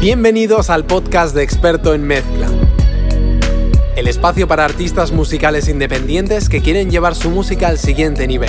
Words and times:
Bienvenidos 0.00 0.70
al 0.70 0.86
podcast 0.86 1.34
de 1.34 1.42
Experto 1.42 1.92
en 1.92 2.04
Mezcla. 2.04 2.46
El 3.96 4.06
espacio 4.06 4.46
para 4.46 4.64
artistas 4.64 5.10
musicales 5.10 5.66
independientes 5.66 6.48
que 6.48 6.62
quieren 6.62 6.88
llevar 6.88 7.16
su 7.16 7.30
música 7.30 7.66
al 7.66 7.78
siguiente 7.78 8.28
nivel. 8.28 8.48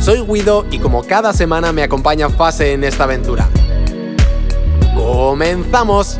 Soy 0.00 0.22
Guido 0.22 0.64
y 0.70 0.78
como 0.78 1.04
cada 1.04 1.34
semana 1.34 1.74
me 1.74 1.82
acompaña 1.82 2.30
Fase 2.30 2.72
en 2.72 2.82
esta 2.82 3.04
aventura. 3.04 3.46
¡Comenzamos! 4.94 6.18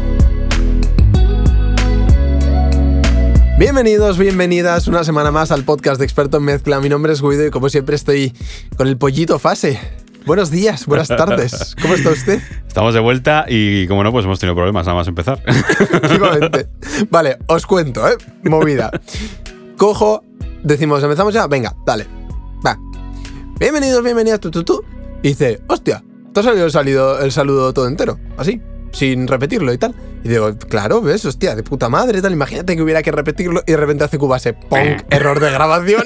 Bienvenidos, 3.58 4.18
bienvenidas 4.18 4.88
una 4.88 5.04
semana 5.04 5.30
más 5.30 5.52
al 5.52 5.64
podcast 5.64 5.98
de 5.98 6.04
Experto 6.04 6.36
en 6.36 6.44
Mezcla. 6.44 6.80
Mi 6.80 6.90
nombre 6.90 7.14
es 7.14 7.22
Guido 7.22 7.46
y 7.46 7.50
como 7.50 7.70
siempre 7.70 7.96
estoy 7.96 8.34
con 8.76 8.88
el 8.88 8.98
pollito 8.98 9.38
Fase. 9.38 9.80
Buenos 10.26 10.50
días, 10.50 10.84
buenas 10.84 11.08
tardes. 11.08 11.74
¿Cómo 11.80 11.94
está 11.94 12.10
usted? 12.10 12.42
Estamos 12.74 12.92
de 12.92 12.98
vuelta 12.98 13.44
y, 13.46 13.86
como 13.86 14.02
no, 14.02 14.10
pues 14.10 14.24
hemos 14.24 14.40
tenido 14.40 14.56
problemas 14.56 14.84
nada 14.84 14.98
más 14.98 15.06
empezar. 15.06 15.40
Vale, 17.08 17.38
os 17.46 17.66
cuento, 17.66 18.04
¿eh? 18.08 18.16
Movida. 18.42 18.90
Cojo, 19.76 20.24
decimos, 20.64 21.00
¿empezamos 21.04 21.32
ya? 21.32 21.46
Venga, 21.46 21.72
dale. 21.86 22.04
Va. 22.66 22.76
Bienvenidos, 23.60 24.02
bienvenidas, 24.02 24.40
tú, 24.40 24.50
tú, 24.50 24.64
tú. 24.64 24.84
Y 25.22 25.28
dice, 25.28 25.60
hostia, 25.68 26.02
te 26.32 26.40
ha 26.40 26.42
salido 26.42 26.64
el, 26.64 26.72
salido, 26.72 27.20
el 27.20 27.30
saludo 27.30 27.72
todo 27.72 27.86
entero, 27.86 28.18
así, 28.38 28.60
sin 28.90 29.28
repetirlo 29.28 29.72
y 29.72 29.78
tal. 29.78 29.94
Y 30.24 30.28
digo, 30.30 30.58
claro, 30.68 31.00
¿ves? 31.00 31.24
Hostia, 31.24 31.54
de 31.54 31.62
puta 31.62 31.88
madre, 31.88 32.20
tal. 32.22 32.32
Imagínate 32.32 32.74
que 32.74 32.82
hubiera 32.82 33.04
que 33.04 33.12
repetirlo 33.12 33.62
y 33.64 33.70
de 33.70 33.76
repente 33.76 34.02
hace 34.02 34.18
cubase, 34.18 34.52
¡pong! 34.52 35.00
Error 35.10 35.38
de 35.38 35.52
grabación. 35.52 36.02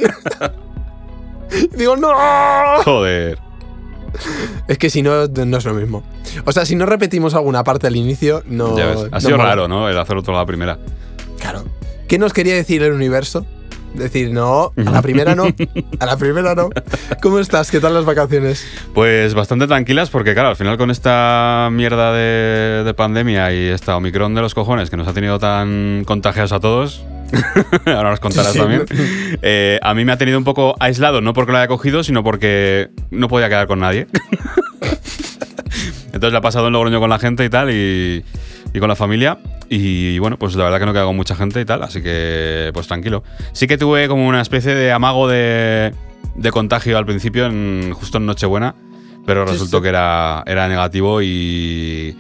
digo, 1.79 1.97
¡no! 1.97 2.13
Joder. 2.85 3.48
Es 4.69 4.79
que 4.79 4.91
si 4.91 5.03
no, 5.03 5.27
no 5.27 5.57
es 5.57 5.65
lo 5.65 5.75
mismo. 5.75 6.03
O 6.45 6.53
sea, 6.53 6.67
si 6.67 6.77
no 6.77 6.85
repetimos 6.87 7.35
alguna 7.35 7.65
parte 7.65 7.87
al 7.87 7.97
inicio, 7.97 8.43
no. 8.47 8.77
Ya 8.77 8.87
ves. 8.87 8.99
Ha 9.11 9.17
no 9.17 9.21
sido 9.21 9.37
mola. 9.39 9.49
raro, 9.51 9.69
¿no? 9.69 9.89
El 9.89 9.99
hacerlo 9.99 10.23
todo 10.23 10.37
a 10.37 10.41
la 10.41 10.47
primera. 10.47 10.79
Claro. 11.41 11.65
¿Qué 12.07 12.19
nos 12.19 12.33
quería 12.33 12.55
decir 12.55 12.83
el 12.83 12.93
universo? 12.93 13.47
Decir, 13.95 14.31
no, 14.31 14.73
a 14.77 14.91
la 14.91 15.01
primera 15.01 15.35
no. 15.35 15.45
A 15.99 16.07
la 16.07 16.17
primera 16.19 16.55
no. 16.55 16.69
¿Cómo 17.23 17.39
estás? 17.39 17.71
¿Qué 17.71 17.81
tal 17.81 17.95
las 17.95 18.05
vacaciones? 18.05 18.65
Pues 18.95 19.33
bastante 19.33 19.67
tranquilas 19.67 20.11
porque, 20.11 20.35
claro, 20.35 20.51
al 20.51 20.57
final 20.57 20.77
con 20.77 20.91
esta 20.91 21.69
mierda 21.73 22.13
de, 22.13 22.85
de 22.85 22.95
pandemia 22.95 23.53
y 23.55 23.69
esta 23.69 23.97
Omicron 23.97 24.35
de 24.35 24.43
los 24.43 24.55
cojones 24.55 24.91
que 24.91 24.99
nos 24.99 25.09
ha 25.09 25.15
tenido 25.15 25.39
tan 25.39 26.05
contagiados 26.07 26.53
a 26.53 26.61
todos, 26.61 27.03
ahora 27.87 28.11
nos 28.11 28.21
contarás 28.21 28.53
Sí, 28.53 28.59
también, 28.59 28.85
sí. 28.89 28.97
eh, 29.43 29.79
a 29.83 29.95
mí 29.95 30.05
me 30.05 30.13
ha 30.13 30.19
tenido 30.19 30.39
un 30.39 30.45
poco 30.45 30.75
aislado, 30.81 31.21
no 31.21 31.33
porque 31.33 31.53
lo 31.53 31.59
haya 31.59 31.69
cogido, 31.69 32.03
sino 32.03 32.23
porque 32.25 32.91
no 33.11 33.29
podía 33.29 33.49
quedar 33.49 33.67
con 33.67 33.81
nadie. 33.81 34.07
Entonces 36.07 36.33
le 36.33 36.39
ha 36.39 36.43
pasado 36.43 36.67
en 36.69 36.73
Logroño 36.73 37.01
con 37.01 37.11
la 37.11 37.19
gente 37.19 37.45
y 37.45 37.49
tal, 37.51 37.71
y, 37.71 38.25
y 38.73 38.79
con 38.81 38.89
la 38.89 38.97
familia. 38.97 39.39
Y 39.69 40.19
bueno, 40.19 40.39
pues 40.39 40.55
la 40.57 40.65
verdad 40.65 40.79
que 40.81 40.87
no 40.87 40.93
queda 40.93 41.05
con 41.05 41.17
mucha 41.17 41.35
gente 41.37 41.61
y 41.61 41.65
tal, 41.65 41.83
así 41.83 42.03
que 42.03 42.71
pues 42.73 42.87
tranquilo. 42.89 43.23
Sí 43.53 43.67
que 43.67 43.77
tuve 43.77 44.09
como 44.09 44.27
una 44.27 44.41
especie 44.41 44.75
de 44.75 44.91
amago 44.91 45.29
de, 45.29 45.93
de 46.35 46.51
contagio 46.51 46.97
al 46.97 47.05
principio, 47.07 47.47
en, 47.47 47.93
justo 47.93 48.19
en 48.19 48.27
Nochebuena, 48.27 48.75
pero 49.27 49.45
resultó 49.45 49.77
sí. 49.79 49.83
que 49.83 49.89
era, 49.91 50.43
era 50.47 50.67
negativo 50.69 51.21
y 51.23 52.17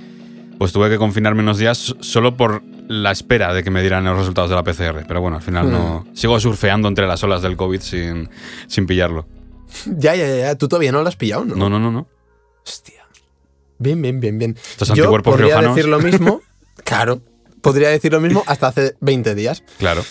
pues 0.59 0.73
tuve 0.73 0.91
que 0.91 0.99
confinarme 0.99 1.41
unos 1.43 1.59
días 1.59 1.97
solo 2.01 2.37
por 2.37 2.63
la 2.89 3.13
espera 3.13 3.53
de 3.53 3.63
que 3.63 3.71
me 3.71 3.83
dieran 3.83 4.03
los 4.05 4.17
resultados 4.19 4.51
de 4.51 4.57
la 4.57 4.65
PCR. 4.65 5.05
Pero 5.07 5.21
bueno, 5.21 5.37
al 5.37 5.43
final 5.43 5.71
no. 5.71 6.07
Sigo 6.15 6.41
surfeando 6.41 6.89
entre 6.89 7.07
las 7.07 7.23
olas 7.23 7.43
del 7.43 7.57
COVID 7.57 7.81
sin, 7.81 8.29
sin 8.67 8.87
pillarlo. 8.87 9.27
Ya, 9.85 10.17
ya, 10.17 10.35
ya. 10.35 10.55
Tú 10.57 10.67
todavía 10.67 10.91
no 10.93 11.03
lo 11.03 11.09
has 11.09 11.17
pillado, 11.17 11.45
¿no? 11.45 11.55
No, 11.55 11.69
no, 11.69 11.79
no, 11.79 11.91
no. 11.93 12.09
Hostia. 12.67 13.07
Bien, 13.79 14.01
bien, 14.01 14.19
bien, 14.19 14.39
bien. 14.39 14.57
Estos 14.71 14.89
Yo 14.89 15.05
anticuerpos 15.05 15.33
podría 15.35 15.49
riojanos. 15.57 15.77
decir 15.77 15.91
lo 15.91 16.01
mismo. 16.01 16.41
claro. 16.85 17.21
Podría 17.61 17.91
decir 17.91 18.13
lo 18.13 18.21
mismo 18.21 18.43
hasta 18.47 18.69
hace 18.69 18.97
20 19.01 19.35
días. 19.35 19.63
Claro. 19.79 20.03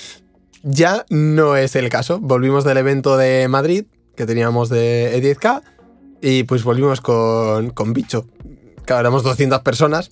Ya 0.62 1.06
no 1.09 1.56
es 1.56 1.75
el 1.75 1.90
caso. 1.90 2.19
Volvimos 2.19 2.63
del 2.66 2.78
evento 2.78 3.18
de 3.18 3.47
Madrid 3.47 3.85
que 4.16 4.28
teníamos 4.28 4.69
de 4.69 5.19
E10K 5.19 5.63
y 6.22 6.44
pues 6.44 6.63
volvimos 6.63 7.02
con, 7.02 7.72
con 7.72 7.94
bicho. 7.94 8.28
Claro, 8.85 9.02
éramos 9.02 9.23
200 9.23 9.62
personas. 9.62 10.12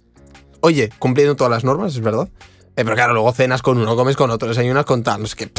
Oye, 0.61 0.90
cumpliendo 0.97 1.35
todas 1.35 1.51
las 1.51 1.63
normas, 1.63 1.94
es 1.94 2.01
verdad. 2.01 2.29
Eh, 2.78 2.84
pero 2.84 2.96
claro, 2.96 3.13
luego 3.13 3.31
cenas 3.31 3.62
con 3.62 3.78
uno, 3.78 3.96
comes 3.96 4.16
con 4.16 4.30
otro, 4.31 4.50
desayunas 4.50 4.86
con 4.86 5.03
tal, 5.03 5.19
no 5.19 5.25
es 5.25 5.36
que... 5.36 5.50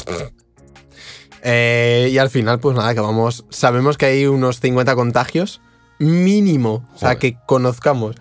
Eh, 1.43 2.11
y 2.13 2.19
al 2.19 2.29
final, 2.29 2.59
pues 2.59 2.77
nada, 2.77 2.93
que 2.93 3.01
vamos... 3.01 3.45
Sabemos 3.51 3.97
que 3.97 4.07
hay 4.07 4.27
unos 4.27 4.61
50 4.61 4.95
contagios 4.95 5.61
mínimo, 5.99 6.87
o 6.95 6.99
sea, 6.99 7.17
que 7.17 7.39
conozcamos. 7.47 8.17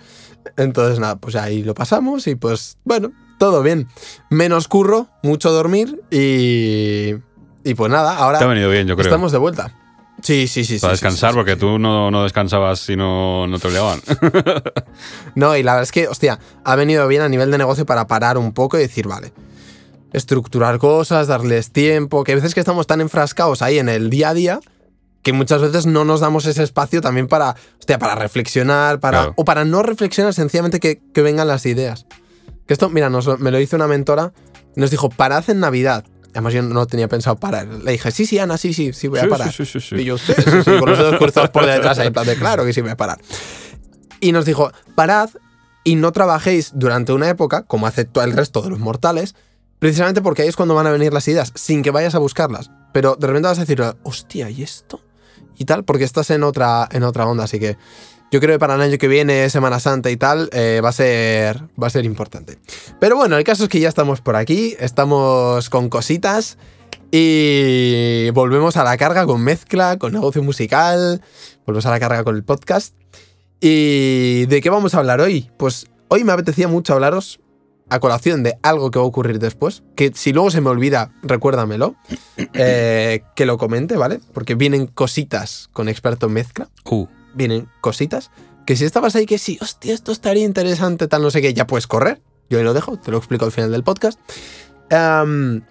Entonces 0.58 1.00
nada, 1.00 1.16
pues 1.16 1.36
ahí 1.36 1.64
lo 1.64 1.74
pasamos 1.74 2.28
y 2.28 2.36
pues 2.36 2.78
bueno, 2.84 3.12
todo 3.40 3.64
bien. 3.64 3.88
Menos 4.30 4.68
curro, 4.68 5.08
mucho 5.24 5.52
dormir 5.52 6.02
y... 6.12 7.16
Y 7.64 7.74
pues 7.74 7.92
nada, 7.92 8.18
ahora... 8.18 8.38
Te 8.38 8.46
ha 8.46 8.48
venido 8.48 8.70
bien, 8.70 8.88
yo 8.88 8.96
creo. 8.96 9.08
Estamos 9.08 9.32
de 9.32 9.40
vuelta. 9.40 9.76
Sí, 10.26 10.48
sí, 10.48 10.66
sí. 10.66 10.80
Para 10.80 10.94
sí, 10.96 11.04
descansar, 11.04 11.30
sí, 11.30 11.34
sí, 11.34 11.38
porque 11.38 11.56
tú 11.56 11.78
no, 11.78 12.10
no 12.10 12.24
descansabas 12.24 12.80
si 12.80 12.96
no, 12.96 13.46
no 13.46 13.60
te 13.60 13.68
obligaban. 13.68 14.02
No, 15.36 15.56
y 15.56 15.62
la 15.64 15.74
verdad 15.74 15.84
es 15.84 15.92
que, 15.92 16.08
hostia, 16.08 16.40
ha 16.64 16.76
venido 16.76 17.08
bien 17.08 17.22
a 17.22 17.30
nivel 17.30 17.52
de 17.52 17.58
negocio 17.58 17.86
para 17.86 18.08
parar 18.08 18.38
un 18.38 18.54
poco 18.54 18.78
y 18.78 18.82
decir, 18.82 19.08
vale, 19.08 19.34
estructurar 20.14 20.80
cosas, 20.80 21.28
darles 21.28 21.72
tiempo, 21.72 22.24
que 22.24 22.32
a 22.32 22.36
veces 22.36 22.54
que 22.54 22.62
estamos 22.62 22.88
tan 22.88 23.02
enfrascados 23.02 23.62
ahí 23.62 23.78
en 23.78 23.90
el 23.90 24.10
día 24.10 24.30
a 24.30 24.34
día 24.34 24.60
que 25.22 25.34
muchas 25.34 25.60
veces 25.62 25.88
no 25.88 26.06
nos 26.06 26.20
damos 26.22 26.46
ese 26.46 26.64
espacio 26.64 27.02
también 27.02 27.28
para, 27.28 27.56
hostia, 27.80 27.98
para 28.00 28.14
reflexionar, 28.16 29.00
para, 29.00 29.18
Claro. 29.18 29.34
o 29.38 29.44
para 29.44 29.66
no 29.66 29.82
reflexionar, 29.84 30.34
sencillamente 30.34 30.80
que, 30.80 31.02
que 31.14 31.22
vengan 31.22 31.48
las 31.48 31.66
ideas. 31.66 32.06
Que 32.68 32.74
esto, 32.74 32.90
mira, 32.90 33.10
nos 33.10 33.40
me 33.40 33.52
lo 33.52 33.60
hizo 33.60 33.76
una 33.76 33.88
mentora, 33.88 34.34
nos 34.76 34.92
dijo, 34.92 35.10
parad 35.10 35.44
en 35.50 35.60
Navidad. 35.60 36.06
Además 36.36 36.54
yo 36.54 36.62
no 36.62 36.86
tenía 36.86 37.08
pensado 37.08 37.38
parar. 37.38 37.66
Le 37.66 37.94
dije, 37.94 38.12
sí, 38.12 38.26
sí, 38.26 38.38
Ana, 38.40 38.58
sí, 38.58 38.74
sí, 38.74 38.92
sí, 38.92 39.08
voy 39.08 39.20
a 39.20 39.30
parar. 39.30 39.52
sí, 39.54 39.66
sí, 39.66 39.80
sí. 39.80 39.96
Y 39.96 40.04
yo, 40.04 40.18
sí, 40.18 40.34
sí, 40.36 40.44
sí, 40.44 40.80
con 40.80 40.90
los 40.90 40.98
dedos 40.98 41.18
cruzados 41.18 41.50
por 41.50 41.66
detrás, 41.66 41.98
ahí, 41.98 42.08
en 42.08 42.14
plan 42.14 42.26
de, 42.26 42.36
claro 42.36 42.66
que 42.66 42.74
sí 42.74 42.82
voy 42.82 42.92
a 42.92 42.98
parar. 42.98 43.20
Y 44.20 44.34
nos 44.34 44.46
dijo, 44.46 44.70
parad 44.96 45.30
y 45.86 45.96
no 45.96 46.12
trabajéis 46.12 46.72
durante 46.74 47.14
una 47.14 47.30
época, 47.30 47.64
como 47.64 47.88
hace 47.88 48.04
todo 48.04 48.24
el 48.26 48.34
resto 48.34 48.62
de 48.62 48.70
los 48.70 48.80
mortales, 48.80 49.34
precisamente 49.80 50.22
porque 50.22 50.42
ahí 50.42 50.50
es 50.50 50.58
cuando 50.58 50.76
van 50.76 50.88
a 50.88 50.92
venir 50.92 51.14
las 51.14 51.28
ideas, 51.28 51.54
sin 51.56 51.84
que 51.84 51.92
vayas 51.92 52.16
a 52.16 52.20
buscarlas. 52.20 52.70
Pero 52.92 53.16
de 53.16 53.28
repente 53.28 53.48
vas 53.48 53.58
a 53.60 53.62
decir, 53.62 53.82
hostia, 54.04 54.50
¿y 54.50 54.62
esto? 54.62 55.00
Y 55.58 55.66
tal, 55.66 55.86
porque 55.86 56.04
estás 56.04 56.32
en 56.32 56.44
otra, 56.44 56.88
en 56.92 57.04
otra 57.04 57.26
onda, 57.28 57.46
así 57.46 57.60
que 57.60 57.78
yo 58.32 58.40
creo 58.40 58.56
que 58.56 58.60
para 58.60 58.76
el 58.76 58.82
año 58.82 58.98
que 58.98 59.08
viene, 59.08 59.50
Semana 59.50 59.80
Santa 59.80 60.10
y 60.10 60.18
tal, 60.18 60.50
eh, 60.52 60.82
va, 60.84 60.90
a 60.90 60.94
ser, 60.94 61.64
va 61.82 61.88
a 61.88 61.90
ser 61.90 62.06
importante. 62.06 62.58
Pero 63.00 63.16
bueno, 63.16 63.38
el 63.38 63.44
caso 63.44 63.64
es 63.64 63.70
que 63.70 63.80
ya 63.80 63.90
estamos 63.90 64.22
por 64.22 64.36
aquí, 64.36 64.76
estamos 64.80 65.70
con 65.70 65.90
cositas 65.90 66.58
y 67.12 68.30
volvemos 68.32 68.78
a 68.78 68.84
la 68.84 68.98
carga 68.98 69.26
con 69.26 69.42
mezcla, 69.42 69.98
con 69.98 70.14
negocio 70.14 70.44
musical, 70.44 71.22
volvemos 71.66 71.86
a 71.86 71.92
la 71.92 72.00
carga 72.00 72.24
con 72.24 72.36
el 72.36 72.44
podcast. 72.44 72.96
¿Y 73.62 74.46
de 74.48 74.62
qué 74.62 74.70
vamos 74.70 74.96
a 74.96 75.00
hablar 75.00 75.22
hoy? 75.22 75.50
Pues 75.58 75.88
hoy 76.10 76.24
me 76.24 76.34
apetecía 76.34 76.68
mucho 76.68 76.94
hablaros 76.94 77.40
a 77.90 78.00
colación 78.00 78.44
de 78.44 78.58
algo 78.64 78.92
que 78.92 79.00
va 79.00 79.06
a 79.06 79.08
ocurrir 79.08 79.40
después, 79.40 79.84
que 79.96 80.12
si 80.14 80.34
luego 80.34 80.52
se 80.52 80.62
me 80.62 80.70
olvida, 80.70 81.12
recuérdamelo, 81.22 81.96
eh, 82.54 83.22
que 83.36 83.46
lo 83.46 83.58
comente, 83.58 83.96
¿vale? 83.96 84.20
Porque 84.34 84.56
vienen 84.56 84.88
cositas 84.88 85.70
con 85.72 85.88
experto 85.88 86.28
en 86.28 86.34
mezcla 86.34 86.70
Uh, 86.90 87.08
vienen 87.36 87.70
cositas 87.82 88.32
que 88.66 88.76
si 88.76 88.84
estabas 88.84 89.16
ahí 89.16 89.26
que 89.26 89.38
sí, 89.38 89.60
hostia, 89.62 89.94
esto 89.94 90.12
estaría 90.12 90.44
interesante, 90.44 91.08
tal, 91.08 91.22
no 91.22 91.30
sé 91.30 91.42
qué, 91.42 91.54
ya 91.54 91.68
puedes 91.68 91.86
correr. 91.88 92.22
Yo 92.50 92.58
ahí 92.58 92.64
lo 92.64 92.74
dejo, 92.74 92.98
te 92.98 93.12
lo 93.12 93.18
explico 93.18 93.46
al 93.46 93.52
final 93.52 93.72
del 93.72 93.84
podcast. 93.84 94.20
Am, 94.92 95.64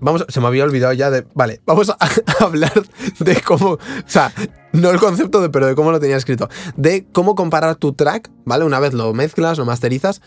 vamos, 0.00 0.24
se 0.28 0.40
me 0.40 0.46
había 0.48 0.64
olvidado 0.64 0.92
ya 0.92 1.10
de. 1.10 1.24
Vale, 1.34 1.60
vamos 1.64 1.90
a, 1.90 1.96
a 2.00 2.08
hablar 2.44 2.72
de 3.20 3.40
cómo. 3.40 3.72
O 3.72 3.78
sea, 4.06 4.32
no 4.72 4.90
el 4.90 4.98
concepto 4.98 5.40
de, 5.40 5.48
pero 5.48 5.66
de 5.66 5.74
cómo 5.74 5.92
lo 5.92 6.00
tenía 6.00 6.16
escrito. 6.16 6.48
De 6.76 7.06
cómo 7.12 7.34
comparar 7.34 7.76
tu 7.76 7.92
track, 7.92 8.30
¿vale? 8.44 8.64
Una 8.64 8.80
vez 8.80 8.94
lo 8.94 9.12
mezclas, 9.14 9.58
lo 9.58 9.64
masterizas, 9.64 10.22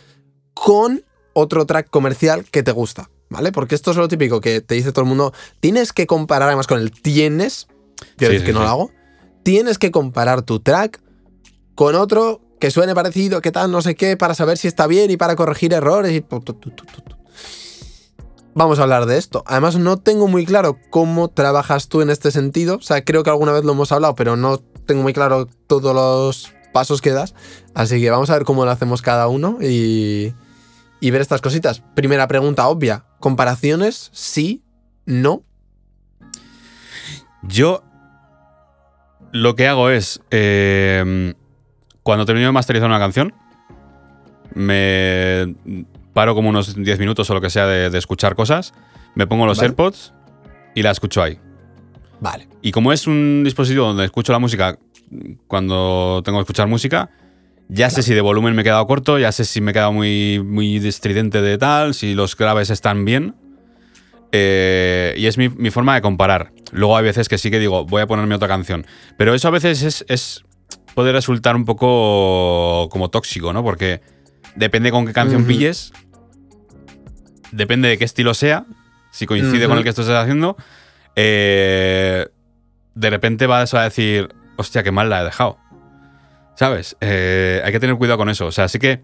con 0.53 1.03
otro 1.33 1.65
track 1.65 1.89
comercial 1.89 2.45
que 2.45 2.63
te 2.63 2.71
gusta, 2.71 3.09
¿vale? 3.29 3.51
Porque 3.51 3.75
esto 3.75 3.91
es 3.91 3.97
lo 3.97 4.07
típico 4.07 4.39
que 4.39 4.61
te 4.61 4.75
dice 4.75 4.91
todo 4.93 5.01
el 5.03 5.09
mundo. 5.09 5.33
Tienes 5.59 5.91
que 5.91 6.07
comparar 6.07 6.47
además 6.47 6.67
con 6.67 6.79
el 6.79 6.91
tienes. 6.91 7.67
Yo 8.17 8.29
Sí, 8.29 8.35
es 8.35 8.41
sí, 8.41 8.45
que 8.45 8.53
no 8.53 8.59
sí. 8.59 8.63
lo 8.65 8.69
hago. 8.69 8.91
Tienes 9.45 9.77
que 9.77 9.91
comparar 9.91 10.41
tu 10.41 10.59
track 10.59 10.99
con 11.75 11.93
otro 11.93 12.41
que 12.59 12.71
suene 12.71 12.95
parecido, 12.95 13.41
que 13.41 13.51
tal, 13.51 13.69
no 13.69 13.83
sé 13.83 13.93
qué, 13.93 14.17
para 14.17 14.33
saber 14.33 14.57
si 14.57 14.67
está 14.67 14.87
bien 14.87 15.11
y 15.11 15.17
para 15.17 15.35
corregir 15.35 15.71
errores 15.71 16.13
y... 16.13 16.25
Vamos 18.55 18.79
a 18.79 18.81
hablar 18.81 19.05
de 19.05 19.19
esto. 19.19 19.43
Además, 19.45 19.77
no 19.77 19.97
tengo 19.97 20.27
muy 20.27 20.47
claro 20.47 20.79
cómo 20.89 21.27
trabajas 21.27 21.89
tú 21.89 22.01
en 22.01 22.09
este 22.09 22.31
sentido. 22.31 22.77
O 22.77 22.81
sea, 22.81 23.05
creo 23.05 23.21
que 23.21 23.29
alguna 23.29 23.51
vez 23.51 23.63
lo 23.63 23.73
hemos 23.73 23.91
hablado, 23.91 24.15
pero 24.15 24.35
no 24.35 24.57
tengo 24.87 25.03
muy 25.03 25.13
claro 25.13 25.47
todos 25.67 25.93
los 25.93 26.51
pasos 26.73 26.99
que 26.99 27.11
das. 27.11 27.35
Así 27.75 28.01
que 28.01 28.09
vamos 28.09 28.31
a 28.31 28.33
ver 28.33 28.45
cómo 28.45 28.65
lo 28.65 28.71
hacemos 28.71 29.03
cada 29.03 29.27
uno 29.27 29.59
y, 29.61 30.33
y 30.99 31.11
ver 31.11 31.21
estas 31.21 31.41
cositas. 31.41 31.83
Primera 31.93 32.27
pregunta 32.27 32.67
obvia. 32.67 33.05
¿Comparaciones? 33.19 34.09
Sí, 34.11 34.63
no. 35.05 35.43
Yo 37.43 37.83
lo 39.35 39.55
que 39.55 39.67
hago 39.67 39.89
es, 39.89 40.21
eh, 40.31 41.33
cuando 42.03 42.25
termino 42.25 42.47
de 42.47 42.53
masterizar 42.53 42.87
una 42.87 42.99
canción, 42.99 43.33
me 44.53 45.55
paro 46.13 46.35
como 46.35 46.47
unos 46.47 46.73
10 46.81 46.99
minutos 46.99 47.29
o 47.29 47.33
lo 47.33 47.41
que 47.41 47.49
sea 47.49 47.67
de, 47.67 47.89
de 47.89 47.97
escuchar 47.97 48.35
cosas, 48.35 48.73
me 49.13 49.27
pongo 49.27 49.45
los 49.45 49.57
Vale. 49.57 49.67
AirPods 49.67 50.13
y 50.73 50.83
la 50.83 50.91
escucho 50.91 51.21
ahí. 51.21 51.37
Vale. 52.21 52.47
Y 52.61 52.71
como 52.71 52.93
es 52.93 53.07
un 53.07 53.43
dispositivo 53.43 53.87
donde 53.87 54.05
escucho 54.05 54.31
la 54.31 54.39
música 54.39 54.79
cuando 55.47 56.21
tengo 56.23 56.37
que 56.37 56.43
escuchar 56.43 56.67
música, 56.67 57.09
ya 57.67 57.89
sé 57.89 58.03
si 58.03 58.13
de 58.13 58.21
volumen 58.21 58.55
me 58.55 58.61
he 58.61 58.63
quedado 58.63 58.87
corto, 58.87 59.19
ya 59.19 59.33
sé 59.33 59.43
si 59.43 59.59
me 59.59 59.71
he 59.71 59.73
quedado 59.73 59.91
muy, 59.91 60.41
muy 60.41 60.77
estridente 60.77 61.41
de 61.41 61.57
tal, 61.57 61.93
si 61.93 62.13
los 62.13 62.37
graves 62.37 62.69
están 62.69 63.03
bien. 63.03 63.35
Eh, 64.31 65.13
y 65.17 65.27
es 65.27 65.37
mi, 65.37 65.49
mi 65.49 65.69
forma 65.71 65.95
de 65.95 66.01
comparar. 66.01 66.51
Luego 66.71 66.97
hay 66.97 67.03
veces 67.05 67.29
que 67.29 67.37
sí 67.37 67.49
que 67.51 67.59
digo, 67.59 67.85
voy 67.85 68.01
a 68.01 68.07
ponerme 68.07 68.35
otra 68.35 68.47
canción. 68.47 68.85
Pero 69.17 69.33
eso 69.33 69.47
a 69.47 69.51
veces 69.51 69.81
es, 69.83 70.05
es- 70.09 70.43
puede 70.93 71.11
resultar 71.11 71.55
un 71.55 71.65
poco 71.65 72.89
como 72.89 73.09
tóxico, 73.09 73.53
¿no? 73.53 73.63
Porque 73.63 74.01
depende 74.55 74.91
con 74.91 75.05
qué 75.05 75.13
canción 75.13 75.41
pilles, 75.45 75.93
depende 77.51 77.89
de 77.89 77.97
qué 77.97 78.05
estilo 78.05 78.33
sea, 78.33 78.65
si 79.11 79.25
coincide 79.25 79.67
con 79.67 79.77
el 79.77 79.83
que 79.83 79.89
estás 79.89 80.09
haciendo, 80.09 80.57
eh, 81.15 82.27
de 82.93 83.09
repente 83.09 83.47
vas 83.47 83.73
a 83.73 83.83
decir, 83.83 84.29
hostia, 84.57 84.83
qué 84.83 84.91
mal 84.91 85.09
la 85.09 85.21
he 85.21 85.25
dejado. 85.25 85.57
¿Sabes? 86.55 86.95
Eh, 87.01 87.61
hay 87.65 87.71
que 87.73 87.79
tener 87.81 87.95
cuidado 87.97 88.17
con 88.17 88.29
eso. 88.29 88.45
O 88.45 88.51
sea, 88.51 88.69
sí 88.69 88.79
que 88.79 89.01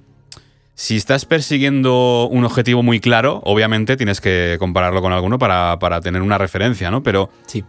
si 0.74 0.96
estás 0.98 1.26
persiguiendo 1.26 2.28
un 2.32 2.44
objetivo 2.46 2.82
muy 2.84 3.00
claro, 3.00 3.42
obviamente 3.46 3.98
tienes 3.98 4.22
que 4.22 4.56
compararlo 4.60 5.02
con 5.02 5.14
alguno 5.14 5.38
para, 5.38 5.78
para 5.80 6.02
tener 6.02 6.22
una 6.22 6.38
referencia, 6.38 6.90
¿no? 6.92 7.04
Pero 7.04 7.30
Sí. 7.46 7.64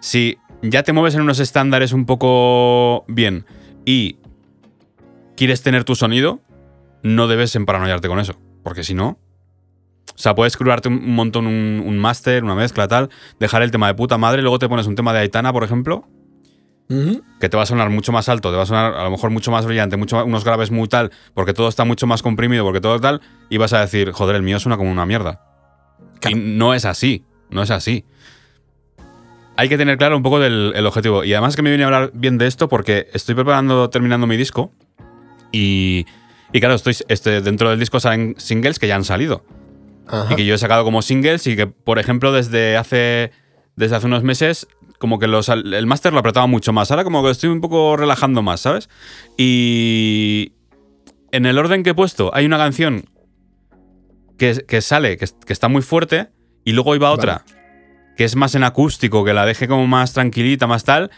si 0.00 0.38
ya 0.62 0.82
te 0.82 0.92
mueves 0.92 1.14
en 1.14 1.20
unos 1.22 1.40
estándares 1.40 1.92
un 1.92 2.06
poco 2.06 3.04
bien 3.08 3.44
y 3.84 4.16
quieres 5.36 5.62
tener 5.62 5.84
tu 5.84 5.94
sonido, 5.94 6.40
no 7.02 7.26
debes 7.28 7.54
emparanoiarte 7.56 8.08
con 8.08 8.18
eso. 8.18 8.36
Porque 8.62 8.82
si 8.84 8.94
no. 8.94 9.18
O 10.14 10.18
sea, 10.18 10.34
puedes 10.34 10.56
curarte 10.56 10.88
un 10.88 11.14
montón 11.14 11.46
un, 11.46 11.82
un 11.84 11.98
máster, 11.98 12.44
una 12.44 12.54
mezcla, 12.54 12.86
tal, 12.88 13.10
dejar 13.40 13.62
el 13.62 13.70
tema 13.70 13.88
de 13.88 13.94
puta 13.94 14.16
madre, 14.16 14.42
luego 14.42 14.58
te 14.58 14.68
pones 14.68 14.86
un 14.86 14.94
tema 14.94 15.12
de 15.12 15.18
Aitana, 15.20 15.52
por 15.52 15.64
ejemplo, 15.64 16.06
Que 16.88 17.48
te 17.48 17.56
va 17.56 17.62
a 17.64 17.66
sonar 17.66 17.90
mucho 17.90 18.12
más 18.12 18.28
alto, 18.28 18.50
te 18.50 18.56
va 18.56 18.62
a 18.62 18.66
sonar 18.66 18.94
a 18.94 19.04
lo 19.04 19.10
mejor 19.10 19.30
mucho 19.30 19.50
más 19.50 19.64
brillante, 19.66 19.96
mucho, 19.96 20.16
más- 20.16 20.26
unos 20.26 20.44
graves 20.44 20.70
muy 20.70 20.86
tal, 20.88 21.10
porque 21.32 21.54
todo 21.54 21.68
está 21.68 21.84
mucho 21.84 22.06
más 22.06 22.22
comprimido, 22.22 22.62
porque 22.64 22.80
todo 22.80 23.00
tal, 23.00 23.20
y 23.48 23.56
vas 23.56 23.72
a 23.72 23.80
decir, 23.80 24.12
joder, 24.12 24.36
el 24.36 24.42
mío 24.42 24.60
suena 24.60 24.76
como 24.76 24.90
una 24.92 25.06
mierda. 25.06 25.40
Claro. 26.20 26.36
Y 26.36 26.40
no 26.40 26.74
es 26.74 26.84
así, 26.84 27.24
no 27.50 27.62
es 27.62 27.70
así. 27.70 28.04
Hay 29.56 29.68
que 29.68 29.78
tener 29.78 29.96
claro 29.98 30.16
un 30.16 30.22
poco 30.22 30.40
del 30.40 30.72
el 30.74 30.86
objetivo. 30.86 31.22
Y 31.24 31.32
además 31.32 31.54
que 31.56 31.62
me 31.62 31.70
viene 31.70 31.84
a 31.84 31.86
hablar 31.86 32.10
bien 32.12 32.38
de 32.38 32.46
esto 32.46 32.68
porque 32.68 33.08
estoy 33.12 33.34
preparando, 33.34 33.88
terminando 33.88 34.26
mi 34.26 34.36
disco. 34.36 34.72
Y, 35.52 36.06
y 36.52 36.58
claro, 36.60 36.74
estoy, 36.74 36.96
este, 37.08 37.40
dentro 37.40 37.70
del 37.70 37.78
disco 37.78 38.00
salen 38.00 38.34
singles 38.36 38.78
que 38.80 38.88
ya 38.88 38.96
han 38.96 39.04
salido. 39.04 39.44
Ajá. 40.08 40.32
Y 40.32 40.36
que 40.36 40.44
yo 40.44 40.54
he 40.56 40.58
sacado 40.58 40.82
como 40.84 41.02
singles 41.02 41.46
y 41.46 41.54
que, 41.54 41.66
por 41.68 41.98
ejemplo, 42.00 42.32
desde 42.32 42.76
hace, 42.76 43.30
desde 43.76 43.94
hace 43.96 44.06
unos 44.06 44.24
meses, 44.24 44.66
como 45.04 45.18
que 45.18 45.26
los, 45.26 45.50
el 45.50 45.86
máster 45.86 46.14
lo 46.14 46.20
apretaba 46.20 46.46
mucho 46.46 46.72
más. 46.72 46.90
Ahora 46.90 47.04
como 47.04 47.22
que 47.22 47.28
estoy 47.28 47.50
un 47.50 47.60
poco 47.60 47.94
relajando 47.94 48.40
más, 48.40 48.60
¿sabes? 48.60 48.88
Y 49.36 50.52
en 51.30 51.44
el 51.44 51.58
orden 51.58 51.82
que 51.82 51.90
he 51.90 51.94
puesto, 51.94 52.30
hay 52.34 52.46
una 52.46 52.56
canción 52.56 53.04
que, 54.38 54.64
que 54.66 54.80
sale, 54.80 55.18
que, 55.18 55.26
que 55.44 55.52
está 55.52 55.68
muy 55.68 55.82
fuerte, 55.82 56.30
y 56.64 56.72
luego 56.72 56.94
iba 56.94 57.10
otra, 57.10 57.44
que 58.16 58.24
es 58.24 58.34
más 58.34 58.54
en 58.54 58.64
acústico, 58.64 59.26
que 59.26 59.34
la 59.34 59.44
deje 59.44 59.68
como 59.68 59.86
más 59.86 60.14
tranquilita, 60.14 60.66
más 60.66 60.84
tal. 60.84 61.10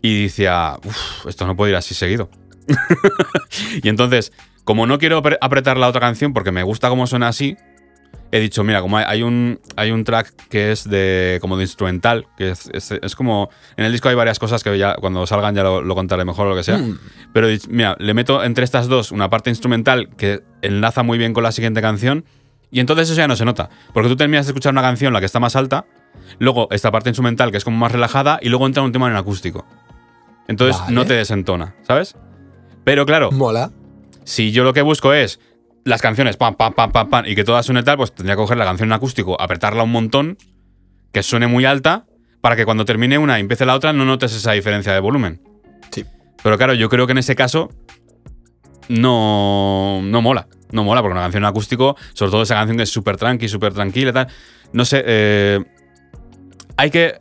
Y 0.00 0.22
decía, 0.22 0.78
uff, 0.82 1.26
esto 1.26 1.46
no 1.46 1.54
puede 1.54 1.72
ir 1.72 1.76
así 1.76 1.92
seguido. 1.94 2.30
y 3.82 3.90
entonces, 3.90 4.32
como 4.64 4.86
no 4.86 4.98
quiero 4.98 5.22
apre- 5.22 5.36
apretar 5.42 5.76
la 5.76 5.88
otra 5.88 6.00
canción 6.00 6.32
porque 6.32 6.50
me 6.50 6.62
gusta 6.62 6.88
cómo 6.88 7.06
suena 7.06 7.28
así, 7.28 7.58
he 8.32 8.40
dicho, 8.40 8.64
mira, 8.64 8.80
como 8.82 8.98
hay, 8.98 9.04
hay 9.06 9.22
un, 9.22 9.60
hay 9.76 9.90
un 9.92 10.04
track 10.04 10.48
que 10.48 10.72
es 10.72 10.88
de 10.88 11.38
como 11.40 11.56
de 11.56 11.62
instrumental, 11.64 12.26
que 12.36 12.50
es, 12.50 12.68
es- 12.72 12.90
es 12.90 13.14
como... 13.14 13.48
En 13.76 13.84
el 13.84 13.92
disco 13.92 14.08
hay 14.08 14.14
varias 14.14 14.38
cosas 14.38 14.62
que 14.64 14.76
ya 14.76 14.94
cuando 14.96 15.26
salgan 15.26 15.54
ya 15.54 15.62
lo, 15.62 15.80
lo 15.80 15.94
contaré 15.94 16.24
mejor 16.24 16.46
o 16.46 16.50
lo 16.50 16.56
que 16.56 16.64
sea. 16.64 16.78
Mm. 16.78 16.98
Pero 17.32 17.46
mira, 17.68 17.96
le 17.98 18.14
meto 18.14 18.42
entre 18.42 18.64
estas 18.64 18.88
dos 18.88 19.12
una 19.12 19.30
parte 19.30 19.50
instrumental 19.50 20.08
que 20.16 20.42
enlaza 20.62 21.02
muy 21.02 21.18
bien 21.18 21.32
con 21.34 21.44
la 21.44 21.52
siguiente 21.52 21.80
canción. 21.80 22.24
Y 22.70 22.80
entonces 22.80 23.08
eso 23.08 23.16
ya 23.16 23.28
no 23.28 23.36
se 23.36 23.44
nota. 23.44 23.70
Porque 23.94 24.08
tú 24.08 24.16
terminas 24.16 24.46
de 24.46 24.50
escuchar 24.50 24.72
una 24.72 24.82
canción, 24.82 25.12
la 25.12 25.20
que 25.20 25.26
está 25.26 25.38
más 25.38 25.54
alta, 25.54 25.86
luego 26.40 26.66
esta 26.72 26.90
parte 26.90 27.08
instrumental 27.10 27.52
que 27.52 27.58
es 27.58 27.64
como 27.64 27.76
más 27.78 27.92
relajada, 27.92 28.38
y 28.42 28.48
luego 28.48 28.66
entra 28.66 28.82
un 28.82 28.90
tema 28.92 29.08
en 29.08 29.14
acústico. 29.16 29.64
Entonces 30.48 30.80
Vale. 30.80 30.94
no 30.94 31.04
te 31.06 31.14
desentona, 31.14 31.74
¿sabes? 31.82 32.16
Pero 32.84 33.06
claro, 33.06 33.30
Mola. 33.32 33.70
si 34.24 34.50
yo 34.52 34.64
lo 34.64 34.72
que 34.72 34.82
busco 34.82 35.12
es 35.12 35.38
las 35.86 36.02
canciones 36.02 36.36
pam, 36.36 36.56
pam, 36.56 36.74
pam, 36.74 36.90
pam, 36.90 37.08
pam, 37.08 37.24
y 37.26 37.36
que 37.36 37.44
todas 37.44 37.64
suene 37.64 37.84
tal, 37.84 37.96
pues 37.96 38.12
tendría 38.12 38.34
que 38.34 38.42
coger 38.42 38.58
la 38.58 38.64
canción 38.64 38.88
en 38.88 38.94
acústico, 38.94 39.40
apretarla 39.40 39.84
un 39.84 39.92
montón, 39.92 40.36
que 41.12 41.22
suene 41.22 41.46
muy 41.46 41.64
alta, 41.64 42.06
para 42.40 42.56
que 42.56 42.64
cuando 42.64 42.84
termine 42.84 43.18
una 43.18 43.38
y 43.38 43.40
empiece 43.40 43.64
la 43.64 43.76
otra 43.76 43.92
no 43.92 44.04
notes 44.04 44.34
esa 44.34 44.50
diferencia 44.52 44.92
de 44.92 44.98
volumen. 44.98 45.40
Sí. 45.92 46.04
Pero 46.42 46.58
claro, 46.58 46.74
yo 46.74 46.88
creo 46.88 47.06
que 47.06 47.12
en 47.12 47.18
ese 47.18 47.36
caso 47.36 47.70
no, 48.88 50.00
no 50.02 50.22
mola. 50.22 50.48
No 50.72 50.82
mola, 50.82 51.02
porque 51.02 51.12
una 51.12 51.22
canción 51.22 51.44
en 51.44 51.48
acústico, 51.48 51.96
sobre 52.14 52.32
todo 52.32 52.42
esa 52.42 52.56
canción 52.56 52.76
que 52.76 52.82
es 52.82 52.90
súper 52.90 53.16
tranqui, 53.16 53.48
súper 53.48 53.72
tranquila 53.72 54.10
y 54.10 54.12
tal. 54.12 54.26
No 54.72 54.84
sé, 54.84 55.04
eh, 55.06 55.64
hay 56.76 56.90
que. 56.90 57.20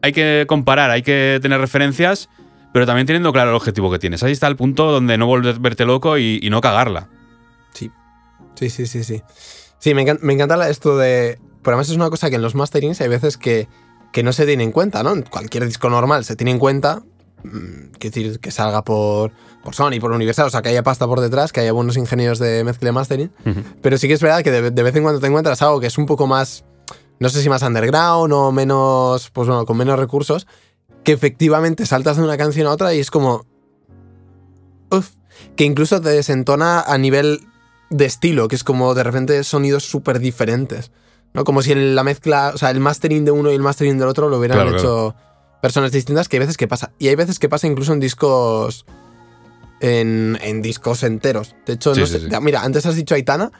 Hay 0.00 0.12
que 0.12 0.46
comparar, 0.48 0.90
hay 0.90 1.02
que 1.02 1.38
tener 1.42 1.60
referencias, 1.60 2.30
pero 2.72 2.86
también 2.86 3.06
teniendo 3.06 3.34
claro 3.34 3.50
el 3.50 3.56
objetivo 3.56 3.90
que 3.90 3.98
tienes. 3.98 4.22
Ahí 4.22 4.32
está 4.32 4.46
el 4.46 4.56
punto 4.56 4.90
donde 4.90 5.18
no 5.18 5.26
volverte 5.26 5.84
loco 5.84 6.16
y, 6.16 6.40
y 6.42 6.48
no 6.48 6.62
cagarla. 6.62 7.10
Sí. 8.54 8.70
Sí, 8.70 8.86
sí, 8.86 9.04
sí, 9.04 9.22
sí. 9.78 9.94
Me 9.94 10.02
encanta, 10.02 10.24
me 10.24 10.32
encanta 10.34 10.56
la- 10.56 10.68
esto 10.70 10.96
de. 10.96 11.38
Pero 11.62 11.74
además 11.76 11.88
es 11.90 11.96
una 11.96 12.10
cosa 12.10 12.30
que 12.30 12.36
en 12.36 12.42
los 12.42 12.54
masterings 12.54 13.00
hay 13.00 13.08
veces 13.08 13.36
que, 13.36 13.68
que 14.12 14.22
no 14.22 14.32
se 14.32 14.46
tiene 14.46 14.64
en 14.64 14.72
cuenta, 14.72 15.02
¿no? 15.02 15.12
En 15.12 15.22
cualquier 15.22 15.64
disco 15.66 15.88
normal 15.90 16.24
se 16.24 16.36
tiene 16.36 16.50
en 16.52 16.58
cuenta. 16.58 17.02
mm, 17.44 17.92
Que 17.98 18.08
decir, 18.10 18.38
que 18.40 18.50
salga 18.50 18.82
por, 18.84 19.32
por 19.62 19.74
Sony, 19.74 19.98
por 20.00 20.12
Universal, 20.12 20.46
o 20.46 20.50
sea, 20.50 20.62
que 20.62 20.68
haya 20.70 20.82
pasta 20.82 21.06
por 21.06 21.20
detrás, 21.20 21.52
que 21.52 21.60
haya 21.60 21.72
buenos 21.72 21.96
ingenieros 21.96 22.38
de 22.38 22.64
mezcla 22.64 22.90
y 22.90 22.92
mastering. 22.92 23.32
Pero 23.82 23.96
sí 23.98 24.08
que 24.08 24.14
es 24.14 24.22
verdad 24.22 24.42
que 24.42 24.50
de, 24.50 24.70
de 24.70 24.82
vez 24.82 24.94
en 24.96 25.02
cuando 25.02 25.20
te 25.20 25.26
encuentras 25.26 25.60
algo 25.62 25.80
que 25.80 25.86
es 25.86 25.96
un 25.98 26.06
poco 26.06 26.26
más, 26.26 26.64
no 27.18 27.28
sé 27.30 27.42
si 27.42 27.48
más 27.48 27.62
underground 27.62 28.32
o 28.32 28.52
menos, 28.52 29.30
pues 29.30 29.48
bueno, 29.48 29.64
con 29.66 29.76
menos 29.76 29.98
recursos, 29.98 30.46
que 31.04 31.12
efectivamente 31.12 31.84
saltas 31.86 32.16
de 32.18 32.22
una 32.24 32.36
canción 32.38 32.66
a 32.66 32.70
otra 32.72 32.92
y 32.94 33.00
es 33.00 33.10
como... 33.10 33.46
Uf, 34.90 35.10
que 35.56 35.64
incluso 35.64 36.00
te 36.00 36.08
desentona 36.10 36.80
a 36.80 36.98
nivel 36.98 37.40
de 37.90 38.04
estilo, 38.06 38.48
que 38.48 38.56
es 38.56 38.64
como 38.64 38.94
de 38.94 39.02
repente 39.02 39.42
sonidos 39.44 39.84
súper 39.84 40.18
diferentes. 40.20 40.90
¿no? 41.34 41.44
Como 41.44 41.62
si 41.62 41.72
en 41.72 41.94
la 41.94 42.02
mezcla, 42.04 42.52
o 42.54 42.58
sea, 42.58 42.70
el 42.70 42.80
mastering 42.80 43.24
de 43.24 43.30
uno 43.30 43.50
y 43.52 43.54
el 43.54 43.62
mastering 43.62 43.98
del 43.98 44.08
otro 44.08 44.28
lo 44.28 44.38
hubieran 44.38 44.58
Claro, 44.58 44.76
hecho 44.76 45.14
personas 45.62 45.92
distintas, 45.92 46.28
que 46.28 46.36
hay 46.36 46.40
veces 46.40 46.56
que 46.56 46.66
pasa. 46.68 46.92
Y 46.98 47.08
hay 47.08 47.14
veces 47.16 47.38
que 47.38 47.48
pasa 47.48 47.66
incluso 47.66 47.92
en 47.92 48.00
discos... 48.00 48.86
En, 49.82 50.38
en 50.42 50.60
discos 50.60 51.02
enteros. 51.04 51.54
De 51.64 51.72
hecho, 51.74 51.94
Sí, 51.94 52.00
no 52.02 52.06
sí, 52.06 52.12
sé, 52.20 52.28
sí. 52.30 52.36
mira, 52.42 52.62
antes 52.64 52.84
has 52.84 52.96
dicho 52.96 53.14
Aitana, 53.14 53.50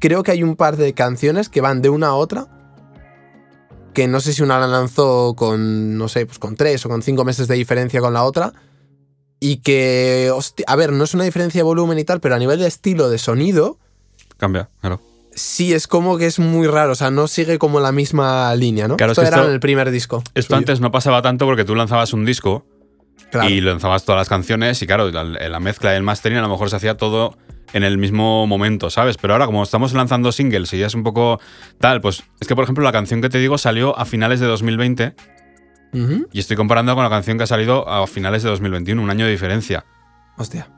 creo 0.00 0.24
que 0.24 0.32
hay 0.32 0.42
un 0.42 0.56
par 0.56 0.76
de 0.76 0.92
canciones 0.92 1.48
que 1.48 1.60
van 1.60 1.82
de 1.82 1.88
una 1.88 2.08
a 2.08 2.14
otra. 2.14 2.48
Que 3.94 4.08
no 4.08 4.18
sé 4.20 4.32
si 4.32 4.42
una 4.42 4.58
la 4.58 4.66
lanzó 4.66 5.34
con, 5.36 5.96
no 5.98 6.08
sé, 6.08 6.26
pues 6.26 6.38
con 6.40 6.56
tres 6.56 6.84
o 6.84 6.88
con 6.88 7.02
cinco 7.02 7.24
meses 7.24 7.46
de 7.46 7.54
diferencia 7.54 8.00
con 8.00 8.12
la 8.12 8.24
otra. 8.24 8.52
Y 9.44 9.56
que, 9.56 10.30
hostia, 10.32 10.64
a 10.68 10.76
ver, 10.76 10.92
no 10.92 11.02
es 11.02 11.14
una 11.14 11.24
diferencia 11.24 11.58
de 11.58 11.64
volumen 11.64 11.98
y 11.98 12.04
tal, 12.04 12.20
pero 12.20 12.36
a 12.36 12.38
nivel 12.38 12.60
de 12.60 12.68
estilo, 12.68 13.10
de 13.10 13.18
sonido, 13.18 13.76
Cambia, 14.36 14.68
claro. 14.80 15.00
sí 15.34 15.72
es 15.74 15.88
como 15.88 16.16
que 16.16 16.26
es 16.26 16.38
muy 16.38 16.68
raro. 16.68 16.92
O 16.92 16.94
sea, 16.94 17.10
no 17.10 17.26
sigue 17.26 17.58
como 17.58 17.80
la 17.80 17.90
misma 17.90 18.54
línea, 18.54 18.86
¿no? 18.86 18.96
Claro, 18.96 19.12
es 19.12 19.18
esto 19.18 19.22
que 19.22 19.28
era 19.28 19.38
esto- 19.38 19.48
en 19.48 19.54
el 19.54 19.58
primer 19.60 19.90
disco. 19.90 20.22
Esto 20.34 20.48
suyo. 20.54 20.58
antes 20.58 20.80
no 20.80 20.92
pasaba 20.92 21.22
tanto 21.22 21.44
porque 21.46 21.64
tú 21.64 21.74
lanzabas 21.74 22.12
un 22.12 22.24
disco 22.24 22.64
Claro. 23.32 23.48
y 23.48 23.60
lanzabas 23.60 24.04
todas 24.04 24.20
las 24.20 24.28
canciones 24.28 24.80
y 24.82 24.86
claro, 24.86 25.10
la, 25.10 25.24
la 25.24 25.58
mezcla 25.60 25.92
y 25.92 25.96
el 25.96 26.02
mastering 26.04 26.38
a 26.38 26.42
lo 26.42 26.48
mejor 26.48 26.70
se 26.70 26.76
hacía 26.76 26.96
todo 26.96 27.36
en 27.72 27.82
el 27.82 27.98
mismo 27.98 28.46
momento, 28.46 28.90
¿sabes? 28.90 29.16
Pero 29.16 29.32
ahora 29.32 29.46
como 29.46 29.62
estamos 29.64 29.92
lanzando 29.94 30.30
singles 30.32 30.72
y 30.74 30.78
ya 30.78 30.86
es 30.86 30.94
un 30.94 31.02
poco 31.02 31.40
tal, 31.80 32.00
pues 32.00 32.22
es 32.40 32.46
que 32.46 32.54
por 32.54 32.62
ejemplo 32.64 32.84
la 32.84 32.92
canción 32.92 33.20
que 33.22 33.28
te 33.28 33.38
digo 33.38 33.58
salió 33.58 33.98
a 33.98 34.04
finales 34.04 34.38
de 34.38 34.46
2020 34.46 35.14
Y 35.92 36.38
estoy 36.38 36.56
comparando 36.56 36.94
con 36.94 37.04
la 37.04 37.10
canción 37.10 37.36
que 37.36 37.44
ha 37.44 37.46
salido 37.46 37.88
a 37.88 38.06
finales 38.06 38.42
de 38.42 38.48
2021, 38.48 39.02
un 39.02 39.10
año 39.10 39.26
de 39.26 39.30
diferencia. 39.30 39.84
Hostia. 40.38 40.68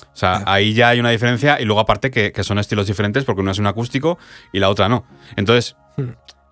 O 0.00 0.18
sea, 0.18 0.42
ahí 0.46 0.72
ya 0.72 0.88
hay 0.88 1.00
una 1.00 1.10
diferencia 1.10 1.60
y 1.60 1.66
luego 1.66 1.80
aparte 1.80 2.10
que, 2.10 2.32
que 2.32 2.42
son 2.42 2.58
estilos 2.58 2.86
diferentes 2.86 3.24
porque 3.24 3.42
una 3.42 3.50
es 3.50 3.58
un 3.58 3.66
acústico 3.66 4.18
y 4.52 4.60
la 4.60 4.70
otra 4.70 4.88
no. 4.88 5.04
Entonces, 5.36 5.76
Hmm. 5.96 6.10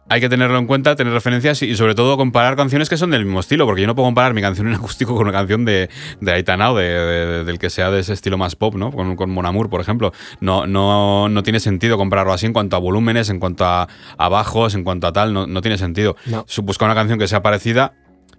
Hay 0.08 0.20
que 0.20 0.28
tenerlo 0.28 0.58
en 0.58 0.66
cuenta, 0.66 0.96
tener 0.96 1.12
referencias 1.12 1.62
y, 1.62 1.66
y 1.66 1.76
sobre 1.76 1.94
todo 1.94 2.16
comparar 2.16 2.56
canciones 2.56 2.88
que 2.88 2.96
son 2.96 3.10
del 3.10 3.24
mismo 3.24 3.40
estilo, 3.40 3.64
porque 3.66 3.80
yo 3.80 3.86
no 3.86 3.94
puedo 3.94 4.06
comparar 4.06 4.34
mi 4.34 4.42
canción 4.42 4.68
en 4.68 4.74
acústico 4.74 5.14
con 5.14 5.22
una 5.28 5.32
canción 5.32 5.64
de, 5.64 5.88
de 6.20 6.32
Aitana 6.32 6.72
o 6.72 6.76
de, 6.76 6.84
de- 6.84 7.44
del 7.44 7.58
que 7.58 7.70
sea 7.70 7.90
de 7.90 8.00
ese 8.00 8.12
estilo 8.12 8.36
más 8.36 8.54
pop, 8.54 8.74
¿no? 8.74 8.92
Con, 8.92 9.16
con 9.16 9.30
Mon 9.30 9.46
Amour, 9.46 9.70
por 9.70 9.80
ejemplo. 9.80 10.12
No, 10.40 10.66
no, 10.66 11.28
no 11.28 11.42
tiene 11.42 11.58
sentido 11.60 11.96
compararlo 11.96 12.32
así 12.32 12.46
en 12.46 12.52
cuanto 12.52 12.76
a 12.76 12.78
volúmenes, 12.80 13.30
en 13.30 13.40
cuanto 13.40 13.64
a, 13.64 13.88
a 14.18 14.28
bajos, 14.28 14.74
en 14.74 14.84
cuanto 14.84 15.06
a 15.06 15.12
tal, 15.12 15.32
no, 15.32 15.46
no 15.46 15.62
tiene 15.62 15.78
sentido. 15.78 16.16
No. 16.26 16.44
Busca 16.62 16.84
una 16.84 16.94
canción 16.94 17.18
que 17.18 17.26
sea 17.28 17.42
parecida, 17.42 17.94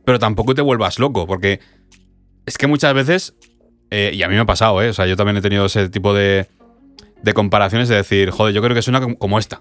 pero 0.06 0.20
tampoco 0.20 0.54
te 0.54 0.62
vuelvas 0.62 1.00
loco, 1.00 1.26
porque 1.26 1.60
es 2.46 2.58
que 2.58 2.68
muchas 2.68 2.94
veces 2.94 3.34
Eh, 3.92 4.12
y 4.14 4.24
a 4.24 4.28
mí 4.28 4.34
me 4.36 4.42
ha 4.42 4.46
pasado, 4.46 4.82
¿eh? 4.82 4.90
O 4.90 4.94
sea, 4.94 5.06
yo 5.06 5.16
también 5.16 5.38
he 5.38 5.42
tenido 5.42 5.66
ese 5.66 5.90
tipo 5.90 6.14
de, 6.14 6.48
de 7.24 7.34
comparaciones 7.34 7.88
de 7.88 7.96
decir, 7.96 8.30
joder, 8.32 8.54
yo 8.54 8.62
creo 8.62 8.74
que 8.76 8.82
suena 8.82 9.00
como 9.18 9.38
esta. 9.40 9.60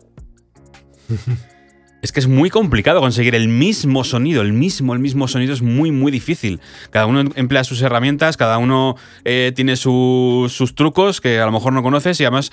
es 2.04 2.12
que 2.12 2.20
es 2.20 2.28
muy 2.28 2.50
complicado 2.50 3.00
conseguir 3.00 3.34
el 3.34 3.48
mismo 3.48 4.04
sonido, 4.04 4.42
el 4.42 4.52
mismo, 4.52 4.92
el 4.92 4.98
mismo 5.00 5.26
sonido 5.26 5.52
es 5.54 5.62
muy, 5.62 5.90
muy 5.90 6.12
difícil. 6.12 6.60
Cada 6.90 7.06
uno 7.06 7.24
emplea 7.34 7.64
sus 7.64 7.80
herramientas, 7.82 8.36
cada 8.36 8.58
uno 8.58 8.96
eh, 9.24 9.52
tiene 9.56 9.76
su- 9.76 10.46
sus 10.54 10.74
trucos 10.74 11.20
que 11.20 11.40
a 11.40 11.46
lo 11.46 11.52
mejor 11.52 11.72
no 11.72 11.82
conoces 11.82 12.20
y 12.20 12.24
además 12.24 12.52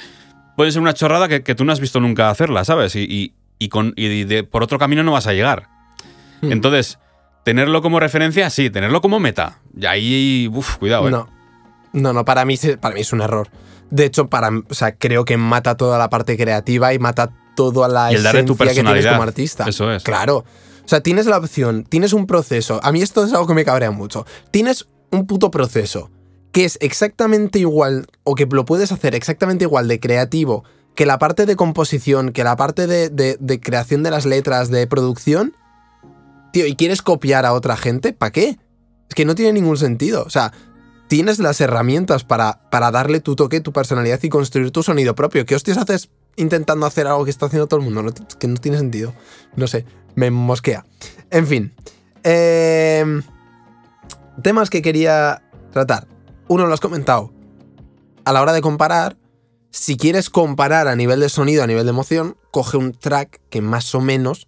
puede 0.55 0.72
ser 0.72 0.81
una 0.81 0.93
chorrada 0.93 1.27
que, 1.27 1.43
que 1.43 1.53
tú 1.53 1.65
no 1.65 1.74
has 1.74 1.79
visto 1.81 2.00
nunca 2.00 2.29
hacerla, 2.29 2.63
¿sabes? 2.65 2.96
Y, 2.96 3.01
y- 3.03 3.34
y 3.60 3.70
con, 3.70 3.93
y 3.98 4.24
de- 4.24 4.43
por 4.43 4.63
otro 4.63 4.79
camino 4.79 5.03
no 5.03 5.12
vas 5.12 5.27
a 5.27 5.34
llegar. 5.34 5.67
Hmm. 6.41 6.51
Entonces, 6.53 6.98
tenerlo 7.43 7.81
como 7.81 8.00
referencia, 8.00 8.50
sí, 8.50 8.70
tenerlo 8.70 9.01
como 9.01 9.20
meta. 9.20 9.60
Y 9.77 9.86
ahí, 9.86 10.50
uff, 10.53 10.77
cuidado, 10.77 11.08
¿eh? 11.10 11.12
No. 11.12 11.29
No, 11.93 12.13
no, 12.13 12.24
para 12.24 12.46
mí, 12.46 12.55
para 12.79 12.96
mí 12.96 13.01
es 13.01 13.12
un 13.12 13.20
error. 13.22 13.50
De 13.89 14.05
hecho, 14.05 14.29
para, 14.29 14.50
o 14.70 14.74
sea, 14.74 14.96
creo 14.96 15.25
que 15.25 15.36
mata 15.36 15.75
toda 15.75 15.98
la 15.98 16.10
parte 16.10 16.38
creativa 16.38 16.93
y 16.93 17.00
mata 17.00 17.31
toda 17.72 17.88
la 17.88 18.12
Y 18.12 18.15
el 18.15 18.24
darle 18.24 18.44
tu 18.44 18.53
esencia 18.53 18.82
que 18.82 18.88
tienes 18.88 19.06
como 19.08 19.24
artista. 19.24 19.65
Eso 19.68 19.91
es. 19.91 20.03
Claro. 20.03 20.38
O 20.84 20.88
sea, 20.88 21.01
tienes 21.01 21.25
la 21.27 21.38
opción, 21.38 21.84
tienes 21.88 22.13
un 22.13 22.25
proceso. 22.25 22.80
A 22.84 22.91
mí 22.91 23.01
esto 23.01 23.24
es 23.24 23.32
algo 23.34 23.46
que 23.48 23.53
me 23.53 23.63
cabrea 23.65 23.91
mucho. 23.91 24.25
Tienes 24.50 24.88
un 25.12 25.27
puto 25.27 25.51
proceso 25.51 26.10
que 26.51 26.65
es 26.65 26.77
exactamente 26.82 27.60
igual, 27.60 28.08
o 28.24 28.36
que 28.36 28.46
lo 28.46 28.65
puedes 28.65 28.91
hacer 28.91 29.13
exactamente 29.15 29.63
igual 29.65 29.88
de 29.88 30.00
creativo 30.00 30.63
que 30.96 31.06
la 31.06 31.18
parte 31.20 31.46
de 31.46 31.56
composición, 31.56 32.32
que 32.34 32.44
la 32.44 32.58
parte 32.58 32.88
de, 32.88 33.10
de- 33.10 33.38
de 33.39 33.60
creación 33.62 34.03
de 34.03 34.12
las 34.12 34.25
letras, 34.25 34.70
de 34.70 34.86
producción. 34.88 35.53
Tío, 36.51 36.65
¿y 36.68 36.75
quieres 36.75 37.01
copiar 37.01 37.46
a 37.46 37.53
otra 37.53 37.77
gente? 37.77 38.12
¿Para 38.12 38.32
qué? 38.32 38.58
Es 39.08 39.15
que 39.15 39.24
no 39.24 39.36
tiene 39.36 39.53
ningún 39.53 39.77
sentido. 39.77 40.24
O 40.25 40.30
sea, 40.30 40.51
tienes 41.08 41.39
las 41.39 41.62
herramientas 41.62 42.25
para, 42.25 42.60
para 42.70 42.91
darle 42.91 43.22
tu 43.22 43.38
toque, 43.38 43.62
tu 43.62 43.72
personalidad 43.72 44.20
y 44.22 44.27
construir 44.30 44.72
tu 44.72 44.84
sonido 44.84 45.15
propio. 45.15 45.46
¿Qué 45.46 45.56
hostias 45.56 45.77
haces 45.77 46.10
intentando 46.41 46.86
hacer 46.86 47.07
algo 47.07 47.24
que 47.24 47.31
está 47.31 47.45
haciendo 47.45 47.67
todo 47.67 47.79
el 47.79 47.86
mundo? 47.86 48.13
Que 48.39 48.48
no 48.48 48.55
tiene 48.55 48.77
sentido. 48.77 49.13
No 49.55 49.67
sé, 49.67 49.86
me 50.15 50.31
mosquea. 50.31 50.86
En 51.29 51.48
fin. 51.48 51.74
eh, 52.24 53.21
temas 54.41 54.69
que 54.69 54.81
quería 54.81 55.43
tratar. 55.71 56.07
Uno 56.48 56.67
lo 56.67 56.74
has 56.74 56.79
comentado. 56.79 57.31
A 58.25 58.33
la 58.33 58.41
hora 58.41 58.53
de 58.53 58.62
comparar, 58.62 59.17
si 59.71 59.98
quieres 59.98 60.29
comparar 60.29 60.88
a 60.88 60.95
nivel 60.95 61.19
de 61.19 61.29
sonido, 61.29 61.63
a 61.63 61.67
nivel 61.67 61.86
de 61.86 61.91
emoción, 61.91 62.36
coge 62.51 62.77
un 62.77 62.91
track 62.91 63.39
que 63.50 63.62
más 63.62 63.95
o 63.95 64.01
menos 64.01 64.48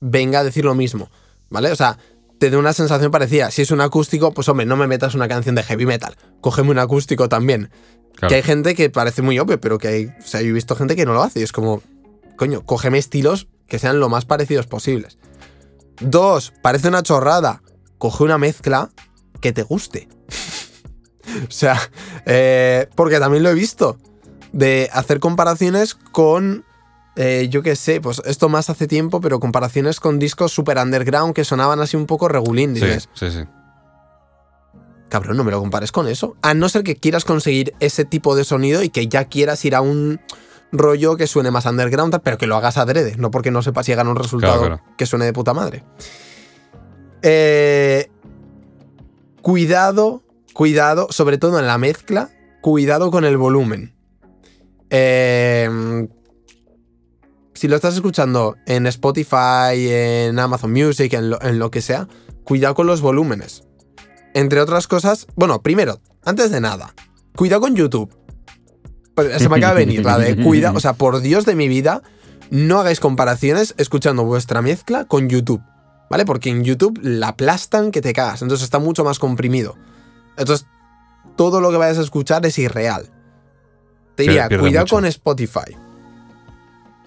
venga 0.00 0.40
a 0.40 0.44
decir 0.44 0.64
lo 0.64 0.74
mismo. 0.74 1.10
¿Vale? 1.50 1.72
O 1.72 1.76
sea, 1.76 1.98
te 2.38 2.50
dé 2.50 2.56
una 2.56 2.72
sensación 2.72 3.10
parecida. 3.10 3.50
Si 3.50 3.62
es 3.62 3.70
un 3.70 3.80
acústico, 3.80 4.32
pues 4.32 4.48
hombre, 4.48 4.66
no 4.66 4.76
me 4.76 4.86
metas 4.86 5.14
una 5.14 5.26
canción 5.28 5.54
de 5.54 5.62
heavy 5.62 5.86
metal. 5.86 6.14
Cógeme 6.40 6.70
un 6.70 6.78
acústico 6.78 7.28
también. 7.28 7.70
Claro. 8.18 8.30
Que 8.30 8.34
hay 8.34 8.42
gente 8.42 8.74
que 8.74 8.90
parece 8.90 9.22
muy 9.22 9.38
obvio, 9.38 9.60
pero 9.60 9.78
que 9.78 9.86
hay. 9.88 10.06
O 10.06 10.26
sea, 10.26 10.42
yo 10.42 10.48
he 10.48 10.52
visto 10.52 10.74
gente 10.74 10.96
que 10.96 11.06
no 11.06 11.12
lo 11.12 11.22
hace. 11.22 11.38
Y 11.38 11.44
es 11.44 11.52
como, 11.52 11.82
coño, 12.36 12.64
cógeme 12.66 12.98
estilos 12.98 13.46
que 13.68 13.78
sean 13.78 14.00
lo 14.00 14.08
más 14.08 14.24
parecidos 14.24 14.66
posibles. 14.66 15.18
Dos, 16.00 16.52
parece 16.62 16.88
una 16.88 17.02
chorrada. 17.04 17.62
Coge 17.98 18.24
una 18.24 18.36
mezcla 18.38 18.90
que 19.40 19.52
te 19.52 19.62
guste. 19.62 20.08
o 21.48 21.50
sea, 21.50 21.78
eh, 22.26 22.88
porque 22.96 23.20
también 23.20 23.44
lo 23.44 23.50
he 23.50 23.54
visto. 23.54 23.98
De 24.52 24.88
hacer 24.92 25.20
comparaciones 25.20 25.94
con. 25.94 26.64
eh, 27.14 27.46
yo 27.50 27.62
qué 27.62 27.76
sé, 27.76 28.00
pues 28.00 28.20
esto 28.24 28.48
más 28.48 28.68
hace 28.70 28.88
tiempo, 28.88 29.20
pero 29.20 29.38
comparaciones 29.38 30.00
con 30.00 30.18
discos 30.18 30.52
super 30.52 30.78
underground 30.78 31.34
que 31.34 31.44
sonaban 31.44 31.80
así 31.80 31.96
un 31.96 32.06
poco 32.06 32.28
regulín. 32.28 32.74
Sí, 32.74 32.80
Dices, 32.84 33.08
sí, 33.14 33.30
sí. 33.30 33.44
Cabrón, 35.08 35.36
no 35.36 35.44
me 35.44 35.50
lo 35.50 35.60
compares 35.60 35.92
con 35.92 36.06
eso. 36.08 36.36
A 36.42 36.54
no 36.54 36.68
ser 36.68 36.82
que 36.82 36.96
quieras 36.96 37.24
conseguir 37.24 37.74
ese 37.80 38.04
tipo 38.04 38.36
de 38.36 38.44
sonido 38.44 38.82
y 38.82 38.88
que 38.90 39.08
ya 39.08 39.24
quieras 39.24 39.64
ir 39.64 39.74
a 39.74 39.80
un 39.80 40.20
rollo 40.70 41.16
que 41.16 41.26
suene 41.26 41.50
más 41.50 41.66
underground, 41.66 42.20
pero 42.22 42.38
que 42.38 42.46
lo 42.46 42.56
hagas 42.56 42.76
adrede, 42.76 43.16
no 43.16 43.30
porque 43.30 43.50
no 43.50 43.62
sepas 43.62 43.86
llegar 43.86 44.06
a 44.06 44.10
un 44.10 44.16
resultado 44.16 44.58
Claro, 44.60 44.76
claro. 44.76 44.94
que 44.96 45.06
suene 45.06 45.24
de 45.24 45.32
puta 45.32 45.54
madre. 45.54 45.84
Eh, 47.22 48.10
cuidado, 49.42 50.22
cuidado, 50.52 51.08
sobre 51.10 51.38
todo 51.38 51.58
en 51.58 51.66
la 51.66 51.78
mezcla, 51.78 52.30
cuidado 52.60 53.10
con 53.10 53.24
el 53.24 53.36
volumen. 53.36 53.94
Eh, 54.90 56.06
si 57.54 57.66
lo 57.66 57.76
estás 57.76 57.94
escuchando 57.94 58.56
en 58.66 58.86
Spotify, 58.86 59.88
en 59.88 60.38
Amazon 60.38 60.72
Music, 60.72 61.12
en 61.14 61.30
lo, 61.30 61.42
en 61.42 61.58
lo 61.58 61.70
que 61.70 61.80
sea, 61.82 62.06
cuidado 62.44 62.74
con 62.74 62.86
los 62.86 63.00
volúmenes. 63.00 63.64
Entre 64.38 64.60
otras 64.60 64.86
cosas, 64.86 65.26
bueno, 65.34 65.62
primero, 65.62 65.98
antes 66.24 66.52
de 66.52 66.60
nada, 66.60 66.94
cuidado 67.34 67.62
con 67.62 67.74
YouTube. 67.74 68.16
Se 69.36 69.48
me 69.48 69.56
acaba 69.56 69.74
de 69.74 69.84
venir 69.84 70.04
la 70.04 70.16
de 70.16 70.36
cuidado, 70.44 70.76
o 70.76 70.80
sea, 70.80 70.92
por 70.92 71.18
Dios 71.18 71.44
de 71.44 71.56
mi 71.56 71.66
vida, 71.66 72.02
no 72.48 72.78
hagáis 72.78 73.00
comparaciones 73.00 73.74
escuchando 73.78 74.22
vuestra 74.22 74.62
mezcla 74.62 75.06
con 75.06 75.28
YouTube, 75.28 75.60
¿vale? 76.08 76.24
Porque 76.24 76.50
en 76.50 76.62
YouTube 76.62 77.00
la 77.02 77.30
aplastan 77.30 77.90
que 77.90 78.00
te 78.00 78.12
cagas, 78.12 78.40
entonces 78.42 78.62
está 78.62 78.78
mucho 78.78 79.02
más 79.02 79.18
comprimido. 79.18 79.74
Entonces, 80.36 80.68
todo 81.34 81.60
lo 81.60 81.72
que 81.72 81.78
vayas 81.78 81.98
a 81.98 82.02
escuchar 82.02 82.46
es 82.46 82.60
irreal. 82.60 83.10
Te 84.14 84.22
diría, 84.22 84.46
cuidado 84.46 84.84
mucho. 84.84 84.94
con 84.94 85.04
Spotify. 85.06 85.76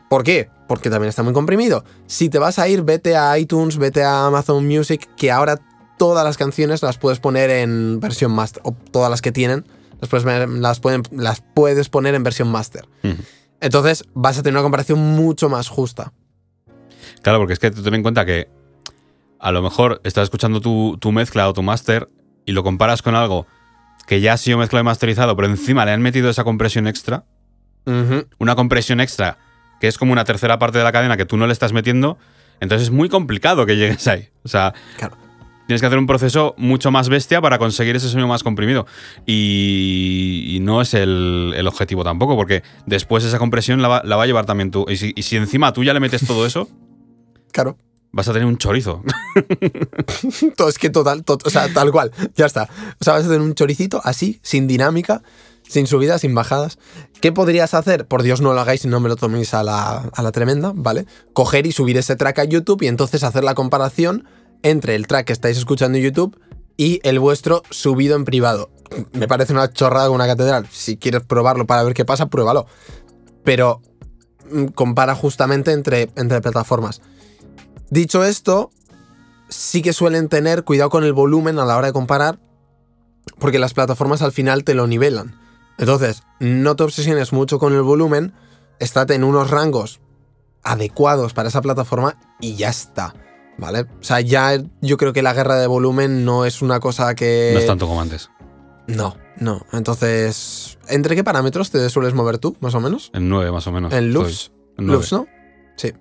¿Por 0.10 0.26
qué? 0.26 0.50
Porque 0.68 0.90
también 0.90 1.08
está 1.08 1.24
muy 1.24 1.32
comprimido. 1.32 1.86
Si 2.08 2.28
te 2.28 2.40
vas 2.40 2.60
a 2.60 2.68
ir, 2.68 2.82
vete 2.82 3.16
a 3.16 3.40
iTunes, 3.40 3.78
vete 3.78 4.04
a 4.04 4.26
Amazon 4.26 4.68
Music, 4.68 5.10
que 5.16 5.32
ahora 5.32 5.62
todas 6.02 6.24
las 6.26 6.36
canciones 6.36 6.82
las 6.82 6.98
puedes 6.98 7.20
poner 7.20 7.52
en 7.52 8.00
versión 8.00 8.32
master, 8.32 8.64
o 8.66 8.72
todas 8.72 9.12
las 9.12 9.22
que 9.22 9.32
tienen, 9.32 9.68
las 10.00 10.10
puedes, 10.10 10.26
las 10.26 10.80
pueden- 10.80 11.04
las 11.12 11.42
puedes 11.54 11.90
poner 11.90 12.16
en 12.16 12.24
versión 12.24 12.48
master. 12.52 12.88
Entonces 13.60 14.06
vas 14.16 14.40
a 14.40 14.42
tener 14.42 14.56
una 14.56 14.64
comparación 14.64 14.98
mucho 14.98 15.48
más 15.48 15.68
justa. 15.68 16.12
Claro, 17.22 17.38
porque 17.38 17.54
es 17.54 17.60
que 17.60 17.70
tú 17.70 17.84
ten 17.84 17.94
en 17.94 18.02
cuenta 18.02 18.26
que 18.26 18.50
a 19.40 19.52
lo 19.52 19.62
mejor 19.62 20.02
estás 20.04 20.24
escuchando 20.24 20.60
tu, 20.60 20.98
tu 21.00 21.12
mezcla 21.12 21.48
o 21.48 21.54
tu 21.54 21.62
máster 21.62 22.10
y 22.48 22.54
lo 22.54 22.64
comparas 22.64 23.04
con 23.04 23.14
algo 23.14 23.46
que 24.08 24.22
ya 24.22 24.34
ha 24.34 24.38
sido 24.38 24.58
mezclado 24.58 24.82
y 24.82 24.86
masterizado, 24.86 25.36
pero 25.36 25.50
encima 25.50 25.86
le 25.86 25.92
han 25.92 26.02
metido 26.02 26.32
esa 26.32 26.44
compresión 26.44 26.88
extra, 26.88 27.26
una 28.40 28.56
compresión 28.56 29.02
extra 29.02 29.38
que 29.80 29.88
es 29.88 30.00
como 30.00 30.14
una 30.14 30.24
tercera 30.26 30.58
parte 30.58 30.80
de 30.80 30.84
la 30.84 30.92
cadena 30.92 31.16
que 31.16 31.26
tú 31.26 31.38
no 31.38 31.46
le 31.46 31.54
estás 31.54 31.74
metiendo, 31.74 32.18
entonces 32.60 32.88
es 32.88 32.92
muy 32.92 33.08
complicado 33.08 33.68
que 33.68 33.76
llegues 33.78 34.08
ahí. 34.08 34.30
O 34.44 34.48
sea, 34.48 34.74
Claro. 34.98 35.16
Tienes 35.72 35.82
que 35.82 35.88
hacer 35.88 36.00
un 36.00 36.06
proceso 36.08 36.54
mucho 36.58 36.92
más 36.92 37.08
bestia 37.10 37.40
para 37.42 37.58
conseguir 37.58 37.96
ese 37.96 38.10
sonido 38.10 38.28
más 38.28 38.44
comprimido. 38.44 38.86
Y, 39.26 40.46
y 40.56 40.60
no 40.60 40.82
es 40.82 40.94
el, 40.94 41.54
el 41.56 41.68
objetivo 41.68 42.04
tampoco, 42.04 42.36
porque 42.36 42.62
después 42.86 43.24
esa 43.24 43.40
compresión 43.40 43.82
la 43.82 43.88
va, 43.88 44.02
la 44.04 44.16
va 44.18 44.24
a 44.24 44.26
llevar 44.28 44.46
también 44.46 44.70
tú. 44.72 44.86
Y 44.90 44.98
si, 44.98 45.14
y 45.16 45.24
si 45.24 45.38
encima 45.38 45.72
tú 45.74 45.84
ya 45.84 45.94
le 45.94 46.00
metes 46.00 46.26
todo 46.28 46.46
eso, 46.46 46.68
Claro. 47.54 47.78
vas 48.12 48.28
a 48.28 48.34
tener 48.34 48.46
un 48.48 48.58
chorizo. 48.58 49.02
Todo, 50.58 50.70
es 50.70 50.78
que 50.78 50.90
total, 50.90 51.24
to- 51.24 51.38
o 51.44 51.50
sea, 51.50 51.72
tal 51.74 51.92
cual. 51.92 52.12
Ya 52.36 52.46
está. 52.46 52.70
O 53.00 53.04
sea, 53.04 53.14
vas 53.14 53.24
a 53.26 53.28
tener 53.28 53.42
un 53.42 53.54
choricito 53.56 54.02
así, 54.04 54.40
sin 54.42 54.68
dinámica, 54.68 55.22
sin 55.68 55.88
subidas, 55.88 56.22
sin 56.22 56.34
bajadas. 56.36 56.80
¿Qué 57.22 57.32
podrías 57.32 57.74
hacer? 57.74 58.08
Por 58.08 58.24
Dios, 58.24 58.42
no 58.42 58.54
lo 58.54 58.60
hagáis 58.62 58.86
y 58.86 58.88
no 58.88 59.00
me 59.00 59.10
lo 59.10 59.16
toméis 59.16 59.54
a 59.54 59.64
la, 59.64 60.10
a 60.14 60.22
la 60.22 60.32
tremenda, 60.32 60.72
¿vale? 60.76 61.06
Coger 61.34 61.66
y 61.66 61.72
subir 61.72 61.98
ese 61.98 62.16
track 62.16 62.40
a 62.40 62.44
YouTube 62.46 62.82
y 62.84 62.88
entonces 62.88 63.24
hacer 63.24 63.44
la 63.44 63.54
comparación 63.56 64.26
entre 64.64 64.96
el 64.96 65.08
track 65.08 65.28
que 65.28 65.34
estáis 65.34 65.58
escuchando 65.58 65.98
en 65.98 66.04
YouTube 66.04 66.40
y 66.78 67.00
el 67.04 67.20
vuestro 67.20 67.64
subido 67.70 68.16
en 68.16 68.26
privado. 68.26 68.72
Me 69.14 69.28
parece 69.28 69.54
una 69.54 69.72
chorrada 69.72 70.08
con 70.08 70.16
una 70.16 70.28
catedral. 70.28 70.68
Si 70.72 70.98
quieres 70.98 71.24
probarlo 71.24 71.66
para 71.66 71.84
ver 71.84 71.94
qué 71.94 72.06
pasa, 72.06 72.28
pruébalo. 72.28 72.66
Pero 73.44 73.82
mm, 74.52 74.66
compara 74.68 75.16
justamente 75.16 75.72
entre, 75.72 76.10
entre 76.16 76.42
plataformas. 76.42 77.02
Dicho 77.90 78.24
esto, 78.24 78.72
sí 79.50 79.82
que 79.82 79.94
suelen 79.94 80.30
tener 80.30 80.64
cuidado 80.64 80.90
con 80.90 81.04
el 81.04 81.14
volumen 81.14 81.60
a 81.60 81.66
la 81.66 81.78
hora 81.78 81.88
de 81.88 81.94
comparar, 81.94 82.40
porque 83.38 83.60
las 83.60 83.74
plataformas 83.74 84.22
al 84.22 84.32
final 84.32 84.64
te 84.64 84.74
lo 84.74 84.88
nivelan. 84.88 85.40
Entonces, 85.78 86.24
no 86.40 86.76
te 86.76 86.84
obsesiones 86.84 87.34
mucho 87.34 87.60
con 87.60 87.74
el 87.74 87.82
volumen, 87.82 88.34
estate 88.80 89.16
en 89.16 89.24
unos 89.24 89.50
rangos 89.50 90.00
adecuados 90.64 91.34
para 91.34 91.50
esa 91.50 91.62
plataforma 91.62 92.16
y 92.40 92.56
ya 92.56 92.70
está. 92.70 93.14
¿Vale? 93.58 93.82
O 93.82 94.04
sea, 94.04 94.22
ya 94.22 94.62
yo 94.82 94.98
creo 94.98 95.14
que 95.14 95.22
la 95.22 95.34
guerra 95.34 95.56
de 95.56 95.68
volumen 95.68 96.26
no 96.26 96.46
es 96.46 96.62
una 96.62 96.80
cosa 96.80 97.14
que. 97.16 97.52
No 97.54 97.60
es 97.60 97.68
tanto 97.68 97.88
como 97.88 98.02
antes. 98.02 98.30
No, 98.88 99.16
no. 99.38 99.66
Entonces, 99.72 100.78
¿entre 100.90 101.16
qué 101.16 101.24
parámetros 101.24 101.70
te 101.70 101.88
sueles 101.90 102.14
mover 102.14 102.40
tú, 102.40 102.58
más 102.60 102.74
o 102.76 102.80
menos? 102.80 103.12
En 103.14 103.30
9 103.30 103.52
más 103.52 103.68
o 103.68 103.72
menos. 103.72 103.94
En 103.94 104.12
loops. 104.14 104.52
En. 104.78 104.88
Loops, 104.88 105.12
¿no? 105.14 105.28
Sí. 105.78 105.94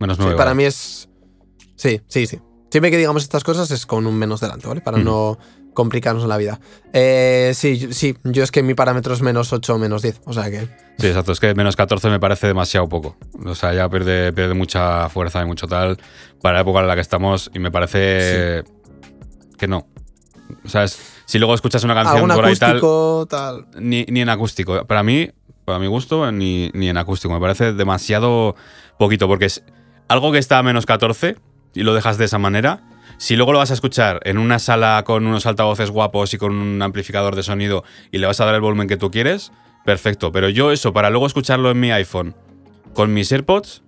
Menos 0.00 0.16
Sí, 0.16 0.22
9. 0.24 0.36
para 0.36 0.54
mí 0.54 0.64
es. 0.64 1.08
Sí, 1.76 2.00
sí, 2.08 2.26
sí. 2.26 2.40
Siempre 2.76 2.90
que 2.90 2.98
digamos 2.98 3.22
estas 3.22 3.42
cosas 3.42 3.70
es 3.70 3.86
con 3.86 4.06
un 4.06 4.18
menos 4.18 4.38
delante, 4.42 4.68
¿vale? 4.68 4.82
Para 4.82 4.98
no 4.98 5.38
complicarnos 5.72 6.26
la 6.26 6.36
vida. 6.36 6.60
Eh, 6.92 7.52
sí, 7.54 7.90
sí, 7.94 8.18
yo 8.22 8.44
es 8.44 8.50
que 8.50 8.62
mi 8.62 8.74
parámetro 8.74 9.14
es 9.14 9.22
menos 9.22 9.50
8 9.50 9.76
o 9.76 9.78
menos 9.78 10.02
10. 10.02 10.20
O 10.26 10.34
sea 10.34 10.50
que. 10.50 10.68
Sí, 10.98 11.06
exacto. 11.06 11.32
Es 11.32 11.40
que 11.40 11.54
menos 11.54 11.74
14 11.74 12.10
me 12.10 12.20
parece 12.20 12.48
demasiado 12.48 12.86
poco. 12.86 13.16
O 13.46 13.54
sea, 13.54 13.72
ya 13.72 13.88
pierde, 13.88 14.30
pierde 14.34 14.52
mucha 14.52 15.08
fuerza 15.08 15.40
y 15.40 15.46
mucho 15.46 15.66
tal 15.66 15.96
para 16.42 16.56
la 16.56 16.60
época 16.60 16.80
en 16.80 16.88
la 16.88 16.94
que 16.96 17.00
estamos 17.00 17.50
y 17.54 17.60
me 17.60 17.70
parece 17.70 18.64
que 19.56 19.66
no. 19.66 19.86
¿Sabes? 20.66 21.00
Si 21.24 21.38
luego 21.38 21.54
escuchas 21.54 21.82
una 21.82 21.94
canción 21.94 22.28
por 22.28 22.44
ahí 22.44 22.56
tal, 22.56 22.82
tal. 23.26 23.68
ni, 23.80 24.04
ni 24.10 24.20
en 24.20 24.28
acústico. 24.28 24.84
Para 24.84 25.02
mí, 25.02 25.30
para 25.64 25.78
mi 25.78 25.86
gusto, 25.86 26.30
ni, 26.30 26.70
ni 26.74 26.90
en 26.90 26.98
acústico. 26.98 27.32
Me 27.32 27.40
parece 27.40 27.72
demasiado 27.72 28.54
poquito, 28.98 29.28
porque 29.28 29.46
es 29.46 29.64
algo 30.08 30.30
que 30.30 30.36
está 30.36 30.58
a 30.58 30.62
menos 30.62 30.84
14 30.84 31.36
y 31.76 31.82
lo 31.82 31.94
dejas 31.94 32.18
de 32.18 32.24
esa 32.24 32.38
manera. 32.38 32.82
Si 33.18 33.36
luego 33.36 33.52
lo 33.52 33.58
vas 33.58 33.70
a 33.70 33.74
escuchar 33.74 34.20
en 34.24 34.36
una 34.38 34.58
sala 34.58 35.02
con 35.06 35.26
unos 35.26 35.46
altavoces 35.46 35.90
guapos 35.90 36.34
y 36.34 36.38
con 36.38 36.52
un 36.54 36.82
amplificador 36.82 37.34
de 37.36 37.42
sonido 37.42 37.84
y 38.12 38.18
le 38.18 38.26
vas 38.26 38.40
a 38.40 38.44
dar 38.44 38.54
el 38.54 38.60
volumen 38.60 38.88
que 38.88 38.96
tú 38.96 39.10
quieres, 39.10 39.52
perfecto. 39.84 40.32
Pero 40.32 40.48
yo 40.48 40.72
eso, 40.72 40.92
para 40.92 41.08
luego 41.10 41.26
escucharlo 41.26 41.70
en 41.70 41.80
mi 41.80 41.90
iPhone 41.92 42.34
con 42.92 43.12
mis 43.14 43.30
AirPods, 43.32 43.82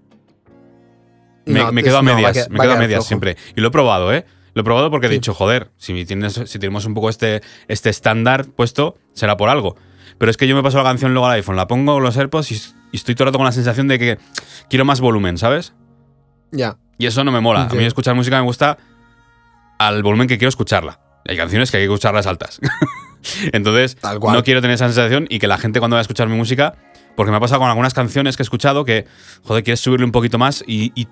me, 1.46 1.60
No, 1.60 1.72
me 1.72 1.82
quedo 1.82 1.98
a 1.98 2.02
no, 2.02 2.14
medias, 2.14 2.48
me 2.50 2.58
quedo 2.60 2.72
a 2.72 2.76
medias 2.76 2.98
flojo. 2.98 3.08
siempre. 3.08 3.36
Y 3.56 3.60
lo 3.60 3.68
he 3.68 3.70
probado, 3.70 4.12
¿eh? 4.12 4.24
Lo 4.54 4.62
he 4.62 4.64
probado 4.64 4.90
porque 4.90 5.06
he 5.06 5.10
Sí. 5.10 5.16
dicho, 5.16 5.34
joder, 5.34 5.70
si, 5.76 6.04
tienes, 6.04 6.34
si 6.46 6.58
tenemos 6.58 6.84
un 6.84 6.94
poco 6.94 7.08
este, 7.10 7.42
este 7.68 7.90
estándar 7.90 8.46
puesto, 8.46 8.96
será 9.14 9.36
por 9.36 9.48
algo. 9.48 9.76
Pero 10.18 10.30
es 10.30 10.36
que 10.36 10.48
yo 10.48 10.56
me 10.56 10.62
paso 10.62 10.78
la 10.78 10.84
canción 10.84 11.12
luego 11.12 11.26
al 11.26 11.34
iPhone, 11.34 11.56
la 11.56 11.66
pongo 11.68 11.94
con 11.94 12.02
los 12.02 12.16
AirPods 12.16 12.50
y, 12.52 12.54
y 12.92 12.96
estoy 12.96 13.14
todo 13.14 13.24
el 13.24 13.28
rato 13.28 13.38
con 13.38 13.44
la 13.46 13.52
sensación 13.52 13.88
de 13.88 13.98
que 13.98 14.18
quiero 14.68 14.84
más 14.84 15.00
volumen, 15.00 15.38
¿sabes? 15.38 15.74
Ya. 16.50 16.76
Y 16.98 17.06
eso 17.06 17.24
no 17.24 17.32
me 17.32 17.40
mola. 17.40 17.68
A 17.70 17.74
mí 17.74 17.84
escuchar 17.84 18.14
música 18.14 18.38
me 18.38 18.44
gusta 18.44 18.78
al 19.78 20.02
volumen 20.02 20.28
que 20.28 20.38
quiero 20.38 20.48
escucharla. 20.48 21.00
Hay 21.26 21.36
canciones 21.36 21.70
que 21.70 21.76
hay 21.76 21.86
que 21.86 21.92
escucharlas 21.92 22.26
altas. 22.26 22.60
Entonces, 23.52 23.96
Tal 23.96 24.18
cual. 24.18 24.34
no 24.34 24.42
quiero 24.42 24.60
tener 24.60 24.74
esa 24.74 24.86
sensación 24.86 25.26
y 25.28 25.38
que 25.38 25.46
la 25.46 25.58
gente 25.58 25.78
cuando 25.78 25.94
vaya 25.94 26.00
a 26.00 26.02
escuchar 26.02 26.28
mi 26.28 26.36
música, 26.36 26.74
porque 27.16 27.30
me 27.30 27.36
ha 27.36 27.40
pasado 27.40 27.60
con 27.60 27.68
algunas 27.68 27.94
canciones 27.94 28.36
que 28.36 28.42
he 28.42 28.44
escuchado 28.44 28.84
que, 28.84 29.06
joder, 29.44 29.64
quieres 29.64 29.80
subirle 29.80 30.06
un 30.06 30.12
poquito 30.12 30.38
más 30.38 30.64
y, 30.66 30.92
y 30.94 31.08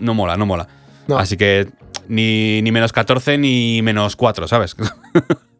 no 0.00 0.14
mola, 0.14 0.36
no 0.36 0.46
mola. 0.46 0.68
No. 1.06 1.18
Así 1.18 1.36
que 1.36 1.68
ni, 2.08 2.62
ni 2.62 2.72
menos 2.72 2.92
14 2.92 3.38
ni 3.38 3.80
menos 3.82 4.16
4, 4.16 4.48
¿sabes? 4.48 4.76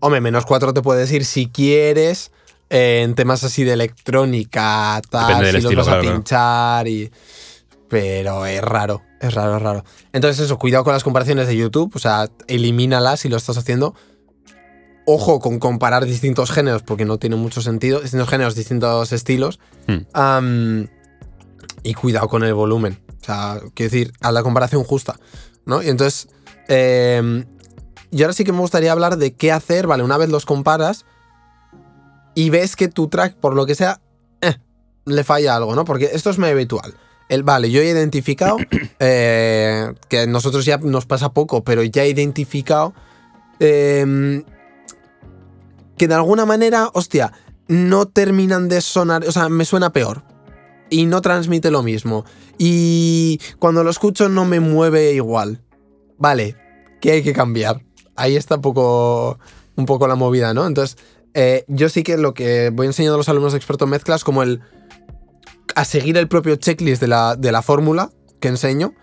Hombre, 0.00 0.20
menos 0.20 0.46
4 0.46 0.72
te 0.72 0.82
puedes 0.82 1.10
ir 1.12 1.24
si 1.24 1.48
quieres 1.48 2.30
eh, 2.70 3.02
en 3.04 3.14
temas 3.14 3.42
así 3.44 3.64
de 3.64 3.72
electrónica, 3.72 5.00
tal, 5.10 5.44
si 5.44 5.56
estilo, 5.56 5.72
los 5.72 5.76
vas 5.78 5.86
claro, 5.86 5.98
a 5.98 6.02
claro. 6.02 6.16
pinchar 6.16 6.88
y... 6.88 7.10
Pero 7.90 8.46
es 8.46 8.62
raro, 8.62 9.02
es 9.20 9.34
raro, 9.34 9.56
es 9.56 9.62
raro. 9.62 9.84
Entonces 10.12 10.44
eso, 10.44 10.58
cuidado 10.58 10.84
con 10.84 10.92
las 10.92 11.02
comparaciones 11.02 11.48
de 11.48 11.56
YouTube, 11.56 11.90
o 11.94 11.98
sea, 11.98 12.30
elimínalas 12.46 13.20
si 13.20 13.28
lo 13.28 13.36
estás 13.36 13.58
haciendo. 13.58 13.96
Ojo 15.06 15.40
con 15.40 15.58
comparar 15.58 16.04
distintos 16.04 16.52
géneros, 16.52 16.84
porque 16.84 17.04
no 17.04 17.18
tiene 17.18 17.34
mucho 17.34 17.60
sentido. 17.60 18.00
Distintos 18.00 18.28
géneros, 18.28 18.54
distintos 18.54 19.12
estilos. 19.12 19.58
Hmm. 19.88 20.84
Y 21.82 21.94
cuidado 21.94 22.28
con 22.28 22.44
el 22.44 22.54
volumen. 22.54 23.02
O 23.20 23.24
sea, 23.24 23.60
quiero 23.74 23.90
decir, 23.90 24.12
haz 24.20 24.32
la 24.32 24.44
comparación 24.44 24.84
justa. 24.84 25.18
¿No? 25.66 25.82
Y 25.82 25.88
entonces, 25.88 26.28
eh, 26.68 27.44
y 28.12 28.22
ahora 28.22 28.34
sí 28.34 28.44
que 28.44 28.52
me 28.52 28.60
gustaría 28.60 28.92
hablar 28.92 29.16
de 29.16 29.34
qué 29.34 29.50
hacer, 29.50 29.88
¿vale? 29.88 30.04
Una 30.04 30.16
vez 30.16 30.28
los 30.28 30.46
comparas 30.46 31.06
y 32.34 32.50
ves 32.50 32.76
que 32.76 32.86
tu 32.86 33.08
track, 33.08 33.34
por 33.34 33.54
lo 33.54 33.66
que 33.66 33.74
sea, 33.74 34.00
eh, 34.40 34.56
le 35.06 35.24
falla 35.24 35.56
algo, 35.56 35.74
¿no? 35.74 35.84
Porque 35.84 36.10
esto 36.12 36.30
es 36.30 36.38
muy 36.38 36.50
habitual. 36.50 36.94
El, 37.30 37.44
vale, 37.44 37.70
yo 37.70 37.80
he 37.80 37.88
identificado, 37.88 38.58
eh, 38.98 39.94
que 40.08 40.18
a 40.18 40.26
nosotros 40.26 40.64
ya 40.64 40.78
nos 40.78 41.06
pasa 41.06 41.32
poco, 41.32 41.62
pero 41.62 41.82
ya 41.84 42.02
he 42.02 42.08
identificado 42.08 42.92
eh, 43.60 44.42
que 45.96 46.08
de 46.08 46.14
alguna 46.14 46.44
manera, 46.44 46.90
hostia, 46.92 47.32
no 47.68 48.08
terminan 48.08 48.68
de 48.68 48.80
sonar, 48.80 49.24
o 49.24 49.30
sea, 49.30 49.48
me 49.48 49.64
suena 49.64 49.92
peor. 49.92 50.24
Y 50.90 51.06
no 51.06 51.22
transmite 51.22 51.70
lo 51.70 51.84
mismo. 51.84 52.24
Y 52.58 53.40
cuando 53.60 53.84
lo 53.84 53.90
escucho 53.90 54.28
no 54.28 54.44
me 54.44 54.58
mueve 54.58 55.12
igual. 55.12 55.62
Vale, 56.18 56.56
¿qué 57.00 57.12
hay 57.12 57.22
que 57.22 57.32
cambiar? 57.32 57.80
Ahí 58.16 58.34
está 58.34 58.56
un 58.56 58.62
poco, 58.62 59.38
un 59.76 59.86
poco 59.86 60.08
la 60.08 60.16
movida, 60.16 60.52
¿no? 60.52 60.66
Entonces, 60.66 60.98
eh, 61.34 61.64
yo 61.68 61.88
sí 61.88 62.02
que 62.02 62.16
lo 62.16 62.34
que 62.34 62.70
voy 62.70 62.88
enseñando 62.88 63.14
a 63.14 63.18
los 63.18 63.28
alumnos 63.28 63.54
expertos 63.54 63.86
en 63.86 63.90
mezclas 63.90 64.24
como 64.24 64.42
el 64.42 64.62
a 65.74 65.84
seguir 65.84 66.16
el 66.16 66.28
propio 66.28 66.56
checklist 66.56 67.00
de 67.00 67.08
la, 67.08 67.36
de 67.36 67.52
la 67.52 67.62
fórmula 67.62 68.10
que 68.40 68.48
enseño 68.48 68.94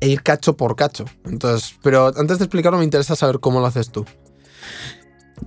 e 0.00 0.08
ir 0.08 0.22
cacho 0.22 0.56
por 0.56 0.76
cacho. 0.76 1.04
Entonces, 1.24 1.78
pero 1.82 2.12
antes 2.16 2.38
de 2.38 2.44
explicarlo 2.44 2.78
me 2.78 2.84
interesa 2.84 3.16
saber 3.16 3.40
cómo 3.40 3.60
lo 3.60 3.66
haces 3.66 3.90
tú. 3.90 4.04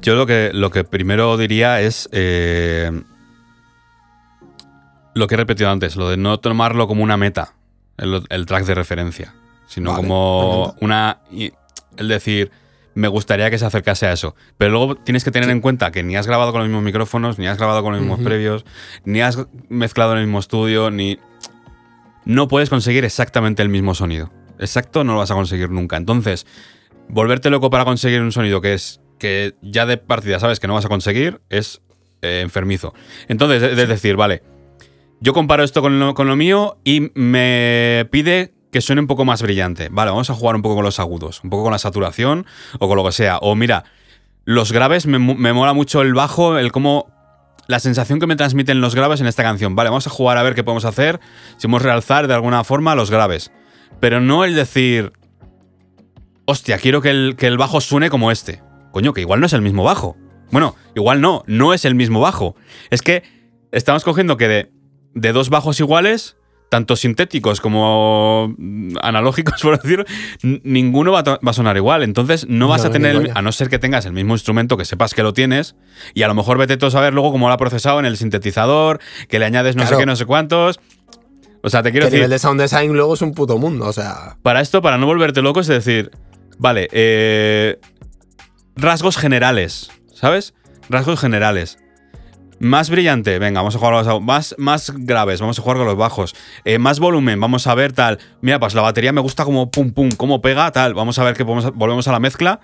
Yo 0.02 0.16
lo 0.16 0.26
que, 0.26 0.52
lo 0.54 0.70
que 0.70 0.84
primero 0.84 1.36
diría 1.38 1.82
es 1.82 2.10
eh, 2.12 2.92
lo 5.16 5.28
que 5.28 5.36
he 5.36 5.38
repetido 5.38 5.70
antes, 5.70 5.96
lo 5.96 6.10
de 6.10 6.18
no 6.18 6.40
tomarlo 6.40 6.88
como 6.88 7.04
una 7.04 7.18
meta, 7.18 7.56
el, 7.98 8.24
el 8.30 8.46
track 8.46 8.66
de 8.66 8.76
referencia, 8.76 9.34
sino 9.68 9.92
Vale, 9.92 10.02
como 10.02 10.76
una... 10.80 11.20
el 11.98 12.08
decir, 12.08 12.52
me 13.00 13.08
gustaría 13.08 13.50
que 13.50 13.58
se 13.58 13.66
acercase 13.66 14.06
a 14.08 14.12
eso. 14.12 14.36
Pero 14.58 14.72
luego 14.72 14.96
tienes 14.96 15.24
que 15.24 15.32
tener 15.32 15.48
Sí. 15.48 15.52
en 15.54 15.62
cuenta 15.62 15.90
que 15.92 16.04
ni 16.04 16.18
has 16.18 16.28
grabado 16.28 16.52
con 16.52 16.60
los 16.60 16.68
mismos 16.68 16.84
micrófonos, 16.84 17.40
ni 17.40 17.48
has 17.48 17.58
grabado 17.58 17.82
con 17.82 17.94
los 17.94 18.02
mismos 18.02 18.20
previos, 18.20 18.66
ni 19.06 19.22
has 19.22 19.38
mezclado 19.70 20.12
en 20.14 20.20
el 20.20 20.26
mismo 20.26 20.40
estudio, 20.40 20.92
ni... 20.92 21.18
No 22.26 22.48
puedes 22.50 22.70
conseguir 22.70 23.06
exactamente 23.06 23.62
el 23.64 23.70
mismo 23.70 23.96
sonido. 23.96 24.32
Exacto 24.60 25.04
no 25.06 25.14
lo 25.14 25.20
vas 25.20 25.32
a 25.32 25.36
conseguir 25.36 25.70
nunca. 25.72 25.96
Entonces, 25.96 26.46
volverte 27.08 27.50
loco 27.50 27.70
para 27.70 27.86
conseguir 27.86 28.22
un 28.22 28.34
sonido 28.34 28.60
que 28.60 28.74
es 28.74 29.00
que 29.18 29.56
ya 29.62 29.86
de 29.86 29.98
partida 29.98 30.40
sabes 30.40 30.60
que 30.60 30.68
no 30.68 30.74
vas 30.74 30.86
a 30.86 30.90
conseguir 30.90 31.40
es 31.50 31.82
eh, 32.22 32.42
enfermizo. 32.42 32.94
Entonces, 33.30 33.64
es 33.64 33.78
es 33.78 33.88
decir, 33.88 34.18
vale, 34.18 34.44
yo 35.22 35.34
comparo 35.34 35.64
esto 35.64 35.82
con 35.82 36.00
lo, 36.00 36.14
con 36.14 36.28
lo 36.28 36.36
mío 36.36 36.78
y 36.84 37.12
me 37.16 38.08
pide 38.12 38.54
que 38.72 38.82
suene 38.82 39.02
un 39.02 39.08
poco 39.08 39.26
más 39.26 39.42
brillante. 39.42 39.90
Vale, 39.90 40.12
vamos 40.12 40.30
a 40.30 40.34
jugar 40.34 40.56
un 40.56 40.62
poco 40.62 40.76
con 40.76 40.84
los 40.84 41.00
agudos, 41.00 41.44
un 41.44 41.50
poco 41.50 41.64
con 41.64 41.72
la 41.72 41.80
saturación 41.80 42.46
o 42.80 42.88
con 42.88 42.98
lo 42.98 43.04
que 43.04 43.12
sea. 43.12 43.38
O 43.40 43.56
mira, 43.56 43.86
los 44.46 44.72
graves 44.72 45.06
me, 45.06 45.20
me 45.20 45.54
mola 45.54 45.74
mucho 45.74 46.02
el 46.02 46.14
bajo, 46.14 46.58
el 46.58 46.72
cómo 46.72 47.08
la 47.70 47.80
sensación 47.80 48.20
que 48.20 48.26
me 48.26 48.36
transmiten 48.36 48.82
los 48.82 48.96
graves 48.96 49.22
en 49.22 49.28
esta 49.28 49.44
canción. 49.44 49.76
Vale, 49.76 49.92
vamos 49.92 50.08
a 50.08 50.10
jugar 50.10 50.40
a 50.40 50.44
ver 50.44 50.56
qué 50.56 50.64
podemos 50.64 50.86
hacer, 50.86 51.20
si 51.58 51.68
podemos 51.68 51.84
realzar 51.84 52.28
de 52.28 52.34
alguna 52.34 52.64
forma 52.64 52.96
los 52.96 53.12
graves. 53.12 53.52
Pero 54.00 54.20
no 54.22 54.44
el 54.44 54.56
decir, 54.56 55.14
hostia, 56.46 56.80
quiero 56.80 57.04
que 57.04 57.12
el, 57.12 57.36
que 57.38 57.46
el 57.46 57.60
bajo 57.60 57.80
suene 57.80 58.10
como 58.10 58.32
este. 58.32 58.64
Coño, 58.92 59.14
que 59.14 59.22
igual 59.22 59.40
no 59.40 59.46
es 59.46 59.54
el 59.54 59.62
mismo 59.62 59.84
bajo. 59.84 60.18
Bueno, 60.50 60.76
igual 60.96 61.22
no, 61.22 61.44
no 61.46 61.76
es 61.76 61.86
el 61.86 61.94
mismo 61.94 62.22
bajo. 62.22 62.56
Es 62.90 63.04
que 63.04 63.22
estamos 63.72 64.04
cogiendo 64.04 64.36
que 64.36 64.48
de, 64.48 64.72
de 65.14 65.32
dos 65.32 65.52
bajos 65.52 65.80
iguales, 65.80 66.38
tanto 66.70 66.96
sintéticos 66.96 67.62
como 67.62 68.54
mm, 68.58 68.98
analógicos, 69.02 69.60
por 69.62 69.82
decir, 69.82 70.06
n- 70.44 70.62
ninguno 70.64 71.12
va 71.12 71.20
a, 71.20 71.24
to- 71.24 71.40
va 71.46 71.52
a 71.52 71.54
sonar 71.54 71.76
igual. 71.78 72.04
Entonces 72.04 72.48
no 72.48 72.68
vas 72.68 72.84
No, 72.84 72.90
a 72.90 72.92
tener, 72.92 73.16
el- 73.16 73.32
a 73.36 73.42
no 73.42 73.52
ser 73.52 73.70
que 73.70 73.80
tengas 73.80 74.06
el 74.06 74.14
mismo 74.14 74.34
instrumento, 74.36 74.78
que 74.78 74.86
sepas 74.86 75.14
que 75.14 75.24
lo 75.24 75.34
tienes, 75.34 75.76
y 76.14 76.22
a 76.24 76.28
lo 76.28 76.36
mejor 76.36 76.58
vete 76.58 76.78
tú 76.78 76.86
a 76.86 76.92
saber 76.92 77.14
luego 77.14 77.32
cómo 77.32 77.48
lo 77.48 77.54
ha 77.54 77.58
procesado 77.58 78.00
en 78.00 78.06
el 78.06 78.18
sintetizador, 78.18 79.00
que 79.28 79.40
le 79.40 79.46
añades 79.46 79.76
no 79.76 79.86
sé 79.88 79.98
qué, 79.98 80.06
no 80.06 80.16
sé 80.16 80.26
cuántos. 80.26 80.80
O 81.62 81.70
sea, 81.70 81.84
te 81.84 81.90
Que 81.90 81.94
quiero 81.94 82.06
a 82.06 82.08
decir, 82.08 82.20
nivel 82.20 82.30
de 82.30 82.40
sound 82.40 82.62
design 82.62 82.94
luego 82.94 83.16
es 83.16 83.22
un 83.22 83.34
puto 83.34 83.58
mundo, 83.58 83.86
o 83.88 83.92
sea. 83.94 84.38
para 84.44 84.62
esto, 84.62 84.82
para 84.82 84.98
no 84.98 85.06
volverte 85.08 85.42
loco, 85.42 85.60
es 85.60 85.68
decir, 85.68 86.10
vale, 86.58 86.88
eh, 86.94 87.80
rasgos 88.78 89.18
generales, 89.18 89.92
¿sabes? 90.14 90.54
Rasgos 90.90 91.20
generales. 91.20 91.78
Más 92.60 92.90
brillante, 92.90 93.40
venga, 93.40 93.62
vamos 93.62 93.76
a 93.76 93.80
jugar 93.80 93.94
con 93.94 94.06
los 94.06 94.22
más, 94.22 94.54
más 94.58 94.92
graves, 94.94 95.40
vamos 95.40 95.58
a 95.58 95.62
jugar 95.62 95.78
con 95.78 95.86
los 95.86 95.96
bajos. 95.96 96.36
Eh, 96.66 96.78
más 96.78 97.00
volumen, 97.00 97.40
vamos 97.40 97.68
a 97.68 97.76
ver 97.76 97.94
tal. 97.94 98.20
Mira, 98.42 98.60
pues 98.60 98.74
la 98.76 98.82
batería 98.82 99.14
me 99.14 99.22
gusta 99.22 99.46
como 99.46 99.72
pum 99.72 99.92
pum, 99.92 100.10
cómo 100.12 100.42
pega, 100.42 100.70
tal. 100.72 100.94
Vamos 100.94 101.18
a 101.20 101.24
ver 101.24 101.36
que 101.36 101.46
podemos, 101.46 101.74
volvemos 101.74 102.08
a 102.10 102.12
la 102.12 102.20
mezcla 102.20 102.60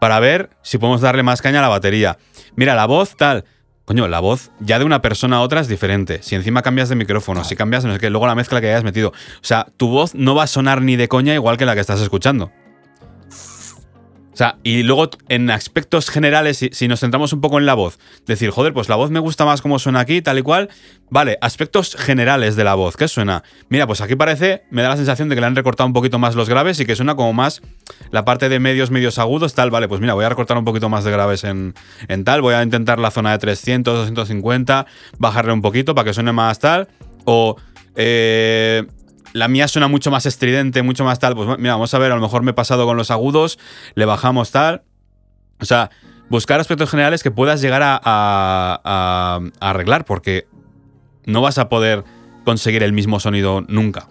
para 0.00 0.18
ver 0.18 0.50
si 0.62 0.78
podemos 0.78 1.00
darle 1.00 1.22
más 1.22 1.42
caña 1.42 1.60
a 1.60 1.62
la 1.62 1.68
batería. 1.68 2.18
Mira, 2.56 2.74
la 2.74 2.86
voz, 2.86 3.16
tal. 3.16 3.44
Coño, 3.84 4.08
la 4.08 4.18
voz 4.18 4.50
ya 4.58 4.80
de 4.80 4.84
una 4.84 5.00
persona 5.00 5.36
a 5.36 5.40
otra 5.42 5.60
es 5.60 5.68
diferente. 5.68 6.20
Si 6.22 6.34
encima 6.34 6.62
cambias 6.62 6.88
de 6.88 6.96
micrófono, 6.96 7.44
si 7.44 7.54
cambias 7.54 7.84
no 7.84 7.92
sé 7.92 8.00
qué, 8.00 8.10
luego 8.10 8.26
la 8.26 8.34
mezcla 8.34 8.60
que 8.60 8.66
hayas 8.66 8.82
metido. 8.82 9.10
O 9.10 9.44
sea, 9.44 9.68
tu 9.76 9.88
voz 9.88 10.16
no 10.16 10.34
va 10.34 10.42
a 10.42 10.48
sonar 10.48 10.82
ni 10.82 10.96
de 10.96 11.06
coña 11.06 11.34
igual 11.34 11.56
que 11.56 11.66
la 11.66 11.74
que 11.74 11.82
estás 11.82 12.00
escuchando. 12.00 12.50
O 14.36 14.38
sea, 14.38 14.58
y 14.62 14.82
luego 14.82 15.08
en 15.30 15.48
aspectos 15.48 16.10
generales, 16.10 16.58
si, 16.70 16.88
nos 16.88 17.00
centramos 17.00 17.32
un 17.32 17.40
poco 17.40 17.58
en 17.58 17.64
la 17.64 17.72
voz, 17.72 17.98
decir, 18.26 18.50
joder, 18.50 18.74
pues 18.74 18.90
la 18.90 18.94
voz 18.94 19.10
me 19.10 19.18
gusta 19.18 19.46
más 19.46 19.62
como 19.62 19.78
suena 19.78 20.00
aquí, 20.00 20.20
tal 20.20 20.38
y 20.38 20.42
cual. 20.42 20.68
Vale, 21.08 21.38
aspectos 21.40 21.96
generales 21.96 22.54
de 22.54 22.62
la 22.62 22.74
voz, 22.74 22.98
¿qué 22.98 23.08
suena? 23.08 23.44
Mira, 23.70 23.86
pues 23.86 24.02
aquí 24.02 24.14
parece, 24.14 24.64
me 24.70 24.82
da 24.82 24.90
la 24.90 24.98
sensación 24.98 25.30
de 25.30 25.36
que 25.36 25.40
le 25.40 25.46
han 25.46 25.56
recortado 25.56 25.86
un 25.86 25.94
poquito 25.94 26.18
más 26.18 26.34
los 26.34 26.50
graves 26.50 26.78
y 26.80 26.84
que 26.84 26.94
suena 26.94 27.14
como 27.14 27.32
más 27.32 27.62
la 28.10 28.26
parte 28.26 28.50
de 28.50 28.60
medios, 28.60 28.90
medios 28.90 29.18
agudos, 29.18 29.54
tal. 29.54 29.70
Vale, 29.70 29.88
pues 29.88 30.02
mira, 30.02 30.12
voy 30.12 30.26
a 30.26 30.28
recortar 30.28 30.58
un 30.58 30.66
poquito 30.66 30.90
más 30.90 31.04
de 31.04 31.12
graves 31.12 31.42
en, 31.42 31.72
en 32.08 32.24
tal, 32.24 32.42
voy 32.42 32.52
a 32.52 32.62
intentar 32.62 32.98
la 32.98 33.10
zona 33.10 33.32
de 33.32 33.38
300, 33.38 34.00
250, 34.00 34.84
bajarle 35.16 35.54
un 35.54 35.62
poquito 35.62 35.94
para 35.94 36.04
que 36.04 36.12
suene 36.12 36.32
más 36.32 36.58
tal. 36.58 36.88
O 37.24 37.56
eh, 37.94 38.84
la 39.36 39.48
mía 39.48 39.68
suena 39.68 39.88
mucho 39.88 40.10
más 40.10 40.26
estridente, 40.26 40.82
mucho 40.82 41.04
más 41.04 41.18
tal. 41.18 41.34
Pues 41.34 41.58
mira, 41.58 41.74
vamos 41.74 41.92
a 41.94 41.98
ver, 41.98 42.12
a 42.12 42.14
lo 42.16 42.20
mejor 42.20 42.42
me 42.42 42.50
he 42.52 42.54
pasado 42.54 42.86
con 42.86 42.96
los 42.96 43.10
agudos, 43.10 43.58
le 43.94 44.04
bajamos 44.04 44.50
tal. 44.50 44.82
O 45.60 45.64
sea, 45.64 45.90
buscar 46.28 46.58
aspectos 46.60 46.90
generales 46.90 47.22
que 47.22 47.30
puedas 47.30 47.60
llegar 47.60 47.82
a, 47.82 47.94
a- 48.02 48.80
a- 48.84 49.40
a 49.60 49.70
arreglar, 49.70 50.04
porque 50.04 50.46
no 51.24 51.40
vas 51.42 51.58
a 51.58 51.68
poder 51.68 52.04
conseguir 52.44 52.82
el 52.82 52.92
mismo 52.92 53.20
sonido 53.20 53.64
nunca. 53.68 54.08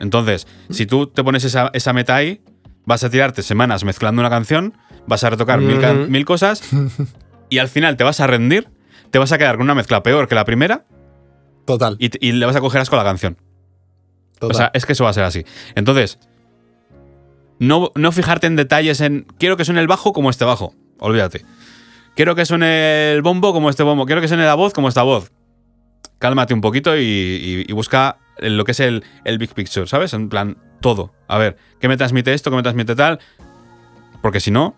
Entonces, 0.00 0.46
si 0.70 0.86
tú 0.86 1.06
te 1.06 1.22
pones 1.22 1.44
esa, 1.44 1.70
esa 1.72 1.92
meta 1.92 2.16
ahí, 2.16 2.42
vas 2.84 3.04
a 3.04 3.10
tirarte 3.10 3.42
semanas 3.42 3.84
mezclando 3.84 4.20
una 4.20 4.30
canción, 4.30 4.74
vas 5.06 5.22
a 5.24 5.30
retocar 5.30 5.60
mil, 5.60 6.24
cosas 6.24 6.62
y 7.48 7.58
al 7.58 7.68
final 7.68 7.96
te 7.96 8.04
vas 8.04 8.20
a 8.20 8.26
rendir, 8.26 8.68
te 9.10 9.18
vas 9.18 9.32
a 9.32 9.38
quedar 9.38 9.56
con 9.56 9.62
una 9.64 9.74
mezcla 9.74 10.02
peor 10.02 10.26
que 10.28 10.34
la 10.34 10.44
primera 10.44 10.84
Total. 11.64 11.96
y, 11.98 12.32
le 12.32 12.44
vas 12.46 12.56
a 12.56 12.60
coger 12.60 12.80
asco 12.80 12.96
a 12.96 12.98
la 12.98 13.04
canción. 13.04 13.36
Total. 14.48 14.54
O 14.54 14.58
sea, 14.58 14.70
es 14.74 14.86
que 14.86 14.92
eso 14.92 15.04
va 15.04 15.10
a 15.10 15.14
ser 15.14 15.24
así. 15.24 15.44
Entonces, 15.74 16.18
no, 17.58 17.90
no 17.94 18.12
fijarte 18.12 18.46
en 18.46 18.56
detalles 18.56 19.00
en. 19.00 19.26
Quiero 19.38 19.56
que 19.56 19.64
suene 19.64 19.80
el 19.80 19.86
bajo 19.86 20.12
como 20.12 20.30
este 20.30 20.44
bajo. 20.44 20.74
Olvídate. 20.98 21.44
Quiero 22.16 22.34
que 22.34 22.46
suene 22.46 23.12
el 23.12 23.22
bombo 23.22 23.52
como 23.52 23.70
este 23.70 23.82
bombo. 23.82 24.06
Quiero 24.06 24.20
que 24.20 24.28
suene 24.28 24.44
la 24.44 24.54
voz 24.54 24.72
como 24.72 24.88
esta 24.88 25.02
voz. 25.02 25.32
Cálmate 26.18 26.54
un 26.54 26.60
poquito 26.60 26.96
y, 26.96 27.00
y- 27.02 27.64
y 27.68 27.72
busca 27.72 28.18
lo 28.38 28.64
que 28.64 28.72
es 28.72 28.80
el, 28.80 29.04
el 29.24 29.38
big 29.38 29.52
picture, 29.54 29.86
¿sabes? 29.86 30.12
En 30.14 30.28
plan, 30.28 30.56
todo. 30.80 31.12
A 31.28 31.38
ver, 31.38 31.56
¿qué 31.80 31.88
me 31.88 31.96
transmite 31.96 32.32
esto? 32.34 32.50
¿Qué 32.50 32.56
me 32.56 32.62
transmite 32.62 32.94
tal? 32.94 33.18
Porque 34.22 34.40
si 34.40 34.50
no, 34.50 34.76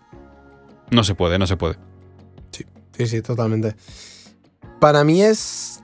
no 0.91 1.03
se 1.03 1.15
puede, 1.15 1.37
no 1.39 1.47
se 1.47 1.57
puede. 1.57 1.75
Sí, 2.51 3.05
sí, 3.07 3.21
totalmente. 3.21 3.75
Para 4.79 5.03
mí 5.03 5.21
es. 5.21 5.83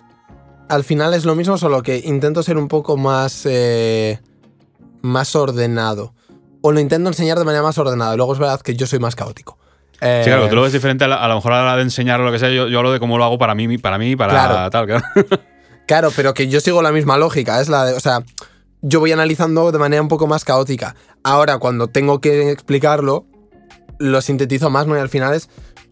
Al 0.70 0.84
final 0.84 1.14
es 1.14 1.26
lo 1.26 1.36
mismo, 1.36 1.58
solo 1.58 1.84
que 1.84 1.98
intento 2.04 2.42
ser 2.44 2.58
un 2.58 2.68
poco 2.68 2.98
más. 2.98 3.42
eh, 3.46 4.20
más 5.02 5.36
ordenado. 5.36 6.14
O 6.62 6.72
lo 6.72 6.80
intento 6.80 7.10
enseñar 7.10 7.38
de 7.38 7.44
manera 7.44 7.62
más 7.62 7.78
ordenada. 7.78 8.16
Luego 8.16 8.34
es 8.34 8.40
verdad 8.40 8.62
que 8.62 8.74
yo 8.76 8.88
soy 8.88 9.00
más 9.00 9.16
caótico. 9.16 9.58
Eh, 10.00 10.22
Sí, 10.24 10.30
claro, 10.30 10.48
tú 10.48 10.56
lo 10.56 10.62
ves 10.62 10.72
diferente 10.72 11.04
a, 11.04 11.08
la- 11.10 11.18
a 11.18 11.28
lo 11.28 11.36
mejor 11.36 11.52
a 11.52 11.58
la 11.58 11.62
hora 11.64 11.76
de 11.76 11.82
enseñar 11.84 12.22
o 12.22 12.24
lo 12.24 12.32
que 12.32 12.40
sea. 12.40 12.50
Yo, 12.50 12.68
yo 12.70 12.78
hablo 12.80 12.92
de 12.94 13.00
cómo 13.00 13.18
lo 13.18 13.26
hago 13.26 13.38
para 13.38 13.54
mí, 13.54 13.78
para 13.78 13.98
mí, 13.98 14.16
para 14.16 14.32
Claro. 14.32 14.70
tal. 14.70 14.86
Claro. 14.88 15.04
Claro, 15.86 16.12
pero 16.16 16.34
que 16.34 16.48
yo 16.48 16.62
sigo 16.62 16.82
la 16.82 16.94
misma 16.94 17.18
lógica. 17.18 17.60
Es 17.60 17.68
la 17.68 17.84
de. 17.84 17.94
O 17.96 18.00
sea, 18.00 18.24
yo 18.82 19.02
voy 19.02 19.12
analizando 19.12 19.70
de 19.74 19.78
manera 19.78 20.02
un 20.02 20.08
poco 20.08 20.26
más 20.28 20.46
caótica. 20.46 20.96
Ahora, 21.24 21.58
cuando 21.58 21.88
tengo 21.88 22.22
que 22.22 22.52
explicarlo, 22.52 23.26
lo 24.00 24.22
sintetizo 24.22 24.70
más, 24.70 24.88
¿no? 24.88 24.96
Y 24.96 25.00
al 25.02 25.10
final 25.10 25.34
es. 25.34 25.50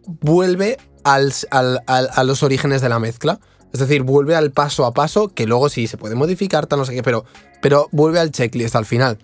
Vuelve 0.07 0.77
al, 1.03 1.33
al- 1.51 1.81
al- 1.87 2.09
a 2.15 2.23
los 2.23 2.41
orígenes 2.43 2.81
de 2.81 2.87
la 2.87 2.99
mezcla. 2.99 3.39
Es 3.73 3.79
decir, 3.79 4.03
vuelve 4.03 4.35
al 4.35 4.51
paso 4.51 4.85
a 4.85 4.93
paso, 4.93 5.29
que 5.29 5.45
luego 5.45 5.69
sí 5.69 5.87
se 5.87 5.97
puede 5.97 6.15
modificar, 6.15 6.67
tal, 6.67 6.79
no 6.79 6.85
sé 6.85 6.93
qué, 6.93 7.03
pero, 7.03 7.25
pero 7.61 7.87
vuelve 7.91 8.19
al 8.19 8.31
checklist 8.31 8.75
al 8.75 8.85
final. 8.85 9.17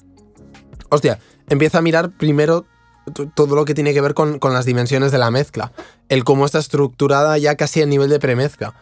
Hostia, 0.90 1.20
empieza 1.50 1.80
a 1.80 1.82
mirar 1.82 2.12
primero 2.18 2.66
todo 3.36 3.56
lo 3.56 3.66
que 3.66 3.74
tiene 3.74 3.94
que 3.94 4.02
ver 4.02 4.14
con, 4.14 4.40
con 4.40 4.54
las 4.54 4.66
dimensiones 4.66 5.12
de 5.12 5.18
la 5.18 5.32
mezcla. 5.32 5.72
El 6.10 6.24
cómo 6.24 6.46
está 6.46 6.60
estructurada 6.60 7.38
ya 7.38 7.56
casi 7.56 7.82
a 7.82 7.86
nivel 7.86 8.10
de 8.10 8.20
premezcla. 8.20 8.74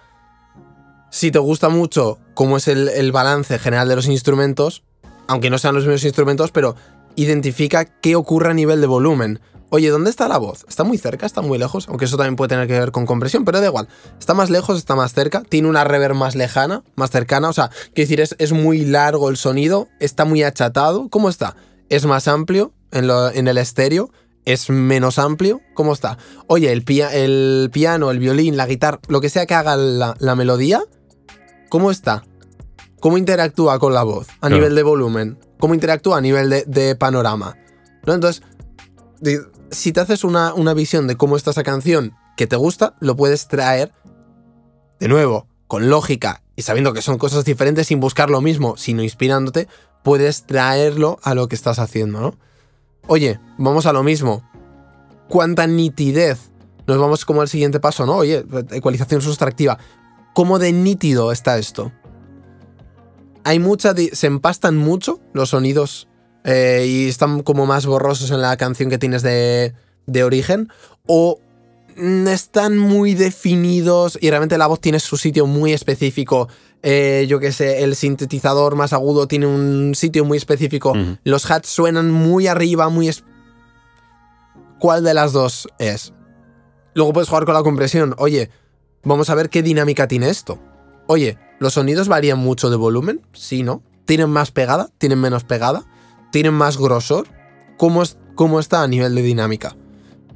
Si 1.12 1.32
te 1.32 1.39
gusta 1.39 1.69
mucho 1.69 2.19
cómo 2.34 2.58
es 2.58 2.67
el, 2.67 2.89
el 2.89 3.12
balance 3.12 3.58
general 3.60 3.88
de 3.88 3.95
los 3.95 4.08
instrumentos, 4.08 4.84
aunque 5.28 5.49
no 5.49 5.58
sean 5.58 5.75
los 5.75 5.86
mismos 5.86 6.04
instrumentos, 6.04 6.51
pero 6.51 6.75
identifica 7.15 7.86
qué 7.86 8.15
ocurre 8.15 8.51
a 8.51 8.54
nivel 8.54 8.82
de 8.82 8.88
volumen. 8.88 9.39
Oye, 9.69 9.89
¿dónde 9.89 10.10
está 10.10 10.28
la 10.28 10.38
voz? 10.38 10.65
¿Está 10.69 10.84
muy 10.84 10.97
cerca? 10.97 11.25
¿Está 11.25 11.41
muy 11.41 11.58
lejos? 11.58 11.88
Aunque 11.89 12.06
eso 12.06 12.17
también 12.17 12.36
puede 12.36 12.49
tener 12.49 12.67
que 12.67 12.80
ver 12.80 12.91
con 12.91 13.06
compresión, 13.06 13.43
pero 13.45 13.60
da 13.60 13.65
igual. 13.67 13.88
¿Está 14.19 14.34
más 14.34 14.49
lejos? 14.49 14.78
¿Está 14.78 14.95
más 14.95 15.13
cerca? 15.13 15.41
¿Tiene 15.47 15.67
una 15.67 15.84
reverb 15.84 16.15
más 16.15 16.36
lejana? 16.36 16.84
¿Más 16.95 17.10
cercana? 17.12 17.49
O 17.49 17.54
sea, 17.54 17.69
quiero 17.93 18.08
decir, 18.08 18.21
es, 18.21 18.36
es 18.38 18.51
muy 18.54 18.86
largo 18.86 19.30
el 19.30 19.38
sonido, 19.38 19.88
está 19.99 20.23
muy 20.23 20.43
achatado. 20.43 21.10
¿Cómo 21.10 21.30
está? 21.30 21.56
¿Es 21.89 22.06
más 22.06 22.28
amplio 22.28 22.73
en, 22.91 23.08
lo- 23.08 23.32
en 23.32 23.47
el 23.47 23.58
estéreo? 23.58 24.12
¿Es 24.45 24.69
menos 24.69 25.17
amplio? 25.17 25.62
¿Cómo 25.73 25.93
está? 25.93 26.19
Oye, 26.47 26.71
el, 26.71 26.84
pia- 26.86 27.12
el 27.13 27.69
piano, 27.73 28.12
el 28.12 28.19
violín, 28.19 28.58
la 28.58 28.67
guitarra, 28.67 28.99
lo 29.08 29.19
que 29.19 29.30
sea 29.30 29.47
que 29.47 29.56
haga 29.56 29.75
la, 29.75 30.15
la 30.19 30.36
melodía, 30.36 30.84
¿cómo 31.69 31.89
está? 31.89 32.23
¿Cómo 32.99 33.17
interactúa 33.17 33.80
con 33.80 33.93
la 33.95 34.04
voz 34.04 34.28
a 34.30 34.47
Claro. 34.47 34.56
nivel 34.58 34.75
de 34.75 34.84
volumen? 34.84 35.39
¿Cómo 35.60 35.73
interactúa 35.73 36.19
a 36.19 36.21
nivel 36.21 36.49
de, 36.51 36.63
de 36.67 36.95
panorama? 36.95 37.58
¿No? 38.06 38.13
Entonces, 38.13 38.43
si 39.76 39.92
te 39.92 40.00
haces 40.00 40.24
una, 40.24 40.54
una 40.54 40.74
visión 40.74 41.08
de 41.08 41.16
cómo 41.16 41.38
está 41.38 41.52
esa 41.52 41.64
canción 41.64 42.16
que 42.36 42.48
te 42.48 42.56
gusta, 42.56 42.96
lo 43.00 43.16
puedes 43.16 43.48
traer 43.48 43.92
de 45.00 45.08
nuevo, 45.08 45.48
con 45.68 45.90
lógica 45.90 46.42
y 46.56 46.62
sabiendo 46.62 46.94
que 46.94 47.02
son 47.02 47.18
cosas 47.18 47.46
diferentes 47.46 47.88
sin 47.88 48.00
buscar 48.00 48.30
lo 48.30 48.42
mismo, 48.42 48.78
sino 48.78 49.04
inspirándote, 49.04 49.68
puedes 50.04 50.46
traerlo 50.46 51.20
a 51.24 51.34
lo 51.36 51.48
que 51.48 51.56
estás 51.56 51.80
haciendo, 51.80 52.22
¿no? 52.22 52.38
Oye, 53.08 53.40
vamos 53.58 53.86
a 53.86 53.94
lo 53.94 54.04
mismo. 54.04 54.50
¿Cuánta 55.28 55.68
nitidez? 55.68 56.52
Nos 56.88 56.98
vamos 56.98 57.26
como 57.26 57.42
al 57.42 57.50
siguiente 57.50 57.80
paso, 57.80 58.06
¿no? 58.06 58.16
Oye, 58.16 58.46
ecualización 58.72 59.22
sustractiva. 59.22 59.78
¿Cómo 60.34 60.60
de 60.60 60.72
nítido 60.72 61.32
está 61.32 61.58
esto? 61.58 61.92
Hay 63.44 63.60
mucha. 63.60 63.94
Se 64.14 64.28
empastan 64.28 64.78
mucho 64.78 65.20
los 65.34 65.50
sonidos 65.50 66.08
eh, 66.45 66.86
y 66.88 67.10
están 67.10 67.43
como 67.43 67.65
más 67.65 67.86
borrosos 67.86 68.31
en 68.31 68.41
la 68.41 68.55
canción 68.55 68.89
que 68.89 68.97
tienes 68.97 69.21
de, 69.23 69.73
de 70.05 70.23
origen. 70.23 70.69
O 71.08 71.39
mm, 71.97 72.27
están 72.27 72.77
muy 72.77 73.13
definidos 73.15 74.17
y 74.21 74.29
realmente 74.29 74.58
la 74.58 74.67
voz 74.67 74.79
tiene 74.79 74.99
su 75.01 75.17
sitio 75.17 75.45
muy 75.47 75.73
específico. 75.73 76.47
Eh, 76.84 77.25
yo 77.27 77.39
qué 77.39 77.51
sé, 77.51 77.84
el 77.84 77.95
sintetizador 77.95 78.75
más 78.75 78.93
agudo 78.93 79.27
tiene 79.27 79.47
un 79.47 79.93
sitio 79.95 80.23
muy 80.23 80.38
específico. 80.38 80.93
Los 81.23 81.49
hats 81.51 81.67
suenan 81.67 82.12
muy 82.12 82.47
arriba, 82.47 82.88
muy... 82.89 83.08
es- 83.10 83.23
¿Cuál 84.79 85.03
de 85.03 85.13
las 85.13 85.34
dos 85.34 85.67
es? 85.79 86.13
Luego 86.93 87.13
puedes 87.13 87.29
jugar 87.29 87.45
con 87.45 87.55
la 87.55 87.63
compresión. 87.63 88.13
Oye, 88.17 88.49
vamos 89.03 89.29
a 89.29 89.36
ver 89.36 89.49
qué 89.49 89.63
dinámica 89.63 90.08
tiene 90.08 90.29
esto. 90.29 90.60
Oye, 91.08 91.38
¿los 91.60 91.73
sonidos 91.73 92.08
varían 92.08 92.39
mucho 92.39 92.69
de 92.69 92.75
volumen? 92.75 93.21
Sí, 93.34 93.63
¿no? 93.63 93.81
¿Tienen 94.05 94.29
más 94.29 94.51
pegada? 94.51 94.89
¿Tienen 94.97 95.19
menos 95.19 95.43
pegada? 95.43 95.86
¿Tienen 96.36 96.54
más 96.54 96.78
grosor? 96.78 97.30
¿Cómo, 97.78 98.04
es, 98.04 98.17
cómo 98.36 98.60
está 98.60 98.84
a 98.84 98.88
nivel 98.89 99.15
de 99.15 99.21
dinámica? 99.21 99.78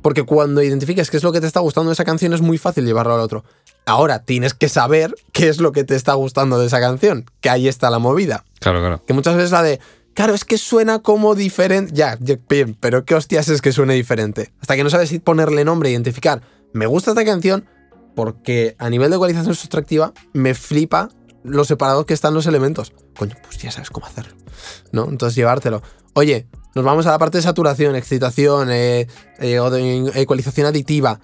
Porque 0.02 0.24
cuando 0.24 0.64
identifiques 0.64 1.12
qué 1.12 1.18
es 1.18 1.24
lo 1.24 1.34
que 1.34 1.42
te 1.42 1.48
está 1.48 1.60
gustando 1.60 1.90
de 1.90 1.94
esa 1.96 2.06
canción 2.06 2.32
es 2.32 2.40
muy 2.40 2.58
fácil 2.58 2.86
llevarlo 2.86 3.16
al 3.16 3.20
otro. 3.20 3.44
Ahora 3.86 4.24
tienes 4.24 4.54
que 4.54 4.70
saber 4.70 5.14
qué 5.34 5.50
es 5.50 5.60
lo 5.60 5.74
que 5.74 5.84
te 5.84 5.96
está 5.96 6.14
gustando 6.14 6.58
de 6.58 6.68
esa 6.68 6.80
canción, 6.80 7.26
que 7.42 7.50
ahí 7.50 7.68
está 7.68 7.90
la 7.90 8.00
movida. 8.00 8.46
Claro, 8.62 8.80
claro. 8.80 9.04
Que 9.06 9.12
muchas 9.12 9.36
veces 9.36 9.52
la 9.52 9.62
de, 9.62 9.82
claro, 10.14 10.34
es 10.34 10.46
que 10.46 10.58
suena 10.58 11.00
como 11.00 11.36
diferente. 11.36 11.92
Ya, 11.94 12.18
bien, 12.48 12.78
pero 12.80 13.04
¿qué 13.04 13.16
hostias 13.16 13.50
es 13.50 13.62
que 13.62 13.74
suene 13.74 13.94
diferente? 13.94 14.54
Hasta 14.62 14.78
que 14.78 14.86
no 14.86 14.90
sabes 14.90 15.10
si 15.10 15.20
ponerle 15.20 15.66
nombre, 15.66 15.92
identificar. 15.92 16.42
Me 16.72 16.86
gusta 16.86 17.12
esta 17.12 17.26
canción 17.26 17.68
porque 18.16 18.78
a 18.80 18.90
nivel 18.90 19.10
de 19.10 19.18
ecualización 19.18 19.54
sustractiva 19.54 20.14
me 20.32 20.54
flipa 20.54 21.10
lo 21.44 21.64
separados 21.66 22.06
que 22.06 22.14
están 22.14 22.34
los 22.34 22.46
elementos. 22.48 22.94
Coño, 23.18 23.36
pues 23.44 23.58
ya 23.58 23.72
sabes 23.72 23.90
cómo 23.90 24.06
hacerlo. 24.08 24.34
¿No? 24.92 25.06
Entonces 25.10 25.36
llevártelo. 25.36 25.82
Oye, 26.14 26.48
nos 26.76 26.84
vamos 26.86 27.06
a 27.06 27.12
la 27.12 27.18
parte 27.20 27.38
de 27.38 27.42
saturación, 27.44 27.96
excitación, 27.96 28.70
eh, 28.72 29.08
eh, 29.40 29.60
o 29.60 29.70
de 29.70 30.12
ecualización 30.16 30.68
aditiva. 30.68 31.20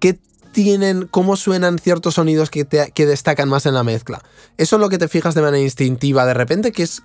¿Qué 0.00 0.18
tienen, 0.52 1.06
cómo 1.10 1.36
suenan 1.36 1.78
ciertos 1.78 2.14
sonidos 2.14 2.50
que, 2.50 2.64
te- 2.64 2.90
que 2.92 3.06
destacan 3.06 3.48
más 3.48 3.66
en 3.66 3.74
la 3.74 3.84
mezcla? 3.84 4.22
Eso 4.56 4.76
es 4.76 4.80
lo 4.80 4.88
que 4.88 4.98
te 4.98 5.08
fijas 5.08 5.34
de 5.34 5.42
manera 5.42 5.62
instintiva 5.62 6.26
de 6.26 6.34
repente, 6.34 6.72
¿qué, 6.72 6.82
es, 6.84 7.02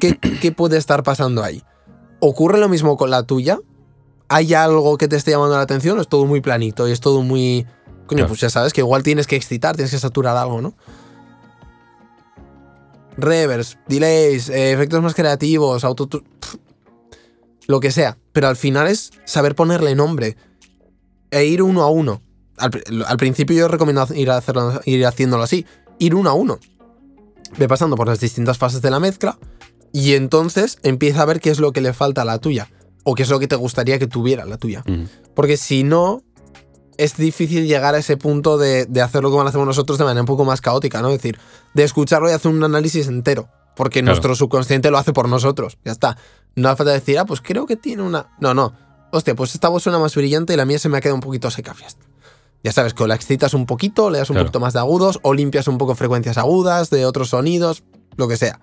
qué, 0.00 0.16
qué- 0.18 0.38
qué 0.40 0.52
puede 0.52 0.76
estar 0.76 1.02
pasando 1.02 1.42
ahí? 1.42 1.62
¿Ocurre 2.20 2.58
lo 2.58 2.68
mismo 2.68 2.96
con 2.96 3.10
la 3.10 3.24
tuya? 3.24 3.58
¿Hay 4.28 4.54
algo 4.54 4.96
que 4.96 5.08
te 5.08 5.16
esté 5.16 5.32
llamando 5.32 5.56
la 5.56 5.62
atención 5.62 5.98
o 5.98 6.00
es 6.02 6.08
todo 6.08 6.24
muy 6.26 6.40
planito 6.40 6.88
y 6.88 6.92
es 6.92 7.00
todo 7.00 7.22
muy... 7.22 7.66
Coño, 8.06 8.18
Claro. 8.18 8.28
pues 8.28 8.40
ya 8.40 8.50
sabes 8.50 8.72
que 8.74 8.82
igual 8.82 9.02
tienes 9.02 9.26
que 9.26 9.36
excitar, 9.36 9.76
tienes 9.76 9.90
que 9.90 9.98
saturar 9.98 10.36
algo, 10.36 10.60
¿no? 10.60 10.74
Reverbs, 13.16 13.78
delays, 13.88 14.48
eh, 14.48 14.72
efectos 14.72 15.02
más 15.02 15.14
creativos, 15.14 15.84
auto... 15.84 16.08
Lo 17.66 17.80
que 17.80 17.90
sea. 17.90 18.18
Pero 18.32 18.48
al 18.48 18.56
final 18.56 18.88
es 18.88 19.10
saber 19.24 19.54
ponerle 19.54 19.94
nombre 19.94 20.36
e 21.30 21.44
ir 21.46 21.62
uno 21.62 21.82
a 21.82 21.88
uno. 21.90 22.20
Al, 22.58 22.70
pri- 22.70 22.82
al 23.06 23.16
principio 23.16 23.56
yo 23.56 23.68
recomiendo 23.68 24.06
ir, 24.14 24.30
a 24.30 24.36
hacerlo, 24.36 24.80
ir 24.84 25.06
haciéndolo 25.06 25.42
así. 25.42 25.64
Ir 25.98 26.14
uno 26.14 26.30
a 26.30 26.34
uno. 26.34 26.58
Ve 27.56 27.66
pasando 27.68 27.96
por 27.96 28.06
las 28.08 28.20
distintas 28.20 28.58
fases 28.58 28.82
de 28.82 28.90
la 28.90 29.00
mezcla 29.00 29.38
y 29.92 30.14
entonces 30.14 30.78
empieza 30.82 31.22
a 31.22 31.24
ver 31.24 31.40
qué 31.40 31.50
es 31.50 31.58
lo 31.60 31.72
que 31.72 31.80
le 31.80 31.92
falta 31.92 32.22
a 32.22 32.24
la 32.24 32.38
tuya. 32.38 32.68
O 33.04 33.14
qué 33.14 33.22
es 33.22 33.30
lo 33.30 33.38
que 33.38 33.46
te 33.48 33.56
gustaría 33.56 33.98
que 33.98 34.06
tuviera 34.08 34.44
la 34.44 34.58
tuya. 34.58 34.82
Porque 35.34 35.56
si 35.56 35.84
no, 35.84 36.22
es 36.98 37.16
difícil 37.16 37.66
llegar 37.66 37.94
a 37.94 37.98
ese 37.98 38.16
punto 38.16 38.58
de, 38.58 38.86
de 38.86 39.00
hacer 39.02 39.22
lo 39.22 39.30
que 39.30 39.48
hacemos 39.48 39.66
nosotros 39.66 39.98
de 39.98 40.04
manera 40.04 40.20
un 40.22 40.26
poco 40.26 40.44
más 40.44 40.60
caótica, 40.60 41.02
¿no? 41.02 41.08
Es 41.08 41.14
decir, 41.18 41.38
de 41.74 41.84
escucharlo 41.84 42.28
y 42.28 42.32
hacer 42.32 42.50
un 42.50 42.62
análisis 42.64 43.06
entero. 43.08 43.48
Porque 43.76 44.00
Claro. 44.00 44.12
nuestro 44.12 44.34
subconsciente 44.36 44.90
lo 44.90 44.98
hace 44.98 45.12
por 45.12 45.28
nosotros. 45.28 45.78
Ya 45.84 45.92
está. 45.92 46.16
No 46.54 46.68
hace 46.68 46.76
falta 46.78 46.92
decir, 46.92 47.18
ah, 47.18 47.24
pues 47.24 47.40
creo 47.40 47.66
que 47.66 47.76
tiene 47.76 48.02
una. 48.02 48.28
No, 48.40 48.54
no. 48.54 48.72
Hostia, 49.10 49.34
pues 49.34 49.54
esta 49.54 49.68
voz 49.68 49.82
suena 49.82 49.98
más 49.98 50.14
brillante 50.14 50.54
y 50.54 50.56
la 50.56 50.64
mía 50.64 50.78
se 50.78 50.88
me 50.88 50.98
ha 50.98 51.00
quedado 51.00 51.16
un 51.16 51.20
poquito 51.20 51.50
seca. 51.50 51.74
Ya 51.80 51.86
está. 51.88 52.04
Ya 52.62 52.72
sabes 52.72 52.94
que 52.94 53.02
o 53.02 53.06
la 53.06 53.14
excitas 53.16 53.52
un 53.52 53.66
poquito, 53.66 54.10
le 54.10 54.18
das 54.18 54.30
un 54.30 54.34
Claro. 54.34 54.46
poquito 54.46 54.60
más 54.60 54.72
de 54.74 54.78
agudos, 54.78 55.18
o 55.22 55.34
limpias 55.34 55.66
un 55.68 55.76
poco 55.78 55.94
frecuencias 55.96 56.38
agudas 56.38 56.88
de 56.90 57.04
otros 57.04 57.30
sonidos, 57.30 57.82
lo 58.16 58.28
que 58.28 58.36
sea. 58.36 58.60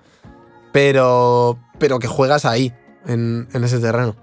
Pero. 0.71 1.59
Pero 1.79 1.99
que 1.99 2.07
juegas 2.07 2.45
ahí, 2.45 2.73
en, 3.05 3.47
en 3.53 3.63
ese 3.63 3.79
terreno. 3.79 4.15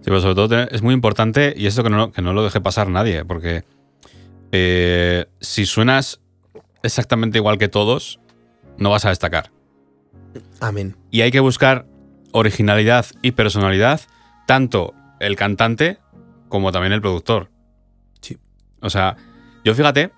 Sí, 0.00 0.06
pero 0.06 0.20
sobre 0.20 0.34
todo 0.34 0.62
es 0.62 0.82
muy 0.82 0.94
importante, 0.94 1.52
y 1.56 1.66
esto 1.66 1.82
que 1.82 1.90
no, 1.90 2.10
que 2.10 2.22
no 2.22 2.32
lo 2.32 2.42
deje 2.42 2.60
pasar 2.60 2.88
nadie, 2.88 3.24
porque 3.24 3.64
eh, 4.52 5.26
si 5.40 5.66
suenas 5.66 6.20
exactamente 6.82 7.38
igual 7.38 7.58
que 7.58 7.68
todos, 7.68 8.18
no 8.78 8.90
vas 8.90 9.04
a 9.04 9.10
destacar. 9.10 9.50
Amén. 10.60 10.96
Y 11.10 11.20
hay 11.20 11.30
que 11.30 11.40
buscar 11.40 11.86
originalidad 12.32 13.06
y 13.22 13.32
personalidad, 13.32 14.00
tanto 14.46 14.94
el 15.20 15.36
cantante 15.36 15.98
como 16.48 16.72
también 16.72 16.92
el 16.92 17.00
productor. 17.00 17.50
Sí. 18.22 18.38
O 18.80 18.88
sea, 18.88 19.16
yo 19.64 19.74
fíjate, 19.74 20.12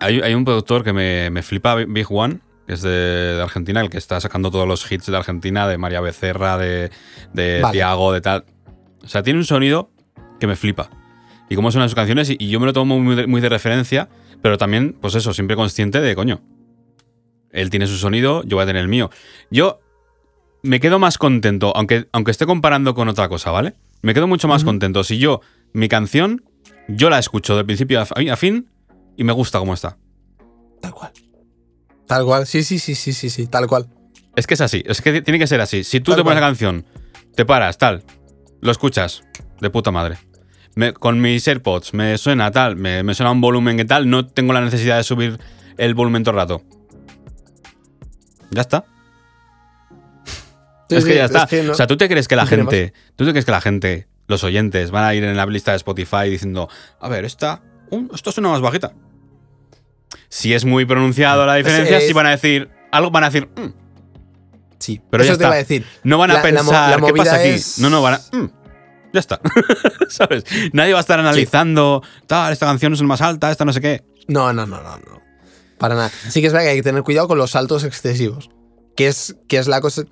hay, 0.00 0.20
hay 0.20 0.34
un 0.34 0.44
productor 0.44 0.82
que 0.82 0.92
me, 0.92 1.30
me 1.30 1.42
flipa, 1.42 1.74
Big 1.74 2.06
One, 2.10 2.40
que 2.66 2.72
es 2.72 2.82
de, 2.82 2.90
de 2.90 3.42
Argentina, 3.42 3.80
el 3.80 3.90
que 3.90 3.98
está 3.98 4.20
sacando 4.20 4.50
todos 4.50 4.66
los 4.66 4.90
hits 4.90 5.06
de 5.06 5.16
Argentina, 5.16 5.68
de 5.68 5.76
María 5.76 6.00
Becerra, 6.00 6.56
de, 6.56 6.90
de 7.32 7.60
Vale. 7.60 7.72
Tiago, 7.72 8.12
de 8.12 8.20
tal. 8.20 8.44
O 9.04 9.08
sea, 9.08 9.22
tiene 9.22 9.38
un 9.38 9.44
sonido 9.44 9.90
que 10.40 10.46
me 10.46 10.56
flipa. 10.56 10.90
Y 11.48 11.56
cómo 11.56 11.70
suenan 11.70 11.88
sus 11.88 11.94
canciones, 11.94 12.30
y, 12.30 12.36
y 12.38 12.48
yo 12.48 12.58
me 12.60 12.66
lo 12.66 12.72
tomo 12.72 12.98
muy 12.98 13.14
de, 13.16 13.26
muy 13.26 13.40
de 13.40 13.48
referencia, 13.48 14.08
pero 14.42 14.56
también, 14.58 14.96
pues 15.00 15.14
eso, 15.14 15.32
siempre 15.34 15.56
consciente 15.56 16.00
de, 16.00 16.14
coño, 16.14 16.40
él 17.50 17.70
tiene 17.70 17.86
su 17.86 17.96
sonido, 17.96 18.42
yo 18.44 18.56
voy 18.56 18.64
a 18.64 18.66
tener 18.66 18.82
el 18.82 18.88
mío. 18.88 19.10
Yo 19.50 19.80
me 20.62 20.80
quedo 20.80 20.98
más 20.98 21.18
contento, 21.18 21.72
aunque, 21.76 22.08
aunque 22.12 22.30
esté 22.30 22.46
comparando 22.46 22.94
con 22.94 23.08
otra 23.08 23.28
cosa, 23.28 23.50
¿vale? 23.50 23.74
Me 24.02 24.14
quedo 24.14 24.26
mucho 24.26 24.48
más 24.48 24.64
contento 24.64 25.04
si 25.04 25.18
yo, 25.18 25.40
mi 25.72 25.88
canción, 25.88 26.42
yo 26.88 27.10
la 27.10 27.18
escucho 27.18 27.56
de 27.56 27.64
principio 27.64 28.00
a 28.00 28.06
fi- 28.06 28.28
a 28.28 28.36
fin 28.36 28.68
y 29.16 29.24
me 29.24 29.32
gusta 29.32 29.58
cómo 29.58 29.72
está. 29.74 29.96
Tal 30.80 30.92
cual. 30.92 31.12
Tal 32.06 32.24
cual. 32.24 32.46
Sí, 32.46 32.62
sí, 32.64 32.78
sí, 32.78 32.94
sí, 32.94 33.12
sí, 33.12 33.30
sí. 33.30 33.46
Tal 33.46 33.66
cual. 33.66 33.86
Es 34.36 34.46
que 34.46 34.54
es 34.54 34.60
así, 34.60 34.82
es 34.86 35.00
que 35.00 35.22
tiene 35.22 35.38
que 35.38 35.46
ser 35.46 35.60
así. 35.60 35.84
Si 35.84 36.00
tú 36.00 36.10
Tal 36.10 36.18
te 36.18 36.22
pones 36.24 36.34
cual. 36.38 36.42
la 36.42 36.48
canción, 36.48 36.84
te 37.34 37.44
paras, 37.46 37.78
tal, 37.78 38.02
lo 38.64 38.72
escuchas, 38.72 39.22
de 39.60 39.70
puta 39.70 39.90
madre. 39.92 40.16
Me- 40.74 40.92
con 40.92 41.20
mis 41.20 41.46
AirPods 41.46 41.94
me 41.94 42.18
suena 42.18 42.50
tal, 42.50 42.74
me, 42.76 43.02
me 43.04 43.14
suena 43.14 43.30
un 43.30 43.40
volumen 43.40 43.76
que 43.76 43.84
tal, 43.84 44.08
no 44.10 44.26
tengo 44.26 44.52
la 44.52 44.60
necesidad 44.62 44.96
de 44.96 45.04
subir 45.04 45.38
el 45.76 45.94
volumen 45.94 46.24
todo 46.24 46.32
el 46.32 46.36
rato. 46.40 46.62
Ya 48.50 48.62
está. 48.62 48.84
Sí, 50.88 50.96
es 50.96 51.04
que 51.04 51.12
sí, 51.12 51.16
ya 51.18 51.24
está. 51.26 51.46
que 51.46 51.62
no- 51.62 51.72
O 51.72 51.74
sea, 51.74 51.86
¿tú 51.86 51.96
te 51.96 52.08
crees 52.08 52.26
que 52.26 52.36
la 52.36 52.46
gente, 52.46 52.92
tú 53.16 53.24
te 53.24 53.30
crees 53.30 53.44
que 53.44 53.50
la 53.52 53.60
gente, 53.60 54.08
los 54.26 54.42
oyentes, 54.44 54.90
van 54.90 55.04
a 55.04 55.14
ir 55.14 55.24
en 55.24 55.36
la 55.36 55.46
lista 55.46 55.70
de 55.72 55.76
Spotify 55.76 56.28
diciendo, 56.30 56.68
a 57.00 57.08
ver, 57.08 57.24
esta, 57.24 57.62
um, 57.90 58.08
esto 58.14 58.32
suena 58.32 58.48
más 58.48 58.60
bajita? 58.60 58.92
Si 60.28 60.54
es 60.54 60.64
muy 60.64 60.84
pronunciado 60.84 61.46
la 61.46 61.54
diferencia, 61.56 61.98
es- 61.98 62.06
sí 62.06 62.12
van 62.12 62.26
a 62.26 62.30
decir, 62.30 62.70
algo 62.90 63.10
van 63.10 63.24
a 63.24 63.30
decir, 63.30 63.48
"Mm". 63.56 63.83
Sí. 64.84 65.00
Pero 65.10 65.22
Eso 65.24 65.32
ya 65.32 65.38
te 65.38 65.44
está. 65.44 65.46
iba 65.48 65.54
a 65.54 65.58
decir. 65.58 65.86
no 66.04 66.18
van 66.18 66.30
a 66.30 66.34
La- 66.34 66.42
pensar, 66.42 67.00
la 67.00 67.06
¿qué 67.06 67.12
pasa 67.14 67.36
aquí? 67.36 67.48
es- 67.50 67.78
No, 67.78 67.90
no, 67.90 68.02
van 68.02 68.14
a, 68.14 68.18
"Mm". 68.36 68.50
ya 69.12 69.20
está. 69.20 69.40
¿Sabes? 70.08 70.44
Nadie 70.72 70.92
va 70.92 70.98
a 70.98 71.02
estar 71.02 71.18
analizando, 71.18 72.02
tal, 72.26 72.52
esta 72.52 72.66
canción 72.66 72.92
es 72.94 73.02
más 73.02 73.20
alta, 73.20 73.50
esta 73.50 73.64
no 73.64 73.72
sé 73.72 73.80
qué. 73.80 74.04
No, 74.28 74.52
no, 74.52 74.66
no, 74.66 74.82
no, 74.82 74.96
no. 74.98 75.22
Para 75.78 75.94
nada. 75.94 76.10
Sí 76.28 76.40
que 76.40 76.46
es 76.46 76.52
verdad 76.52 76.66
que 76.66 76.70
hay 76.70 76.76
que 76.76 76.82
tener 76.82 77.02
cuidado 77.02 77.28
con 77.28 77.36
los 77.38 77.50
saltos 77.50 77.84
excesivos. 77.84 78.50
Que 78.96 79.08
es, 79.08 79.36
que 79.48 79.58
es 79.58 79.66
la 79.66 79.80
cosa. 79.80 80.02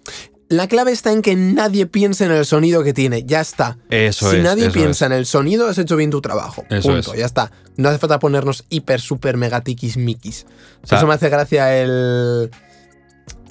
La 0.48 0.66
clave 0.68 0.92
está 0.92 1.12
en 1.12 1.22
que 1.22 1.34
nadie 1.36 1.86
piense 1.86 2.24
en 2.26 2.32
el 2.32 2.44
sonido 2.44 2.82
que 2.82 2.92
tiene. 2.92 3.22
Ya 3.24 3.40
está. 3.40 3.78
Eso 3.88 4.28
si 4.30 4.36
es. 4.38 4.42
nadie 4.42 4.64
eso 4.64 4.72
piensa 4.72 5.06
es. 5.06 5.10
en 5.12 5.16
el 5.16 5.24
sonido, 5.24 5.68
has 5.68 5.78
hecho 5.78 5.96
bien 5.96 6.10
tu 6.10 6.20
trabajo. 6.20 6.64
Eso 6.68 6.88
Punto. 6.90 7.12
es. 7.14 7.18
Ya 7.20 7.24
está. 7.26 7.52
No 7.76 7.88
hace 7.88 7.98
falta 7.98 8.18
ponernos 8.18 8.64
hiper, 8.68 9.00
super, 9.00 9.36
mega 9.38 9.62
tiquismiquis. 9.62 10.44
O 10.82 10.86
sea, 10.86 10.98
Eso 10.98 11.06
me 11.06 11.14
hace 11.14 11.28
gracia 11.30 11.74
el. 11.74 12.50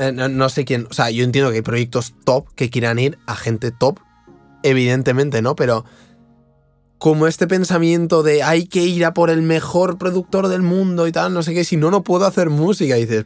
Eh, 0.02 0.12
no, 0.12 0.28
no 0.28 0.50
sé 0.50 0.66
quién. 0.66 0.88
O 0.90 0.94
sea, 0.94 1.10
yo 1.12 1.24
entiendo 1.24 1.50
que 1.52 1.58
hay 1.58 1.62
proyectos 1.62 2.14
top 2.26 2.48
que 2.56 2.70
quieran 2.70 3.00
ir 3.00 3.18
a 3.28 3.36
gente 3.36 3.72
top. 3.72 4.00
Evidentemente, 4.64 5.42
¿no? 5.42 5.56
Pero. 5.56 5.86
Como 6.98 7.26
este 7.26 7.48
pensamiento 7.48 8.22
de 8.22 8.44
hay 8.44 8.68
que 8.68 8.84
ir 8.84 9.06
a 9.06 9.14
por 9.16 9.32
el 9.32 9.42
mejor 9.42 9.98
productor 9.98 10.50
del 10.50 10.62
mundo 10.62 11.08
y 11.08 11.12
tal, 11.12 11.34
no 11.34 11.42
sé 11.42 11.56
qué, 11.56 11.64
si 11.64 11.76
no, 11.76 11.90
no 11.90 12.04
puedo 12.04 12.28
hacer 12.28 12.52
música. 12.52 12.94
Dices, 12.94 13.26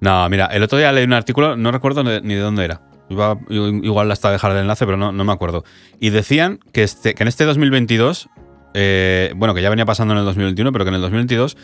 No, 0.00 0.28
mira, 0.30 0.46
el 0.46 0.62
otro 0.62 0.78
día 0.78 0.92
leí 0.92 1.02
un 1.06 1.12
artículo, 1.12 1.56
no 1.56 1.72
recuerdo 1.72 2.04
ni 2.04 2.20
ni 2.20 2.34
de 2.34 2.40
dónde 2.40 2.64
era. 2.64 2.82
Iba- 3.08 3.36
igual 3.48 4.12
hasta 4.12 4.30
dejar 4.30 4.52
el 4.52 4.58
enlace, 4.58 4.84
pero 4.86 4.96
no, 4.96 5.10
no 5.10 5.24
me 5.24 5.32
acuerdo. 5.32 5.64
Y 5.98 6.10
decían 6.10 6.60
que, 6.72 6.84
este, 6.84 7.14
que 7.16 7.24
en 7.24 7.28
este 7.28 7.44
2022, 7.46 8.28
eh, 8.74 9.32
bueno, 9.34 9.54
que 9.54 9.62
ya 9.62 9.70
venía 9.70 9.86
pasando 9.86 10.14
en 10.14 10.18
el 10.20 10.24
2021, 10.26 10.70
pero 10.70 10.84
que 10.84 10.90
en 10.90 10.94
el 10.94 11.00
2022, 11.00 11.56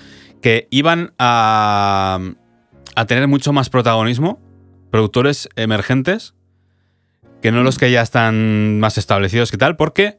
que 0.42 0.66
iban 0.72 1.12
a, 1.20 2.18
a 2.96 3.06
tener 3.06 3.28
mucho 3.28 3.52
más 3.52 3.70
protagonismo 3.70 4.40
productores 4.90 5.48
emergentes 5.56 6.34
que 7.42 7.52
no 7.52 7.62
los 7.62 7.78
que 7.78 7.90
ya 7.90 8.02
están 8.02 8.80
más 8.80 8.98
establecidos 8.98 9.50
que 9.50 9.58
tal, 9.58 9.76
porque 9.76 10.18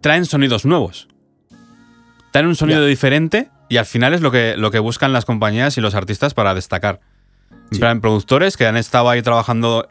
traen 0.00 0.26
sonidos 0.26 0.64
nuevos. 0.64 1.08
Traen 2.30 2.46
un 2.46 2.56
sonido 2.56 2.84
diferente 2.84 3.50
y 3.68 3.78
al 3.78 3.86
final 3.86 4.12
es 4.14 4.20
lo 4.20 4.30
que, 4.30 4.54
lo 4.56 4.70
que 4.70 4.78
buscan 4.78 5.12
las 5.12 5.24
compañías 5.24 5.78
y 5.78 5.80
los 5.80 5.94
artistas 5.94 6.34
para 6.34 6.54
destacar. 6.54 7.00
En 7.50 7.74
Sí. 7.76 7.78
plan, 7.80 8.00
productores 8.00 8.56
que 8.56 8.66
han 8.66 8.76
estado 8.76 9.08
ahí 9.08 9.22
trabajando 9.22 9.88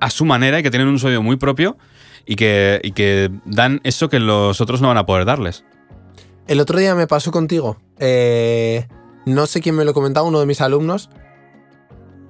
a 0.00 0.10
su 0.10 0.24
manera 0.24 0.58
y 0.58 0.62
que 0.62 0.70
tienen 0.70 0.88
un 0.88 0.98
sonido 0.98 1.22
muy 1.22 1.36
propio 1.36 1.76
y 2.26 2.36
que, 2.36 2.80
y 2.82 2.92
que 2.92 3.30
dan 3.44 3.80
eso 3.84 4.08
que 4.08 4.18
los 4.20 4.60
otros 4.60 4.80
no 4.80 4.88
van 4.88 4.96
a 4.96 5.04
poder 5.06 5.26
darles. 5.26 5.64
El 6.46 6.60
otro 6.60 6.78
día 6.78 6.94
me 6.94 7.06
pasó 7.06 7.30
contigo. 7.30 7.78
eh, 7.98 8.88
no 9.26 9.46
sé 9.46 9.60
quién 9.60 9.74
me 9.74 9.84
lo 9.84 9.94
comentaba, 9.94 10.26
uno 10.26 10.40
de 10.40 10.46
mis 10.46 10.60
alumnos. 10.60 11.10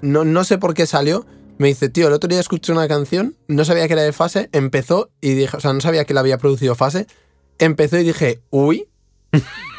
No, 0.03 0.25
no 0.25 0.45
sé 0.45 0.59
por 0.59 0.75
qué 0.75 0.87
salió. 0.87 1.27
Me 1.59 1.69
dice, 1.69 1.89
tío, 1.89 2.09
el 2.09 2.13
otro 2.13 2.29
día 2.29 2.41
escuché 2.41 2.73
una 2.73 2.89
canción, 2.89 3.37
no 3.47 3.65
sabía 3.65 3.87
que 3.87 3.93
era 3.93 4.03
de 4.03 4.13
fase, 4.13 4.49
empezó 4.53 5.11
y 5.21 5.35
dije, 5.35 5.57
o 5.57 5.61
sea, 5.61 5.73
no 5.73 5.81
sabía 5.81 6.05
que 6.05 6.13
la 6.13 6.21
había 6.21 6.39
producido 6.39 6.75
fase. 6.75 7.07
Empezó 7.59 7.97
y 7.99 8.03
dije, 8.03 8.43
uy, 8.51 8.89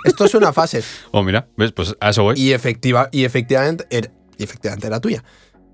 esto 0.06 0.26
es 0.26 0.34
una 0.36 0.54
fase. 0.54 0.84
Oh, 1.12 1.24
mira, 1.24 1.48
¿ves? 1.58 1.72
Pues 1.72 1.96
a 2.00 2.10
eso 2.10 2.24
voy. 2.24 2.40
Y, 2.40 2.54
efectiva, 2.54 3.10
y, 3.12 3.26
efectivamente, 3.26 3.86
era, 3.90 4.12
y 4.38 4.44
efectivamente 4.44 4.88
era 4.88 5.00
tuya. 5.00 5.24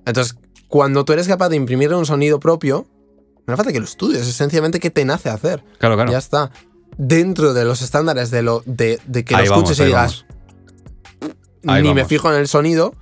Entonces, 0.05 0.35
cuando 0.67 1.05
tú 1.05 1.13
eres 1.13 1.27
capaz 1.27 1.49
de 1.49 1.55
imprimirle 1.55 1.95
un 1.95 2.05
sonido 2.05 2.39
propio, 2.39 2.87
no 3.45 3.53
hace 3.53 3.57
falta 3.57 3.73
que 3.73 3.79
lo 3.79 3.85
estudies, 3.85 4.27
es 4.27 4.35
sencillamente 4.35 4.79
que 4.79 4.89
te 4.89 5.05
nace 5.05 5.29
hacer. 5.29 5.63
claro, 5.77 5.95
claro. 5.95 6.11
Ya 6.11 6.17
está. 6.17 6.51
Dentro 6.97 7.53
de 7.53 7.65
los 7.65 7.81
estándares 7.81 8.31
de 8.31 8.41
lo 8.41 8.63
de, 8.65 8.99
de 9.05 9.23
que 9.23 9.35
Ahí 9.35 9.45
lo 9.45 9.51
vamos, 9.51 9.71
escuches 9.71 9.85
y 9.85 9.87
digas. 9.87 10.25
Ahí 11.67 11.83
ni 11.83 11.93
me 11.93 12.05
fijo 12.05 12.31
en 12.31 12.39
el 12.39 12.47
sonido, 12.47 12.95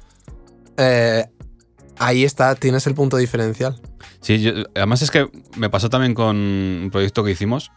eh, 0.78 1.26
ahí 1.98 2.24
está, 2.24 2.56
tienes 2.56 2.86
el 2.88 2.94
punto 2.96 3.18
diferencial. 3.18 3.80
Sí, 4.22 4.42
yo- 4.42 4.52
además 4.76 5.02
es 5.02 5.12
que 5.12 5.30
me 5.58 5.70
pasó 5.70 5.90
también 5.90 6.14
con 6.14 6.36
un 6.36 6.90
proyecto 6.92 7.24
que 7.24 7.32
hicimos. 7.32 7.72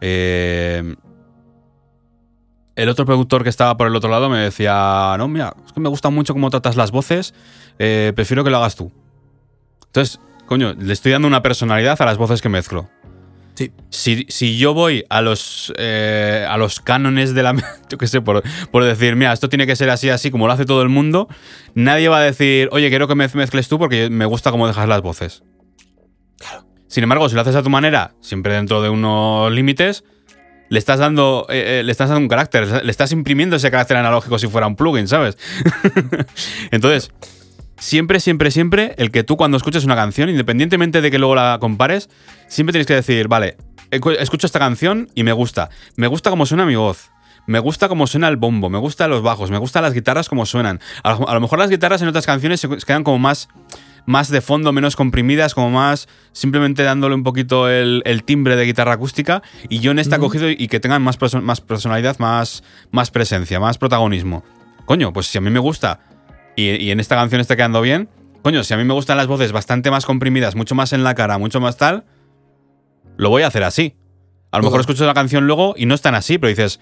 Eh, 0.00 0.94
el 2.76 2.88
otro 2.88 3.06
productor 3.06 3.44
que 3.44 3.48
estaba 3.50 3.76
por 3.76 3.86
el 3.86 3.94
otro 3.94 4.10
lado 4.10 4.28
me 4.28 4.38
decía, 4.38 5.14
no, 5.18 5.28
mira, 5.28 5.54
es 5.64 5.72
que 5.72 5.80
me 5.80 5.88
gusta 5.88 6.10
mucho 6.10 6.32
cómo 6.32 6.50
tratas 6.50 6.74
las 6.76 6.90
voces, 6.90 7.32
eh, 7.78 8.12
prefiero 8.16 8.42
que 8.42 8.50
lo 8.50 8.56
hagas 8.56 8.74
tú. 8.74 8.90
Entonces, 9.86 10.18
coño, 10.46 10.74
le 10.74 10.92
estoy 10.92 11.12
dando 11.12 11.28
una 11.28 11.42
personalidad 11.42 12.00
a 12.02 12.04
las 12.04 12.18
voces 12.18 12.42
que 12.42 12.48
mezclo. 12.48 12.90
Sí. 13.54 13.70
Si, 13.90 14.26
si 14.28 14.58
yo 14.58 14.74
voy 14.74 15.04
a 15.08 15.20
los, 15.20 15.72
eh, 15.78 16.44
a 16.48 16.56
los 16.56 16.80
cánones 16.80 17.34
de 17.34 17.42
la... 17.42 17.54
Yo 17.88 17.98
qué 17.98 18.08
sé, 18.08 18.20
por, 18.20 18.42
por 18.72 18.82
decir, 18.82 19.14
mira, 19.14 19.32
esto 19.32 19.48
tiene 19.48 19.66
que 19.66 19.76
ser 19.76 19.90
así, 19.90 20.10
así, 20.10 20.30
como 20.30 20.48
lo 20.48 20.52
hace 20.52 20.64
todo 20.64 20.82
el 20.82 20.88
mundo, 20.88 21.28
nadie 21.74 22.08
va 22.08 22.18
a 22.18 22.22
decir, 22.22 22.68
oye, 22.72 22.88
quiero 22.88 23.06
que 23.06 23.14
me 23.14 23.28
mezcles 23.32 23.68
tú 23.68 23.78
porque 23.78 24.10
me 24.10 24.24
gusta 24.24 24.50
cómo 24.50 24.66
dejas 24.66 24.88
las 24.88 25.02
voces. 25.02 25.44
Sin 26.88 27.02
embargo, 27.02 27.28
si 27.28 27.34
lo 27.34 27.40
haces 27.40 27.56
a 27.56 27.62
tu 27.62 27.70
manera, 27.70 28.14
siempre 28.20 28.54
dentro 28.54 28.82
de 28.82 28.88
unos 28.88 29.52
límites, 29.52 30.04
le 30.68 30.78
estás 30.78 30.98
dando, 30.98 31.46
eh, 31.48 31.80
eh, 31.80 31.82
le 31.82 31.92
estás 31.92 32.08
dando 32.08 32.22
un 32.22 32.28
carácter, 32.28 32.84
le 32.84 32.90
estás 32.90 33.12
imprimiendo 33.12 33.56
ese 33.56 33.70
carácter 33.70 33.96
analógico 33.96 34.38
si 34.38 34.46
fuera 34.46 34.66
un 34.66 34.76
plugin, 34.76 35.08
¿sabes? 35.08 35.36
Entonces, 36.70 37.10
siempre, 37.78 38.20
siempre, 38.20 38.50
siempre, 38.50 38.94
el 38.98 39.10
que 39.10 39.24
tú 39.24 39.36
cuando 39.36 39.56
escuches 39.56 39.84
una 39.84 39.96
canción, 39.96 40.30
independientemente 40.30 41.00
de 41.00 41.10
que 41.10 41.18
luego 41.18 41.34
la 41.34 41.58
compares, 41.60 42.08
siempre 42.48 42.72
tienes 42.72 42.86
que 42.86 42.94
decir, 42.94 43.28
vale, 43.28 43.56
escucho 43.90 44.46
esta 44.46 44.58
canción 44.58 45.08
y 45.14 45.22
me 45.24 45.32
gusta. 45.32 45.70
Me 45.96 46.06
gusta 46.06 46.30
cómo 46.30 46.46
suena 46.46 46.66
mi 46.66 46.76
voz. 46.76 47.10
Me 47.46 47.58
gusta 47.58 47.88
cómo 47.88 48.06
suena 48.06 48.28
el 48.28 48.36
bombo, 48.38 48.70
me 48.70 48.78
gustan 48.78 49.10
los 49.10 49.22
bajos, 49.22 49.50
me 49.50 49.58
gustan 49.58 49.82
las 49.82 49.92
guitarras 49.92 50.30
como 50.30 50.46
suenan. 50.46 50.80
A 51.02 51.12
lo, 51.12 51.28
a 51.28 51.34
lo 51.34 51.40
mejor 51.42 51.58
las 51.58 51.68
guitarras 51.68 52.00
en 52.00 52.08
otras 52.08 52.24
canciones 52.24 52.58
se 52.60 52.68
quedan 52.86 53.04
como 53.04 53.18
más, 53.18 53.50
más 54.06 54.30
de 54.30 54.40
fondo, 54.40 54.72
menos 54.72 54.96
comprimidas, 54.96 55.52
como 55.54 55.68
más 55.68 56.08
simplemente 56.32 56.82
dándole 56.84 57.14
un 57.14 57.22
poquito 57.22 57.68
el, 57.68 58.00
el 58.06 58.24
timbre 58.24 58.56
de 58.56 58.64
guitarra 58.64 58.94
acústica. 58.94 59.42
Y 59.68 59.80
yo 59.80 59.90
en 59.90 59.98
esta 59.98 60.16
Ujú. 60.16 60.24
cogido 60.26 60.48
y 60.48 60.68
que 60.68 60.80
tengan 60.80 61.02
más, 61.02 61.18
perso- 61.20 61.42
más 61.42 61.60
personalidad, 61.60 62.18
más, 62.18 62.64
más 62.92 63.10
presencia, 63.10 63.60
más 63.60 63.76
protagonismo. 63.76 64.42
Coño, 64.86 65.12
pues 65.12 65.26
si 65.26 65.36
a 65.36 65.42
mí 65.42 65.50
me 65.50 65.58
gusta 65.60 66.00
y, 66.56 66.70
y 66.82 66.92
en 66.92 66.98
esta 66.98 67.14
canción 67.14 67.42
está 67.42 67.56
quedando 67.56 67.82
bien, 67.82 68.08
coño, 68.42 68.64
si 68.64 68.72
a 68.72 68.78
mí 68.78 68.84
me 68.84 68.94
gustan 68.94 69.18
las 69.18 69.26
voces 69.26 69.52
bastante 69.52 69.90
más 69.90 70.06
comprimidas, 70.06 70.56
mucho 70.56 70.74
más 70.74 70.94
en 70.94 71.04
la 71.04 71.14
cara, 71.14 71.36
mucho 71.36 71.60
más 71.60 71.76
tal, 71.76 72.04
lo 73.16 73.30
voy 73.30 73.42
a 73.42 73.48
hacer 73.48 73.64
así. 73.64 73.96
A 74.50 74.58
lo 74.58 74.64
mejor 74.64 74.80
escucho 74.80 75.04
la 75.06 75.14
canción 75.14 75.46
luego 75.46 75.74
y 75.76 75.86
no 75.86 75.94
es 75.94 76.00
tan 76.00 76.14
así, 76.14 76.38
pero 76.38 76.48
dices, 76.48 76.80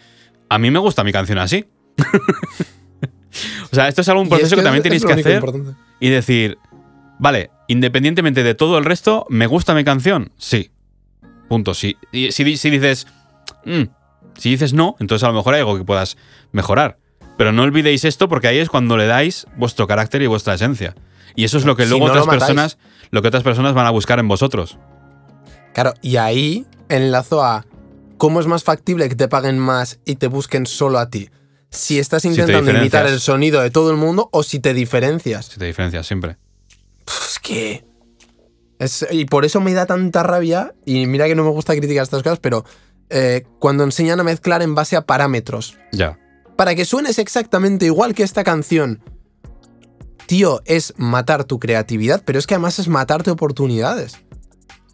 a 0.49 0.59
mí 0.59 0.71
me 0.71 0.79
gusta 0.79 1.05
mi 1.05 1.12
canción 1.12 1.38
así. 1.38 1.64
o 3.73 3.75
sea, 3.75 3.88
esto 3.88 4.03
es 4.03 4.09
es 4.09 4.29
proceso 4.29 4.57
que, 4.57 4.62
también 4.62 4.83
tenéis 4.83 5.05
que 5.05 5.12
hacer 5.12 5.37
importante. 5.37 5.75
y 6.01 6.09
decir, 6.11 6.59
vale, 7.18 7.51
independientemente 7.68 8.42
de 8.42 8.55
todo 8.55 8.79
el 8.79 8.85
resto, 8.85 9.27
¿me 9.31 9.47
gusta 9.47 9.75
mi 9.75 9.85
canción? 9.85 10.33
Sí. 10.37 10.71
Punto. 11.49 11.75
Si, 11.75 11.97
y 12.12 12.33
si, 12.33 12.57
si 12.57 12.71
dices, 12.71 13.07
"Mm", 13.64 13.85
si 14.37 14.51
dices 14.51 14.73
no, 14.75 14.97
entonces 15.01 15.25
a 15.25 15.29
lo 15.29 15.35
mejor 15.35 15.55
hay 15.55 15.61
algo 15.61 15.79
que 15.79 15.85
puedas 15.85 16.16
mejorar. 16.53 16.99
Pero 17.38 17.53
no 17.53 17.62
olvidéis 17.62 18.05
esto 18.05 18.29
porque 18.29 18.49
ahí 18.49 18.59
es 18.59 18.68
cuando 18.68 18.97
le 18.97 19.07
dais 19.07 19.47
vuestro 19.57 19.87
carácter 19.87 20.23
y 20.23 20.27
vuestra 20.27 20.55
esencia. 20.55 20.95
Y 21.35 21.45
eso 21.45 21.57
es 21.57 21.64
lo 21.64 21.77
que 21.77 21.85
Si 21.85 21.88
luego 21.90 22.09
no 22.09 22.12
otras 22.12 22.27
personas, 22.27 22.79
lo 23.11 23.23
que 23.23 23.29
otras 23.29 23.42
personas 23.42 23.73
van 23.73 23.87
a 23.87 23.90
buscar 23.90 24.18
en 24.18 24.29
vosotros. 24.29 24.79
Claro, 25.75 25.95
y 26.03 26.17
ahí 26.17 26.67
enlazo 26.89 27.43
a 27.43 27.67
¿cómo 28.19 28.41
es 28.41 28.47
más 28.47 28.63
factible 28.65 29.09
que 29.09 29.17
te 29.17 29.29
paguen 29.29 29.59
más 29.59 29.99
y 30.05 30.17
te 30.17 30.27
busquen 30.29 30.67
solo 30.67 30.99
a 30.99 31.09
ti? 31.11 31.31
Si 31.71 31.99
estás 31.99 32.25
intentando 32.25 32.71
imitar 32.83 33.07
el 33.07 33.19
sonido 33.21 33.61
de 33.63 33.71
todo 33.71 33.91
el 33.91 33.97
mundo 33.97 34.29
o 34.33 34.43
si 34.43 34.61
te 34.61 34.75
diferencias. 34.75 35.47
Si 35.47 35.59
te 35.59 35.65
diferencias 35.65 36.07
siempre. 36.07 36.37
Es 37.07 37.39
que. 37.41 37.85
es- 38.79 39.07
y 39.11 39.25
por 39.25 39.45
eso 39.47 39.61
me 39.61 39.73
da 39.73 39.87
tanta 39.87 40.23
rabia. 40.23 40.75
Y 40.85 41.07
mira 41.07 41.27
que 41.27 41.35
no 41.35 41.45
me 41.45 41.51
gusta 41.51 41.75
criticar 41.75 42.03
estas 42.03 42.23
cosas, 42.23 42.39
pero 42.41 42.65
eh, 43.09 43.45
cuando 43.59 43.85
enseñan 43.85 44.21
a 44.21 44.25
mezclar 44.25 44.61
en 44.63 44.75
base 44.75 44.97
a 44.97 45.07
parámetros. 45.07 45.79
Ya. 45.93 46.19
Para 46.57 46.75
que 46.75 46.85
suenes 46.85 47.19
exactamente 47.19 47.87
igual 47.87 48.15
que 48.15 48.23
esta 48.23 48.45
canción. 48.45 49.01
Tío, 50.27 50.61
es 50.67 50.95
matar 50.99 51.45
tu 51.45 51.59
creatividad, 51.59 52.23
pero 52.25 52.39
es 52.39 52.47
que 52.47 52.55
además 52.55 52.79
es 52.79 52.89
matarte 52.89 53.31
oportunidades. 53.31 54.19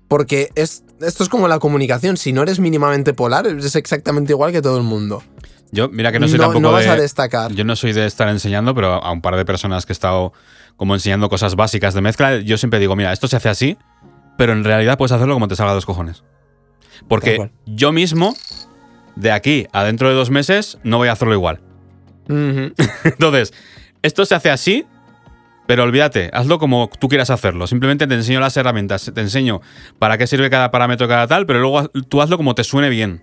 Porque 0.08 0.50
es, 0.54 0.84
esto 1.00 1.22
es 1.22 1.28
como 1.28 1.48
la 1.48 1.58
comunicación. 1.58 2.16
Si 2.16 2.32
no 2.32 2.42
eres 2.42 2.58
mínimamente 2.58 3.12
polar, 3.12 3.46
eres 3.46 3.76
exactamente 3.76 4.32
igual 4.32 4.52
que 4.52 4.62
todo 4.62 4.78
el 4.78 4.84
mundo. 4.84 5.22
Yo, 5.70 5.88
mira 5.90 6.10
que 6.12 6.18
no 6.18 6.28
soy 6.28 6.38
tampoco 6.38 6.60
no 6.60 6.72
vas 6.72 6.84
de. 6.84 6.90
a 6.90 6.96
destacar. 6.96 7.52
Yo 7.52 7.64
no 7.64 7.76
soy 7.76 7.92
de 7.92 8.06
estar 8.06 8.28
enseñando, 8.28 8.74
pero 8.74 8.94
a 8.94 9.12
un 9.12 9.20
par 9.20 9.36
de 9.36 9.44
personas 9.44 9.84
que 9.84 9.92
he 9.92 9.94
estado 9.94 10.32
como 10.76 10.94
enseñando 10.94 11.28
cosas 11.28 11.56
básicas 11.56 11.92
de 11.92 12.00
mezcla, 12.00 12.38
yo 12.38 12.56
siempre 12.56 12.78
digo, 12.78 12.96
mira, 12.96 13.12
esto 13.12 13.28
se 13.28 13.36
hace 13.36 13.48
así, 13.48 13.76
pero 14.38 14.52
en 14.52 14.64
realidad 14.64 14.96
puedes 14.96 15.12
hacerlo 15.12 15.34
como 15.34 15.48
te 15.48 15.56
salga 15.56 15.72
de 15.72 15.76
los 15.76 15.86
cojones. 15.86 16.22
Porque 17.08 17.50
yo 17.66 17.92
mismo, 17.92 18.34
de 19.16 19.32
aquí 19.32 19.66
a 19.72 19.84
dentro 19.84 20.08
de 20.08 20.14
dos 20.14 20.30
meses, 20.30 20.78
no 20.84 20.98
voy 20.98 21.08
a 21.08 21.12
hacerlo 21.12 21.34
igual. 21.34 21.60
Entonces, 22.28 23.52
esto 24.02 24.24
se 24.24 24.34
hace 24.34 24.50
así, 24.50 24.86
pero 25.68 25.82
olvídate, 25.82 26.30
hazlo 26.32 26.58
como 26.58 26.88
tú 26.98 27.08
quieras 27.08 27.28
hacerlo. 27.28 27.66
Simplemente 27.66 28.06
te 28.06 28.14
enseño 28.14 28.40
las 28.40 28.56
herramientas, 28.56 29.12
te 29.14 29.20
enseño 29.20 29.60
para 29.98 30.16
qué 30.16 30.26
sirve 30.26 30.48
cada 30.48 30.70
parámetro, 30.70 31.06
cada 31.06 31.26
tal, 31.26 31.44
pero 31.44 31.60
luego 31.60 31.88
tú 32.08 32.22
hazlo 32.22 32.38
como 32.38 32.54
te 32.54 32.64
suene 32.64 32.88
bien. 32.88 33.22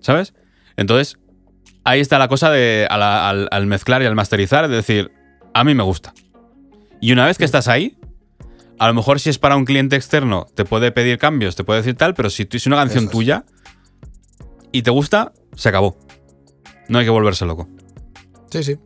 ¿Sabes? 0.00 0.34
Entonces, 0.76 1.18
ahí 1.82 1.98
está 1.98 2.16
la 2.20 2.28
cosa 2.28 2.52
de 2.52 2.86
al, 2.88 3.48
al 3.50 3.66
mezclar 3.66 4.02
y 4.02 4.06
al 4.06 4.14
masterizar, 4.14 4.66
es 4.66 4.70
decir, 4.70 5.10
a 5.52 5.64
mí 5.64 5.74
me 5.74 5.82
gusta. 5.82 6.14
Y 7.00 7.10
una 7.10 7.26
vez 7.26 7.38
que 7.38 7.44
estás 7.44 7.66
ahí, 7.66 7.98
a 8.78 8.86
lo 8.86 8.94
mejor 8.94 9.18
si 9.18 9.28
es 9.28 9.40
para 9.40 9.56
un 9.56 9.64
cliente 9.64 9.96
externo, 9.96 10.46
te 10.54 10.64
puede 10.64 10.92
pedir 10.92 11.18
cambios, 11.18 11.56
te 11.56 11.64
puede 11.64 11.80
decir 11.80 11.96
tal, 11.96 12.14
pero 12.14 12.30
si 12.30 12.44
tú 12.44 12.56
es 12.56 12.68
una 12.68 12.76
canción 12.76 13.06
es. 13.06 13.10
tuya 13.10 13.44
y 14.70 14.82
te 14.82 14.92
gusta, 14.92 15.32
se 15.56 15.70
acabó. 15.70 15.98
No 16.88 17.00
hay 17.00 17.04
que 17.04 17.10
volverse 17.10 17.44
loco, 17.46 17.68
Sí, 18.52 18.62
sí. 18.62 18.76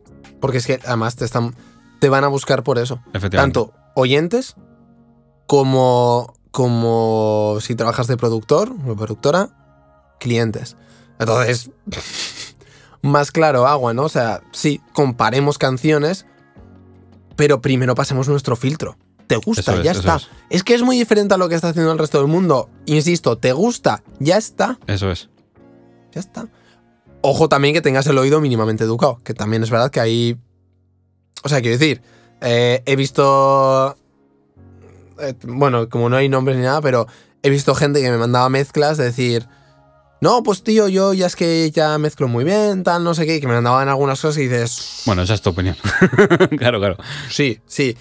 Porque 0.41 0.57
es 0.57 0.65
que 0.65 0.79
además 0.87 1.15
te 1.15 1.23
están. 1.23 1.53
Te 2.03 2.09
van 2.09 2.25
a 2.25 2.27
buscar 2.27 2.63
por 2.63 2.79
eso. 2.79 2.99
efectivamente. 3.13 3.59
Tanto 3.59 3.73
oyentes 3.95 4.57
como. 5.47 6.33
como 6.51 7.59
si 7.61 7.75
trabajas 7.75 8.07
de 8.07 8.17
productor 8.17 8.73
o 8.85 8.95
productora, 8.97 9.49
clientes. 10.19 10.75
Entonces. 11.17 11.71
más 13.01 13.31
claro, 13.31 13.67
agua, 13.67 13.93
¿no? 13.93 14.03
O 14.03 14.09
sea, 14.09 14.41
sí, 14.51 14.81
comparemos 14.91 15.57
canciones, 15.57 16.25
pero 17.37 17.61
primero 17.61 17.95
pasemos 17.95 18.27
nuestro 18.27 18.57
filtro. 18.57 18.97
¿Te 19.27 19.37
gusta? 19.37 19.75
Es, 19.75 19.83
ya 19.83 19.91
está. 19.91 20.17
es. 20.17 20.29
Es 20.49 20.63
que 20.65 20.73
es 20.73 20.81
muy 20.81 20.97
diferente 20.97 21.35
a 21.35 21.37
lo 21.37 21.47
que 21.47 21.55
está 21.55 21.69
haciendo 21.69 21.93
el 21.93 21.99
resto 21.99 22.17
del 22.17 22.27
mundo. 22.27 22.69
Insisto, 22.85 23.37
¿te 23.37 23.53
gusta? 23.53 24.03
Ya 24.19 24.35
está. 24.35 24.77
Eso 24.87 25.09
es. 25.09 25.29
Ya 26.11 26.19
está. 26.19 26.49
Ojo 27.21 27.47
también 27.47 27.73
que 27.73 27.81
tengas 27.81 28.05
el 28.07 28.17
oído 28.17 28.41
mínimamente 28.41 28.83
educado, 28.83 29.21
que 29.23 29.33
también 29.33 29.63
es 29.63 29.69
verdad 29.69 29.89
que 29.89 30.01
hay... 30.01 30.37
O 31.43 31.49
sea, 31.49 31.61
quiero 31.61 31.77
decir, 31.77 32.01
eh, 32.41 32.81
he 32.85 32.95
visto... 32.95 33.95
eh, 35.19 35.33
bueno, 35.43 35.89
como 35.89 36.09
no 36.09 36.17
hay 36.17 36.29
nombres 36.29 36.57
ni 36.57 36.63
nada, 36.63 36.81
pero 36.81 37.07
he 37.41 37.49
visto 37.49 37.75
gente 37.75 38.01
que 38.01 38.09
me 38.09 38.17
mandaba 38.17 38.49
mezclas 38.49 38.97
de 38.97 39.05
decir... 39.05 39.47
No, 40.21 40.41
pues 40.41 40.63
tío, 40.63 40.87
yo 40.87 41.13
ya 41.13 41.25
es 41.27 41.35
que 41.35 41.69
ya 41.71 41.97
mezclo 41.97 42.29
muy 42.29 42.45
bien, 42.45 42.83
tal, 42.83 43.03
no 43.03 43.13
sé 43.13 43.25
qué, 43.25 43.35
y 43.35 43.39
que 43.41 43.47
me 43.47 43.55
mandaban 43.55 43.89
algunas 43.89 44.21
cosas 44.21 44.37
y 44.37 44.47
dices... 44.47 45.01
Bueno, 45.05 45.21
esa 45.23 45.33
es 45.33 45.41
tu 45.41 45.49
opinión. 45.49 45.75
claro, 46.57 46.79
claro. 46.79 46.95
Sí, 47.29 47.59
sí. 47.67 47.97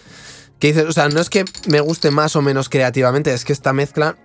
Que 0.61 0.69
dices, 0.69 0.85
o 0.85 0.93
sea, 0.93 1.09
no 1.09 1.21
es 1.21 1.29
que 1.29 1.45
me 1.67 1.81
guste 1.81 2.13
más 2.13 2.37
o 2.37 2.43
menos 2.43 2.69
creativamente, 2.69 3.35
es 3.35 3.45
que 3.45 3.53
esta 3.53 3.73
mezcla 3.73 4.19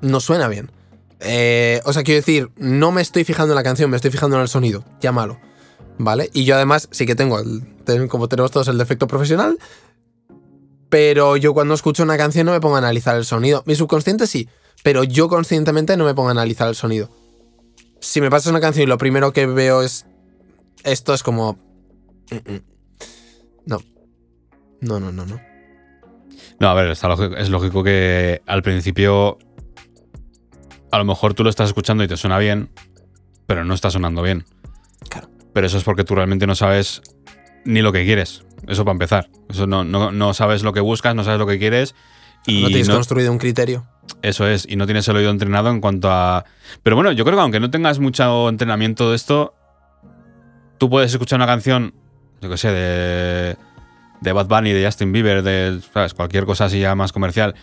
no 0.00 0.18
suena 0.18 0.48
bien. 0.48 0.72
Eh, 1.20 1.80
o 1.84 1.92
sea, 1.92 2.02
quiero 2.02 2.18
decir, 2.18 2.50
no 2.56 2.90
me 2.90 3.00
estoy 3.00 3.22
fijando 3.22 3.52
en 3.54 3.56
la 3.56 3.62
canción, 3.62 3.90
me 3.90 3.96
estoy 3.96 4.10
fijando 4.10 4.34
en 4.34 4.42
el 4.42 4.48
sonido. 4.48 4.84
Llámalo. 5.00 5.38
¿Vale? 5.98 6.30
Y 6.32 6.44
yo 6.44 6.56
además 6.56 6.88
sí 6.90 7.06
que 7.06 7.14
tengo, 7.14 7.38
el, 7.38 7.62
ten- 7.86 8.08
como 8.08 8.28
tenemos 8.28 8.50
todos, 8.50 8.68
el 8.68 8.76
defecto 8.76 9.06
profesional. 9.06 9.58
Pero 10.88 11.36
yo 11.36 11.54
cuando 11.54 11.74
escucho 11.74 12.02
una 12.02 12.16
canción 12.16 12.46
no 12.46 12.52
me 12.52 12.60
pongo 12.60 12.76
a 12.76 12.78
analizar 12.78 13.16
el 13.16 13.24
sonido. 13.24 13.62
Mi 13.66 13.74
subconsciente 13.74 14.26
sí, 14.26 14.48
pero 14.82 15.02
yo 15.04 15.28
conscientemente 15.28 15.96
no 15.96 16.04
me 16.04 16.14
pongo 16.14 16.28
a 16.28 16.32
analizar 16.32 16.68
el 16.68 16.74
sonido. 16.76 17.10
Si 18.00 18.20
me 18.20 18.30
pasas 18.30 18.50
una 18.50 18.60
canción 18.60 18.84
y 18.84 18.86
lo 18.86 18.98
primero 18.98 19.32
que 19.32 19.46
veo 19.46 19.82
es 19.82 20.06
esto, 20.84 21.14
es 21.14 21.22
como... 21.22 21.54
mm, 22.30 22.52
mm. 22.52 22.60
No. 23.66 23.78
No, 24.80 25.00
no, 25.00 25.10
no, 25.10 25.26
no. 25.26 25.40
No, 26.60 26.68
a 26.68 26.74
ver, 26.74 26.90
está 26.90 27.08
lógico- 27.08 27.36
es 27.36 27.48
lógico 27.50 27.82
que 27.82 28.42
al 28.46 28.62
principio 28.62 29.38
a 30.92 30.98
lo 30.98 31.04
mejor 31.04 31.34
tú 31.34 31.42
lo 31.42 31.50
estás 31.50 31.68
escuchando 31.70 32.04
y 32.04 32.08
te 32.08 32.16
suena 32.16 32.38
bien, 32.38 32.70
pero 33.46 33.64
no 33.64 33.74
está 33.74 33.90
sonando 33.90 34.22
bien. 34.22 34.44
Claro. 35.10 35.28
Pero 35.52 35.66
eso 35.66 35.78
es 35.78 35.84
porque 35.84 36.04
tú 36.04 36.14
realmente 36.14 36.46
no 36.46 36.54
sabes 36.54 37.02
ni 37.66 37.82
lo 37.82 37.92
que 37.92 38.04
quieres. 38.04 38.44
Eso 38.66 38.84
para 38.84 38.92
empezar. 38.94 39.28
Eso 39.50 39.66
no, 39.66 39.84
no, 39.84 40.10
no 40.12 40.34
sabes 40.34 40.62
lo 40.62 40.72
que 40.72 40.80
buscas, 40.80 41.14
no 41.14 41.24
sabes 41.24 41.38
lo 41.38 41.46
que 41.46 41.58
quieres. 41.58 41.94
Y 42.46 42.62
no 42.62 42.68
tienes 42.68 42.88
no- 42.88 42.94
construido 42.94 43.30
un 43.32 43.38
criterio. 43.38 43.86
eso 44.22 44.46
es, 44.48 44.66
y 44.68 44.76
no 44.76 44.86
tienes 44.86 45.06
el 45.08 45.16
oído 45.16 45.30
entrenado 45.30 45.68
en 45.70 45.80
cuanto 45.80 46.10
a... 46.10 46.44
Pero 46.82 46.96
bueno, 46.96 47.12
yo 47.12 47.24
creo 47.24 47.36
que 47.36 47.42
aunque 47.42 47.60
no 47.60 47.70
tengas 47.70 47.98
mucho 47.98 48.48
entrenamiento 48.48 49.10
de 49.10 49.16
esto, 49.16 49.54
tú 50.78 50.88
puedes 50.88 51.12
escuchar 51.12 51.38
una 51.38 51.46
canción, 51.46 51.92
yo 52.40 52.48
que 52.48 52.56
sé, 52.56 52.70
de, 52.70 53.56
de 54.20 54.32
Bad 54.32 54.46
Bunny, 54.46 54.72
de 54.72 54.84
Justin 54.84 55.10
Bieber, 55.12 55.42
de 55.42 55.80
¿sabes? 55.92 56.14
cualquier 56.14 56.44
cosa 56.46 56.66
así 56.66 56.78
ya 56.80 56.94
más 56.94 57.12
comercial, 57.12 57.54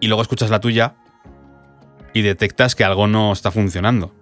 y 0.00 0.06
luego 0.06 0.22
escuchas 0.22 0.50
la 0.50 0.60
tuya 0.60 0.94
y 2.14 2.22
detectas 2.22 2.74
que 2.76 2.84
algo 2.84 3.08
no 3.08 3.32
está 3.32 3.50
funcionando. 3.50 4.14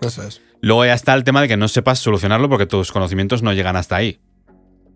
Eso 0.00 0.22
es. 0.24 0.40
Luego 0.62 0.86
ya 0.86 0.94
está 0.94 1.12
el 1.12 1.24
tema 1.24 1.42
de 1.42 1.48
que 1.48 1.56
no 1.58 1.68
sepas 1.68 1.98
solucionarlo 1.98 2.48
porque 2.48 2.64
tus 2.66 2.90
conocimientos 2.92 3.42
no 3.42 3.52
llegan 3.52 3.76
hasta 3.76 3.96
ahí. 3.96 4.18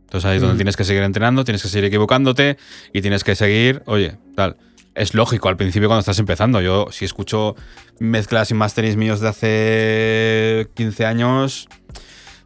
Entonces 0.04 0.24
ahí 0.30 0.36
es 0.36 0.40
donde 0.40 0.54
Mm. 0.54 0.58
tienes 0.58 0.76
que 0.76 0.84
seguir 0.84 1.02
entrenando, 1.02 1.44
tienes 1.44 1.60
que 1.62 1.68
seguir 1.68 1.84
equivocándote 1.86 2.56
y 2.92 3.02
tienes 3.02 3.24
que 3.24 3.34
seguir, 3.34 3.82
oye, 3.86 4.16
tal. 4.34 4.56
Es 4.94 5.12
lógico 5.12 5.48
al 5.50 5.56
principio 5.58 5.88
cuando 5.88 6.00
estás 6.00 6.18
empezando. 6.20 6.60
Yo 6.62 6.86
si 6.90 7.04
escucho 7.04 7.54
mezclas 7.98 8.50
y 8.50 8.54
masterings 8.54 8.96
míos 8.96 9.20
de 9.20 9.28
hace 9.28 10.68
15 10.74 11.04
años, 11.04 11.68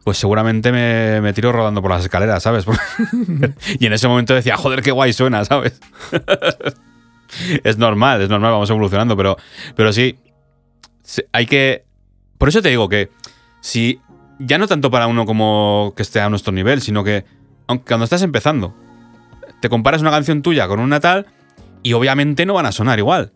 pues 0.03 0.17
seguramente 0.17 0.71
me, 0.71 1.21
me 1.21 1.31
tiro 1.31 1.51
rodando 1.51 1.81
por 1.81 1.91
las 1.91 2.03
escaleras, 2.03 2.41
¿sabes? 2.43 2.65
y 3.79 3.85
en 3.85 3.93
ese 3.93 4.07
momento 4.07 4.33
decía, 4.33 4.57
joder, 4.57 4.81
qué 4.81 4.91
guay 4.91 5.13
suena, 5.13 5.45
¿sabes? 5.45 5.79
es 7.63 7.77
normal, 7.77 8.21
es 8.21 8.29
normal, 8.29 8.51
vamos 8.51 8.69
evolucionando, 8.69 9.15
pero, 9.15 9.37
pero 9.75 9.93
sí, 9.93 10.17
hay 11.31 11.45
que... 11.45 11.85
Por 12.41 12.49
eso 12.49 12.63
te 12.63 12.69
digo 12.69 12.89
que 12.89 13.11
si 13.59 14.01
ya 14.39 14.57
no 14.57 14.67
tanto 14.67 14.89
para 14.89 15.05
uno 15.05 15.27
como 15.27 15.93
que 15.95 16.01
esté 16.01 16.21
a 16.21 16.27
nuestro 16.27 16.51
nivel, 16.51 16.81
sino 16.81 17.03
que 17.03 17.23
aunque 17.67 17.85
cuando 17.85 18.03
estás 18.05 18.23
empezando, 18.23 18.75
te 19.61 19.69
comparas 19.69 20.01
una 20.01 20.09
canción 20.09 20.41
tuya 20.41 20.67
con 20.67 20.79
una 20.79 20.99
tal 20.99 21.27
y 21.83 21.93
obviamente 21.93 22.47
no 22.47 22.55
van 22.55 22.65
a 22.65 22.71
sonar 22.71 22.97
igual. 22.97 23.31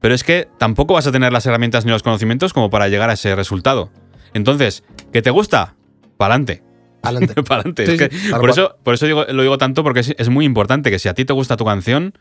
Pero 0.00 0.14
es 0.14 0.22
que 0.22 0.48
tampoco 0.56 0.94
vas 0.94 1.04
a 1.08 1.10
tener 1.10 1.32
las 1.32 1.46
herramientas 1.46 1.84
ni 1.84 1.90
los 1.90 2.04
conocimientos 2.04 2.52
como 2.52 2.70
para 2.70 2.86
llegar 2.88 3.10
a 3.10 3.14
ese 3.14 3.34
resultado. 3.34 3.90
Entonces, 4.34 4.84
¿que 5.12 5.20
te 5.20 5.30
gusta? 5.30 5.74
Pa'lante. 6.16 6.62
Adelante. 7.02 7.42
Pa'lante. 7.42 7.86
Sí, 7.86 7.92
Es 7.94 7.98
que 8.08 8.16
sí, 8.16 8.30
tal 8.30 8.40
por 8.40 8.50
eso, 8.50 8.76
por 8.84 8.94
eso 8.94 9.06
digo- 9.06 9.24
lo 9.32 9.42
digo 9.42 9.58
tanto 9.58 9.82
porque 9.82 9.98
es, 9.98 10.14
es 10.16 10.28
muy 10.28 10.44
importante 10.44 10.92
que 10.92 11.00
si 11.00 11.08
a 11.08 11.14
ti 11.14 11.24
te 11.24 11.32
gusta 11.32 11.56
tu 11.56 11.64
canción, 11.64 12.14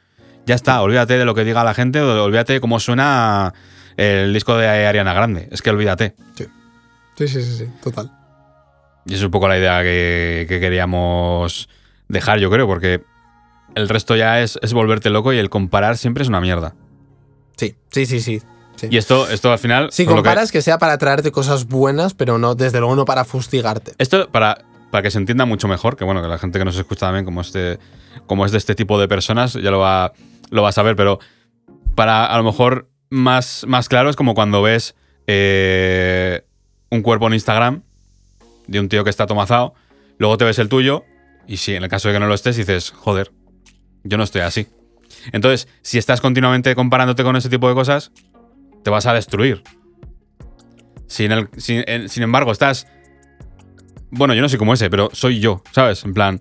ya 0.48 0.56
está, 0.56 0.82
olvídate 0.82 1.20
de 1.20 1.26
lo 1.26 1.36
que 1.36 1.44
diga 1.44 1.64
la 1.64 1.76
gente, 1.76 2.02
olvídate 2.02 2.54
de 2.54 2.60
cómo 2.60 2.80
suena 2.80 3.54
el 3.98 4.34
disco 4.34 4.56
de 4.58 4.68
Ariana 4.68 5.14
Grande. 5.14 5.48
Es 5.52 5.62
que 5.62 5.70
olvídate. 5.70 6.16
Sí, 6.36 7.28
sí, 7.28 7.42
sí, 7.44 7.58
sí, 7.58 7.66
total. 7.84 8.12
Y 9.06 9.14
es 9.16 9.24
un 9.24 9.32
poco 9.32 9.48
la 9.48 9.58
idea 9.58 9.82
que, 9.84 10.46
que 10.48 10.60
queríamos 10.60 11.70
dejar, 12.08 12.40
yo 12.40 12.50
creo, 12.50 12.68
porque 12.68 13.04
el 13.76 13.90
resto 13.90 14.16
ya 14.16 14.42
es, 14.42 14.60
es 14.62 14.74
volverte 14.74 15.10
loco 15.10 15.34
y 15.34 15.38
el 15.38 15.50
comparar 15.50 15.98
siempre 15.98 16.24
es 16.24 16.30
una 16.30 16.42
mierda. 16.42 16.76
Sí, 17.58 17.76
sí, 17.92 18.06
sí, 18.06 18.20
sí. 18.22 18.42
sí. 18.76 18.88
Y 18.90 18.98
esto, 18.98 19.28
esto 19.30 19.52
al 19.52 19.60
final. 19.60 19.92
Si 19.92 20.04
lo 20.04 20.10
que- 20.10 20.16
comparas, 20.16 20.52
que... 20.52 20.62
sea 20.62 20.78
para 20.78 20.98
traerte 20.98 21.32
cosas 21.32 21.68
buenas, 21.68 22.14
pero 22.14 22.38
no, 22.38 22.56
desde 22.56 22.80
luego 22.80 22.96
no 22.96 23.06
para 23.06 23.24
fustigarte. 23.26 23.94
esto 23.98 24.30
para, 24.30 24.64
para 24.92 25.02
que 25.04 25.12
se 25.12 25.18
entienda 25.20 25.46
mucho 25.46 25.68
mejor, 25.68 25.96
que 25.96 26.04
bueno, 26.04 26.22
que 26.22 26.28
la 26.28 26.38
gente 26.38 26.60
que 26.60 26.66
nos 26.66 26.78
escucha 26.78 27.08
también, 27.08 27.26
como, 27.26 27.42
este, 27.42 27.80
como 28.28 28.46
es 28.46 28.52
de 28.52 28.58
este 28.58 28.76
tipo 28.76 29.00
de 29.00 29.08
personas, 29.08 29.54
ya 29.54 29.72
lo 29.72 29.80
va, 29.80 30.14
lo 30.50 30.62
va 30.64 30.70
a 30.70 30.74
saber, 30.74 30.96
pero 30.96 31.20
para 31.96 32.26
a 32.26 32.38
lo 32.38 32.44
mejor 32.44 32.90
más, 33.12 33.66
más 33.68 33.88
claro 33.88 34.10
es 34.10 34.16
como 34.16 34.34
cuando 34.34 34.64
ves 34.64 34.96
eh, 35.28 36.42
un 36.90 37.04
cuerpo 37.04 37.28
en 37.28 37.34
Instagram 37.34 37.84
de 38.68 38.80
un 38.80 38.90
tío 38.90 39.04
que 39.04 39.10
está 39.12 39.28
tomazado, 39.28 39.76
luego 40.18 40.38
te 40.38 40.46
ves 40.46 40.58
el 40.58 40.70
tuyo, 40.70 41.04
y 41.48 41.58
si 41.58 41.76
en 41.76 41.84
el 41.84 41.90
caso 41.90 42.08
de 42.08 42.16
que 42.16 42.20
no 42.20 42.28
lo 42.28 42.34
estés, 42.34 42.56
dices, 42.56 42.92
joder, 42.92 43.32
yo 44.04 44.18
no 44.18 44.24
estoy 44.24 44.42
así. 44.42 44.68
Entonces, 45.34 45.68
si 45.82 45.98
estás 45.98 46.22
continuamente 46.22 46.74
comparándote 46.74 47.24
con 47.24 47.36
ese 47.36 47.50
tipo 47.50 47.68
de 47.68 47.76
cosas, 47.76 48.12
te 48.84 48.90
vas 48.90 49.06
a 49.06 49.14
destruir. 49.14 49.62
Sin, 51.08 51.32
el, 51.32 51.50
sin, 51.58 51.84
sin 52.08 52.24
embargo, 52.24 52.52
estás. 52.52 52.88
Bueno, 54.10 54.34
yo 54.34 54.42
no 54.42 54.50
soy 54.50 54.58
como 54.58 54.74
ese, 54.74 54.90
pero 54.90 55.10
soy 55.12 55.40
yo, 55.40 55.62
¿sabes? 55.72 56.04
En 56.06 56.14
plan. 56.14 56.40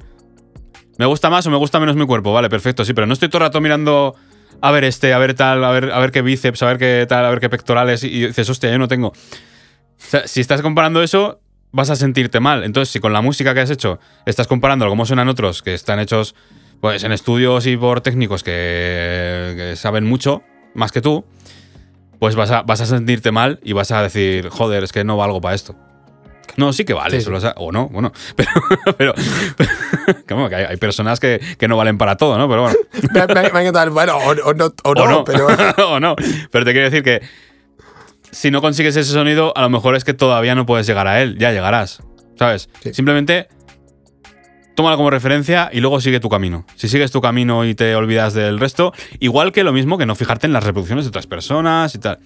Me 0.99 1.07
gusta 1.07 1.31
más 1.31 1.47
o 1.47 1.51
me 1.51 1.57
gusta 1.57 1.81
menos 1.81 1.97
mi 1.97 2.07
cuerpo, 2.07 2.33
vale, 2.33 2.49
perfecto, 2.49 2.85
sí, 2.85 2.93
pero 2.93 3.07
no 3.07 3.15
estoy 3.15 3.29
todo 3.29 3.39
el 3.39 3.49
rato 3.49 3.61
mirando. 3.61 4.15
A 4.61 4.71
ver 4.71 4.85
este, 4.85 5.13
a 5.13 5.19
ver 5.19 5.35
tal, 5.35 5.65
a 5.65 5.71
ver, 5.71 5.91
a 5.91 5.99
ver 5.99 6.11
qué 6.11 6.23
bíceps, 6.23 6.63
a 6.63 6.67
ver 6.67 6.79
qué 6.79 7.07
tal, 7.09 7.25
a 7.25 7.31
ver 7.31 7.41
qué 7.41 7.49
pectorales. 7.49 8.05
Y, 8.05 8.27
dices, 8.27 8.49
hostia, 8.49 8.71
yo 8.71 8.79
no 8.79 8.89
tengo. 8.89 9.13
Si 10.25 10.41
estás 10.41 10.63
comparando 10.63 11.03
eso, 11.03 11.41
vas 11.73 11.91
a 11.91 11.97
sentirte 11.97 12.41
mal. 12.41 12.65
Entonces, 12.65 12.93
si 12.93 13.01
con 13.01 13.13
la 13.13 13.23
música 13.23 13.55
que 13.55 13.61
has 13.61 13.71
hecho 13.71 13.99
estás 14.27 14.47
comparando 14.47 14.89
cómo 14.89 15.07
suenan 15.07 15.29
otros 15.29 15.63
que 15.63 15.75
están 15.75 16.01
hechos 16.01 16.35
pues 16.81 17.05
en 17.05 17.13
estudios 17.13 17.67
y 17.67 17.77
por 17.77 18.01
técnicos 18.01 18.43
que, 18.43 19.55
que 19.57 19.77
saben 19.77 20.07
mucho, 20.07 20.43
más 20.75 20.93
que 20.93 21.03
tú, 21.03 21.27
pues 22.19 22.37
vas 22.37 22.51
a, 22.51 22.63
vas 22.63 22.81
a 22.81 22.87
sentirte 22.87 23.33
mal 23.33 23.61
y 23.63 23.73
vas 23.73 23.91
a 23.91 24.03
decir, 24.03 24.49
joder, 24.49 24.85
es 24.85 24.93
que 24.93 25.05
no 25.05 25.17
valgo 25.17 25.41
para 25.41 25.55
esto. 25.55 25.77
No, 26.57 26.73
sí 26.73 26.85
que 26.85 26.93
vale, 26.93 27.21
Sí, 27.21 27.29
o 27.57 27.73
no, 27.73 27.89
bueno, 27.89 28.13
pero, 28.37 28.51
pero, 28.99 29.15
como 30.29 30.49
que 30.49 30.57
hay, 30.57 30.65
hay 30.65 30.77
personas 30.77 31.21
que, 31.21 31.41
que 31.59 31.69
no 31.69 31.77
valen 31.77 31.99
para 31.99 32.17
todo, 32.17 32.37
¿no? 32.39 32.49
Pero 32.49 32.63
bueno, 32.63 32.77
Me, 33.13 33.51
me- 33.53 33.73
me. 33.73 33.91
Bueno, 33.91 34.17
o, 34.19 34.31
o 34.31 34.55
no, 34.55 34.73
o 34.85 34.95
no, 34.95 35.03
o 35.03 35.09
no, 35.09 35.25
pero. 35.25 35.47
o 35.89 36.01
no. 36.01 36.17
Pero 36.51 36.65
te 36.65 36.73
quiero 36.73 36.91
decir 36.91 37.03
que 37.03 37.21
si 38.31 38.51
no 38.51 38.61
consigues 38.61 38.97
ese 38.97 39.13
sonido, 39.13 39.53
a 39.57 39.63
lo 39.63 39.71
mejor 39.71 39.97
es 39.97 40.05
que 40.05 40.15
todavía 40.15 40.55
no 40.55 40.67
puedes 40.67 40.87
llegar 40.87 41.07
a 41.07 41.21
él, 41.23 41.37
ya 41.39 41.51
llegarás, 41.53 42.03
¿sabes? 42.39 42.69
Sí. 42.83 42.95
Simplemente 42.95 43.49
tómalo 44.77 44.97
como 44.97 45.11
referencia 45.11 45.69
y 45.73 45.81
luego 45.81 46.01
sigue 46.01 46.21
tu 46.21 46.29
camino. 46.29 46.65
Si 46.77 46.89
sigues 46.89 47.11
tu 47.11 47.21
camino 47.21 47.65
y 47.67 47.75
te 47.75 47.95
olvidas 47.95 48.33
del 48.33 48.59
resto, 48.59 48.93
igual 49.19 49.53
que 49.53 49.63
lo 49.65 49.73
mismo 49.73 49.99
que 49.99 50.07
no 50.07 50.15
fijarte 50.15 50.47
en 50.47 50.53
las 50.53 50.65
reproducciones 50.65 51.05
de 51.05 51.09
otras 51.11 51.27
personas 51.27 51.95
y 51.95 51.99
tal. 51.99 52.19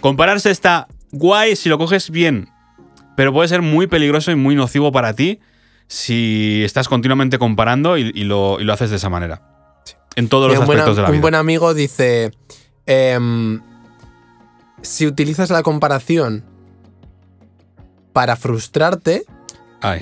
Compararse 0.00 0.50
está 0.50 0.86
guay 1.10 1.54
si 1.56 1.68
lo 1.68 1.76
coges 1.76 2.10
bien, 2.10 2.48
pero 3.18 3.32
puede 3.32 3.48
ser 3.48 3.62
muy 3.62 3.88
peligroso 3.88 4.30
y 4.30 4.36
muy 4.36 4.54
nocivo 4.54 4.92
para 4.92 5.12
ti 5.12 5.40
si 5.88 6.62
estás 6.64 6.86
continuamente 6.86 7.36
comparando 7.36 7.98
y, 7.98 8.12
y 8.14 8.22
lo, 8.22 8.60
y 8.60 8.64
lo 8.64 8.72
haces 8.72 8.90
de 8.90 8.96
esa 8.96 9.08
manera. 9.08 9.42
En 10.14 10.28
todos 10.28 10.48
los 10.48 10.60
un, 10.60 10.66
buen, 10.66 10.78
aspectos 10.78 10.96
de 10.98 11.02
la 11.02 11.08
un 11.08 11.12
vida. 11.14 11.22
buen 11.22 11.34
amigo 11.34 11.74
dice: 11.74 12.30
em, 12.86 13.60
Si 14.82 15.04
utilizas 15.04 15.50
la 15.50 15.64
comparación 15.64 16.44
para 18.12 18.36
frustrarte, 18.36 19.24
Ay, 19.80 20.00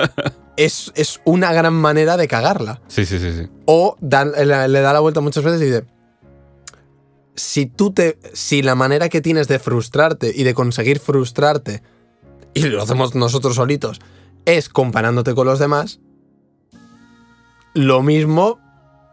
es, 0.56 0.92
es 0.94 1.20
una 1.24 1.52
gran 1.52 1.74
manera 1.74 2.16
de 2.16 2.28
cagarla. 2.28 2.80
sí, 2.86 3.04
sí, 3.04 3.18
sí, 3.18 3.32
sí. 3.32 3.48
O 3.66 3.96
da- 4.00 4.24
le, 4.24 4.68
le 4.68 4.80
da 4.82 4.92
la 4.92 5.00
vuelta 5.00 5.20
muchas 5.20 5.42
veces 5.42 5.60
y 5.62 5.64
dice: 5.64 5.84
si 7.34 7.66
tú 7.66 7.92
te. 7.92 8.18
Si 8.34 8.62
la 8.62 8.76
manera 8.76 9.08
que 9.08 9.20
tienes 9.20 9.48
de 9.48 9.58
frustrarte 9.58 10.32
y 10.32 10.44
de 10.44 10.54
conseguir 10.54 11.00
frustrarte, 11.00 11.82
y 12.54 12.62
lo 12.62 12.82
hacemos 12.82 13.14
nosotros 13.14 13.56
solitos, 13.56 14.00
es 14.44 14.68
comparándote 14.68 15.34
con 15.34 15.46
los 15.46 15.58
demás, 15.58 16.00
lo 17.74 18.02
mismo, 18.02 18.58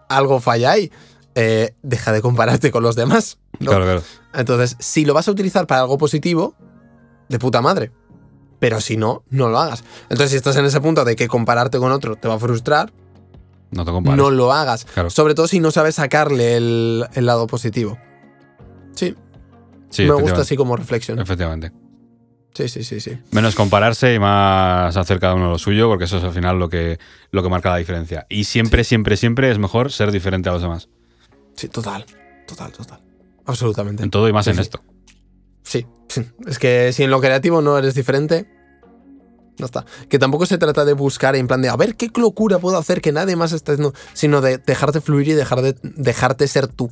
algo 0.10 0.40
falla 0.40 0.72
ahí. 0.72 0.92
Eh, 1.36 1.74
deja 1.84 2.12
de 2.12 2.22
compararte 2.22 2.72
con 2.72 2.84
los 2.84 2.96
demás. 2.96 3.38
¿no? 3.60 3.70
Claro, 3.72 3.86
claro. 3.86 4.02
Entonces, 4.34 4.76
si 4.80 5.06
lo 5.06 5.14
vas 5.14 5.28
a 5.28 5.32
utilizar 5.32 5.68
para 5.68 5.82
algo 5.82 5.98
positivo, 5.98 6.56
de 7.30 7.40
puta 7.40 7.62
madre. 7.62 7.92
Pero 8.60 8.82
si 8.82 8.98
no, 8.98 9.24
no 9.30 9.48
lo 9.48 9.58
hagas. 9.60 9.84
Entonces, 10.10 10.32
si 10.32 10.38
estás 10.38 10.58
en 10.58 10.66
ese 10.66 10.82
punto 10.82 11.06
de 11.06 11.16
que 11.16 11.28
compararte 11.30 11.78
con 11.78 11.92
otro 11.94 12.16
te 12.18 12.28
va 12.28 12.34
a 12.34 12.40
frustrar, 12.40 12.92
No 13.72 13.86
te 13.86 13.92
compares. 13.92 14.18
no 14.18 14.32
lo 14.32 14.52
hagas. 14.52 14.84
Claro. 14.86 15.10
Sobre 15.10 15.34
todo 15.34 15.48
si 15.48 15.62
no 15.62 15.72
sabes 15.72 15.96
sacarle 15.96 16.58
el, 16.58 17.06
el 17.14 17.26
lado 17.26 17.48
positivo. 17.48 17.98
Sí, 18.94 19.16
Sí, 19.92 20.04
me 20.04 20.14
gusta 20.14 20.42
así 20.42 20.56
como 20.58 20.76
reflexión. 20.76 21.20
Efectivamente. 21.20 21.72
Sí, 22.54 22.68
sí, 22.68 22.84
sí, 22.84 23.00
sí. 23.00 23.18
Menos 23.32 23.56
compararse 23.56 24.14
y 24.14 24.20
más 24.20 24.98
hacer 24.98 25.20
cada 25.20 25.36
uno 25.36 25.50
lo 25.50 25.58
suyo, 25.60 25.88
porque 25.88 26.06
eso 26.06 26.18
es 26.18 26.24
al 26.24 26.34
final 26.34 26.60
lo 26.60 26.68
que, 26.70 27.00
lo 27.32 27.42
que 27.44 27.50
marca 27.50 27.70
la 27.70 27.78
diferencia. 27.78 28.26
Y 28.30 28.46
siempre, 28.46 28.84
siempre, 28.84 29.16
siempre 29.18 29.50
es 29.52 29.60
mejor 29.60 29.92
ser 29.92 30.12
diferente 30.12 30.50
a 30.50 30.54
los 30.54 30.62
demás. 30.62 30.90
Sí, 31.56 31.68
total. 31.70 32.06
Total, 32.48 32.72
total. 32.72 33.00
Absolutamente. 33.46 34.04
En 34.04 34.10
todo 34.10 34.28
y 34.28 34.34
más 34.34 34.46
Sí, 34.46 34.52
en 34.52 34.56
sí. 34.58 34.62
esto. 34.62 34.84
Sí, 35.64 35.86
sí. 36.08 36.24
Es 36.48 36.60
que 36.60 36.92
si 36.94 37.04
en 37.04 37.12
lo 37.12 37.22
creativo 37.22 37.62
no 37.62 37.78
eres 37.78 37.94
diferente, 37.96 38.48
no 39.60 39.66
está. 39.66 39.86
Que 40.10 40.18
tampoco 40.20 40.46
se 40.46 40.58
trata 40.58 40.84
de 40.86 40.94
buscar 40.94 41.36
en 41.36 41.48
plan 41.48 41.62
de 41.62 41.70
a 41.70 41.76
ver 41.78 41.96
qué 41.96 42.10
locura 42.16 42.60
puedo 42.60 42.78
hacer 42.78 43.02
que 43.02 43.12
nadie 43.12 43.36
más 43.36 43.52
esté 43.52 43.74
haciendo, 43.74 43.94
sino 44.14 44.42
de 44.42 44.58
dejarte 44.58 45.00
fluir 45.02 45.28
y 45.30 45.34
dejar 45.34 45.62
de, 45.62 45.76
dejarte 45.84 46.48
ser 46.48 46.68
tú 46.68 46.92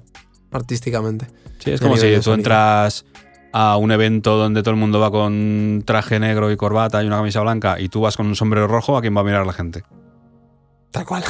artísticamente. 0.51 1.27
Sí, 1.59 1.71
es 1.71 1.81
como 1.81 1.97
si 1.97 2.01
tú 2.15 2.23
sonido. 2.23 2.33
entras 2.35 3.05
a 3.53 3.77
un 3.77 3.91
evento 3.91 4.37
donde 4.37 4.61
todo 4.61 4.71
el 4.71 4.79
mundo 4.79 4.99
va 4.99 5.11
con 5.11 5.83
traje 5.85 6.19
negro 6.19 6.51
y 6.51 6.57
corbata 6.57 7.03
y 7.03 7.07
una 7.07 7.17
camisa 7.17 7.41
blanca 7.41 7.79
y 7.79 7.89
tú 7.89 8.01
vas 8.01 8.17
con 8.17 8.27
un 8.27 8.35
sombrero 8.35 8.67
rojo, 8.67 8.97
¿a 8.97 9.01
quién 9.01 9.15
va 9.15 9.21
a 9.21 9.23
mirar 9.23 9.45
la 9.45 9.53
gente? 9.53 9.83
Tal 10.91 11.05
cual. 11.05 11.23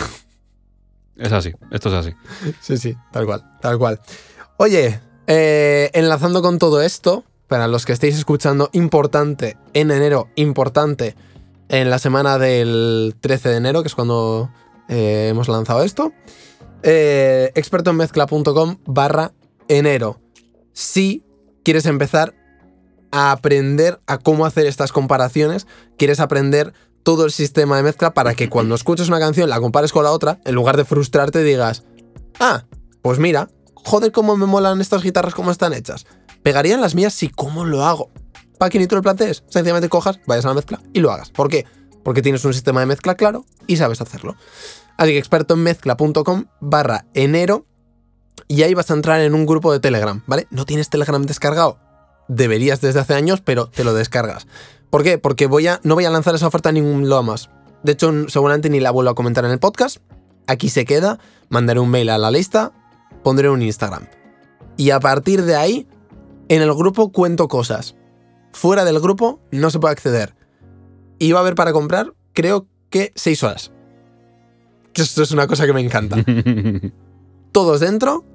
Es 1.15 1.31
así, 1.31 1.51
esto 1.71 1.89
es 1.89 1.95
así. 1.95 2.15
Sí, 2.61 2.77
sí, 2.77 2.95
tal 3.11 3.25
cual, 3.25 3.43
tal 3.59 3.77
cual. 3.77 3.99
Oye, 4.57 4.99
eh, 5.25 5.89
enlazando 5.93 6.41
con 6.41 6.59
todo 6.59 6.81
esto, 6.81 7.23
para 7.47 7.67
los 7.67 7.85
que 7.85 7.93
estéis 7.93 8.17
escuchando, 8.17 8.69
importante, 8.73 9.57
en 9.73 9.91
enero, 9.91 10.29
importante, 10.35 11.15
en 11.69 11.89
la 11.89 11.99
semana 11.99 12.37
del 12.37 13.15
13 13.19 13.49
de 13.49 13.57
enero, 13.57 13.81
que 13.81 13.87
es 13.87 13.95
cuando 13.95 14.49
eh, 14.89 15.29
hemos 15.29 15.47
lanzado 15.47 15.83
esto, 15.83 16.13
eh, 16.83 17.51
expertoenmezcla.com 17.55 18.77
barra 18.85 19.33
enero. 19.67 20.19
Si 20.73 21.23
quieres 21.67 21.85
empezar 21.85 22.33
a 23.11 23.31
aprender 23.31 23.99
a 24.07 24.19
cómo 24.19 24.45
hacer 24.45 24.65
estas 24.67 24.93
comparaciones, 24.93 25.67
quieres 25.97 26.21
aprender 26.21 26.71
todo 27.03 27.25
el 27.25 27.31
sistema 27.33 27.75
de 27.75 27.83
mezcla 27.83 28.13
para 28.13 28.35
que 28.35 28.47
cuando 28.47 28.73
escuches 28.75 29.09
una 29.09 29.19
canción 29.19 29.49
la 29.49 29.59
compares 29.59 29.91
con 29.91 30.05
la 30.05 30.11
otra, 30.11 30.39
en 30.45 30.55
lugar 30.55 30.77
de 30.77 30.85
frustrarte 30.85 31.43
digas, 31.43 31.83
ah, 32.39 32.63
pues 33.01 33.19
mira, 33.19 33.49
joder 33.75 34.13
cómo 34.13 34.37
me 34.37 34.45
molan 34.45 34.79
estas 34.79 35.03
guitarras 35.03 35.35
como 35.35 35.51
están 35.51 35.73
hechas. 35.73 36.05
Pegarían 36.41 36.79
las 36.79 36.95
mías 36.95 37.13
si 37.13 37.27
cómo 37.27 37.65
lo 37.65 37.83
hago. 37.83 38.11
Para 38.57 38.69
que 38.69 38.79
ni 38.79 38.87
tú 38.87 38.95
lo 38.95 39.01
plantees, 39.01 39.43
sencillamente 39.49 39.89
cojas, 39.89 40.21
vayas 40.25 40.45
a 40.45 40.47
la 40.47 40.53
mezcla 40.53 40.81
y 40.93 41.01
lo 41.01 41.11
hagas. 41.11 41.31
¿Por 41.31 41.49
qué? 41.49 41.65
Porque 42.01 42.21
tienes 42.21 42.45
un 42.45 42.53
sistema 42.53 42.79
de 42.79 42.85
mezcla 42.85 43.15
claro 43.15 43.45
y 43.67 43.75
sabes 43.75 43.99
hacerlo. 43.99 44.37
Así 44.95 45.11
que 45.11 45.17
experto 45.17 45.55
en 45.55 45.63
mezcla.com 45.63 46.45
barra 46.61 47.07
enero 47.13 47.65
y 48.47 48.63
ahí 48.63 48.73
vas 48.73 48.91
a 48.91 48.93
entrar 48.93 49.21
en 49.21 49.33
un 49.33 49.45
grupo 49.45 49.71
de 49.71 49.79
Telegram, 49.79 50.23
¿vale? 50.27 50.47
¿No 50.51 50.65
tienes 50.65 50.89
Telegram 50.89 51.21
descargado? 51.23 51.79
Deberías 52.27 52.81
desde 52.81 52.99
hace 52.99 53.13
años, 53.13 53.41
pero 53.41 53.67
te 53.67 53.83
lo 53.83 53.93
descargas. 53.93 54.47
¿Por 54.89 55.03
qué? 55.03 55.17
Porque 55.17 55.47
voy 55.47 55.67
a, 55.67 55.79
no 55.83 55.95
voy 55.95 56.05
a 56.05 56.09
lanzar 56.09 56.35
esa 56.35 56.47
oferta 56.47 56.69
en 56.69 56.75
ningún 56.75 57.09
lado 57.09 57.23
más. 57.23 57.49
De 57.83 57.93
hecho, 57.93 58.11
seguramente 58.29 58.69
ni 58.69 58.79
la 58.79 58.91
vuelvo 58.91 59.11
a 59.11 59.15
comentar 59.15 59.45
en 59.45 59.51
el 59.51 59.59
podcast. 59.59 59.97
Aquí 60.47 60.69
se 60.69 60.85
queda, 60.85 61.19
mandaré 61.49 61.79
un 61.79 61.89
mail 61.89 62.09
a 62.09 62.17
la 62.17 62.31
lista, 62.31 62.71
pondré 63.23 63.49
un 63.49 63.61
Instagram. 63.61 64.07
Y 64.77 64.91
a 64.91 64.99
partir 64.99 65.43
de 65.43 65.55
ahí, 65.55 65.87
en 66.49 66.61
el 66.61 66.73
grupo 66.73 67.11
cuento 67.11 67.47
cosas. 67.47 67.95
Fuera 68.53 68.85
del 68.85 68.99
grupo 68.99 69.41
no 69.51 69.69
se 69.69 69.79
puede 69.79 69.91
acceder. 69.91 70.35
Y 71.19 71.31
va 71.31 71.39
a 71.39 71.41
haber 71.41 71.55
para 71.55 71.73
comprar, 71.73 72.13
creo 72.33 72.67
que 72.89 73.11
6 73.15 73.43
horas. 73.43 73.71
Esto 74.93 75.21
es 75.21 75.31
una 75.31 75.47
cosa 75.47 75.65
que 75.65 75.73
me 75.73 75.81
encanta 75.81 76.17
todos 77.51 77.79
dentro. 77.79 78.25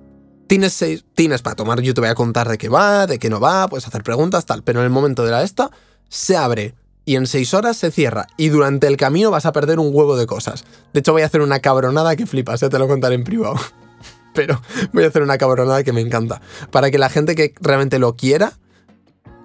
Tienes 0.46 0.72
seis, 0.74 1.04
tienes 1.14 1.40
para 1.40 1.56
tomar, 1.56 1.80
yo 1.80 1.94
te 1.94 2.00
voy 2.00 2.10
a 2.10 2.14
contar 2.14 2.48
de 2.48 2.58
qué 2.58 2.68
va, 2.68 3.06
de 3.06 3.18
qué 3.18 3.30
no 3.30 3.40
va, 3.40 3.68
puedes 3.68 3.86
hacer 3.86 4.02
preguntas, 4.02 4.44
tal, 4.44 4.62
pero 4.62 4.80
en 4.80 4.84
el 4.84 4.90
momento 4.90 5.24
de 5.24 5.30
la 5.30 5.42
esta, 5.42 5.70
se 6.08 6.36
abre 6.36 6.74
y 7.04 7.16
en 7.16 7.26
seis 7.26 7.54
horas 7.54 7.76
se 7.76 7.90
cierra 7.90 8.26
y 8.36 8.48
durante 8.48 8.86
el 8.86 8.96
camino 8.96 9.30
vas 9.30 9.46
a 9.46 9.52
perder 9.52 9.78
un 9.78 9.94
huevo 9.94 10.16
de 10.16 10.26
cosas. 10.26 10.64
De 10.92 11.00
hecho 11.00 11.12
voy 11.12 11.22
a 11.22 11.26
hacer 11.26 11.40
una 11.40 11.60
cabronada 11.60 12.16
que 12.16 12.26
flipas, 12.26 12.60
ya 12.60 12.68
te 12.68 12.78
lo 12.78 12.86
contaré 12.86 13.14
en 13.14 13.24
privado. 13.24 13.56
Pero 14.34 14.60
voy 14.92 15.04
a 15.04 15.08
hacer 15.08 15.22
una 15.22 15.38
cabronada 15.38 15.84
que 15.84 15.92
me 15.92 16.00
encanta. 16.00 16.40
Para 16.70 16.90
que 16.90 16.98
la 16.98 17.08
gente 17.08 17.34
que 17.34 17.54
realmente 17.60 17.98
lo 17.98 18.16
quiera, 18.16 18.58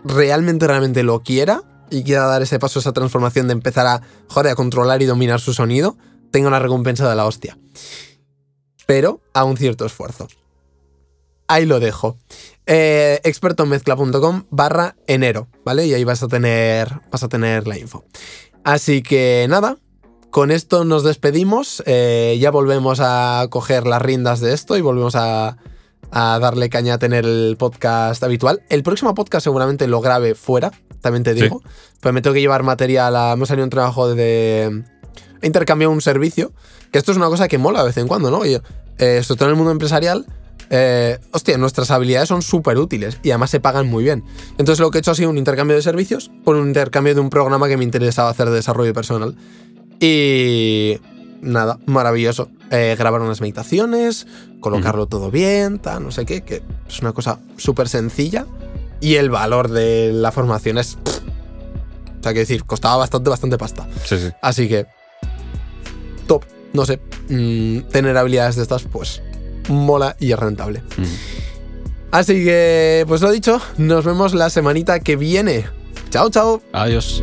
realmente, 0.03 0.67
realmente 0.67 1.03
lo 1.03 1.21
quiera 1.21 1.63
y 1.89 2.03
quiera 2.03 2.25
dar 2.25 2.41
ese 2.41 2.59
paso, 2.59 2.79
esa 2.79 2.93
transformación 2.93 3.47
de 3.47 3.53
empezar 3.53 3.87
a, 3.87 4.01
joder, 4.27 4.51
a 4.51 4.55
controlar 4.55 5.01
y 5.01 5.05
dominar 5.05 5.39
su 5.39 5.53
sonido, 5.53 5.97
tenga 6.31 6.47
una 6.47 6.59
recompensa 6.59 7.09
de 7.09 7.15
la 7.15 7.25
hostia 7.25 7.57
pero 8.87 9.21
a 9.33 9.43
un 9.43 9.55
cierto 9.57 9.85
esfuerzo. 9.85 10.27
Ahí 11.47 11.65
lo 11.65 11.79
dejo. 11.79 12.17
Eh, 12.65 13.21
expertomezcla.com 13.23 14.43
barra 14.49 14.95
enero, 15.07 15.47
¿vale? 15.63 15.85
Y 15.85 15.93
ahí 15.93 16.03
vas 16.03 16.23
a 16.23 16.27
tener. 16.27 16.89
Vas 17.11 17.23
a 17.23 17.29
tener 17.29 17.67
la 17.67 17.77
info. 17.77 18.03
Así 18.63 19.01
que 19.03 19.45
nada. 19.49 19.77
Con 20.29 20.51
esto 20.51 20.83
nos 20.83 21.03
despedimos. 21.03 21.81
eh, 21.85 22.37
ya 22.39 22.51
volvemos 22.51 22.99
a 23.01 23.47
coger 23.49 23.87
las 23.87 24.01
riendas 24.01 24.41
de 24.41 24.53
esto 24.53 24.75
y 24.75 24.81
volvemos 24.81 25.15
a, 25.15 25.57
a 26.11 26.39
darle 26.39 26.69
caña 26.69 26.95
a 26.95 26.99
tener 26.99 27.23
el 27.25 27.55
podcast 27.57 28.21
habitual. 28.23 28.61
El 28.69 28.83
próximo 28.83 29.13
podcast 29.15 29.45
seguramente 29.45 29.87
lo 29.87 30.01
grabe 30.01 30.35
fuera, 30.35 30.71
también 31.01 31.23
te 31.23 31.33
Sí. 31.33 31.43
digo. 31.43 31.61
Pues 32.01 32.13
me 32.13 32.21
tengo 32.21 32.33
que 32.33 32.41
llevar 32.41 32.63
material 32.63 33.15
a. 33.15 33.35
Me 33.37 33.43
ha 33.43 33.45
salido 33.45 33.63
un 33.63 33.69
trabajo 33.69 34.13
de. 34.13 34.83
He 35.41 35.47
intercambiado 35.47 35.93
un 35.93 36.01
servicio. 36.01 36.51
Que 36.91 36.97
esto 36.99 37.11
es 37.11 37.17
una 37.17 37.27
cosa 37.27 37.47
que 37.47 37.57
mola 37.57 37.79
de 37.79 37.87
vez 37.87 37.97
en 37.97 38.07
cuando, 38.07 38.31
¿no? 38.31 38.39
Oye, 38.39 38.61
eh, 38.97 39.21
sobre 39.23 39.39
todo 39.39 39.49
en 39.49 39.51
el 39.51 39.57
mundo 39.57 39.71
empresarial, 39.71 40.25
eh, 40.69 41.19
hostia, 41.31 41.57
nuestras 41.57 41.91
habilidades 41.91 42.29
son 42.29 42.41
súper 42.41 42.77
útiles 42.77 43.19
y 43.23 43.31
además 43.31 43.49
se 43.49 43.59
pagan 43.59 43.87
muy 43.87 44.03
bien. 44.03 44.23
Entonces 44.57 44.79
lo 44.79 44.91
que 44.91 44.97
he 44.97 44.99
hecho 44.99 45.11
ha 45.11 45.15
sido 45.15 45.29
un 45.29 45.37
intercambio 45.37 45.75
de 45.75 45.81
servicios 45.81 46.31
por 46.43 46.55
un 46.55 46.67
intercambio 46.67 47.15
de 47.15 47.21
un 47.21 47.29
programa 47.29 47.67
que 47.67 47.77
me 47.77 47.83
interesaba 47.83 48.29
hacer 48.29 48.49
de 48.49 48.55
desarrollo 48.55 48.93
personal. 48.93 49.35
Y 49.99 50.99
nada, 51.41 51.79
maravilloso. 51.85 52.49
Eh, 52.69 52.95
grabar 52.97 53.21
unas 53.21 53.39
meditaciones, 53.39 54.27
colocarlo 54.59 55.07
todo 55.07 55.31
bien, 55.31 55.79
tal, 55.79 56.03
no 56.03 56.11
sé 56.11 56.25
qué, 56.25 56.41
que 56.41 56.61
es 56.87 56.99
una 56.99 57.13
cosa 57.13 57.39
súper 57.55 57.87
sencilla. 57.87 58.45
Y 58.99 59.15
el 59.15 59.29
valor 59.29 59.69
de 59.69 60.11
la 60.11 60.31
formación 60.31 60.77
es... 60.77 60.95
pff. 60.95 61.19
O 62.19 62.23
sea, 62.23 62.33
que 62.33 62.39
decir, 62.39 62.65
costaba 62.65 62.97
bastante, 62.97 63.29
bastante 63.29 63.57
pasta. 63.57 63.87
Sí, 64.03 64.17
sí. 64.17 64.29
Así 64.41 64.67
que, 64.67 64.87
top, 66.27 66.43
no 66.77 66.85
sé, 66.85 66.99
mm, 67.29 67.89
tener 67.91 68.15
habilidades 68.15 68.55
de 68.55 68.61
estas, 68.61 68.83
pues 68.83 69.21
mola 69.67 70.15
y 70.19 70.31
es 70.31 70.39
rentable. 70.39 70.81
Mm. 70.95 71.03
Así 72.11 72.45
que, 72.45 73.03
pues 73.07 73.21
lo 73.21 73.31
dicho, 73.31 73.59
nos 73.77 74.05
vemos 74.05 74.33
la 74.33 74.49
semanita 74.49 74.99
que 74.99 75.17
viene. 75.17 75.65
Chao, 76.09 76.29
chao. 76.29 76.61
Adiós. 76.71 77.19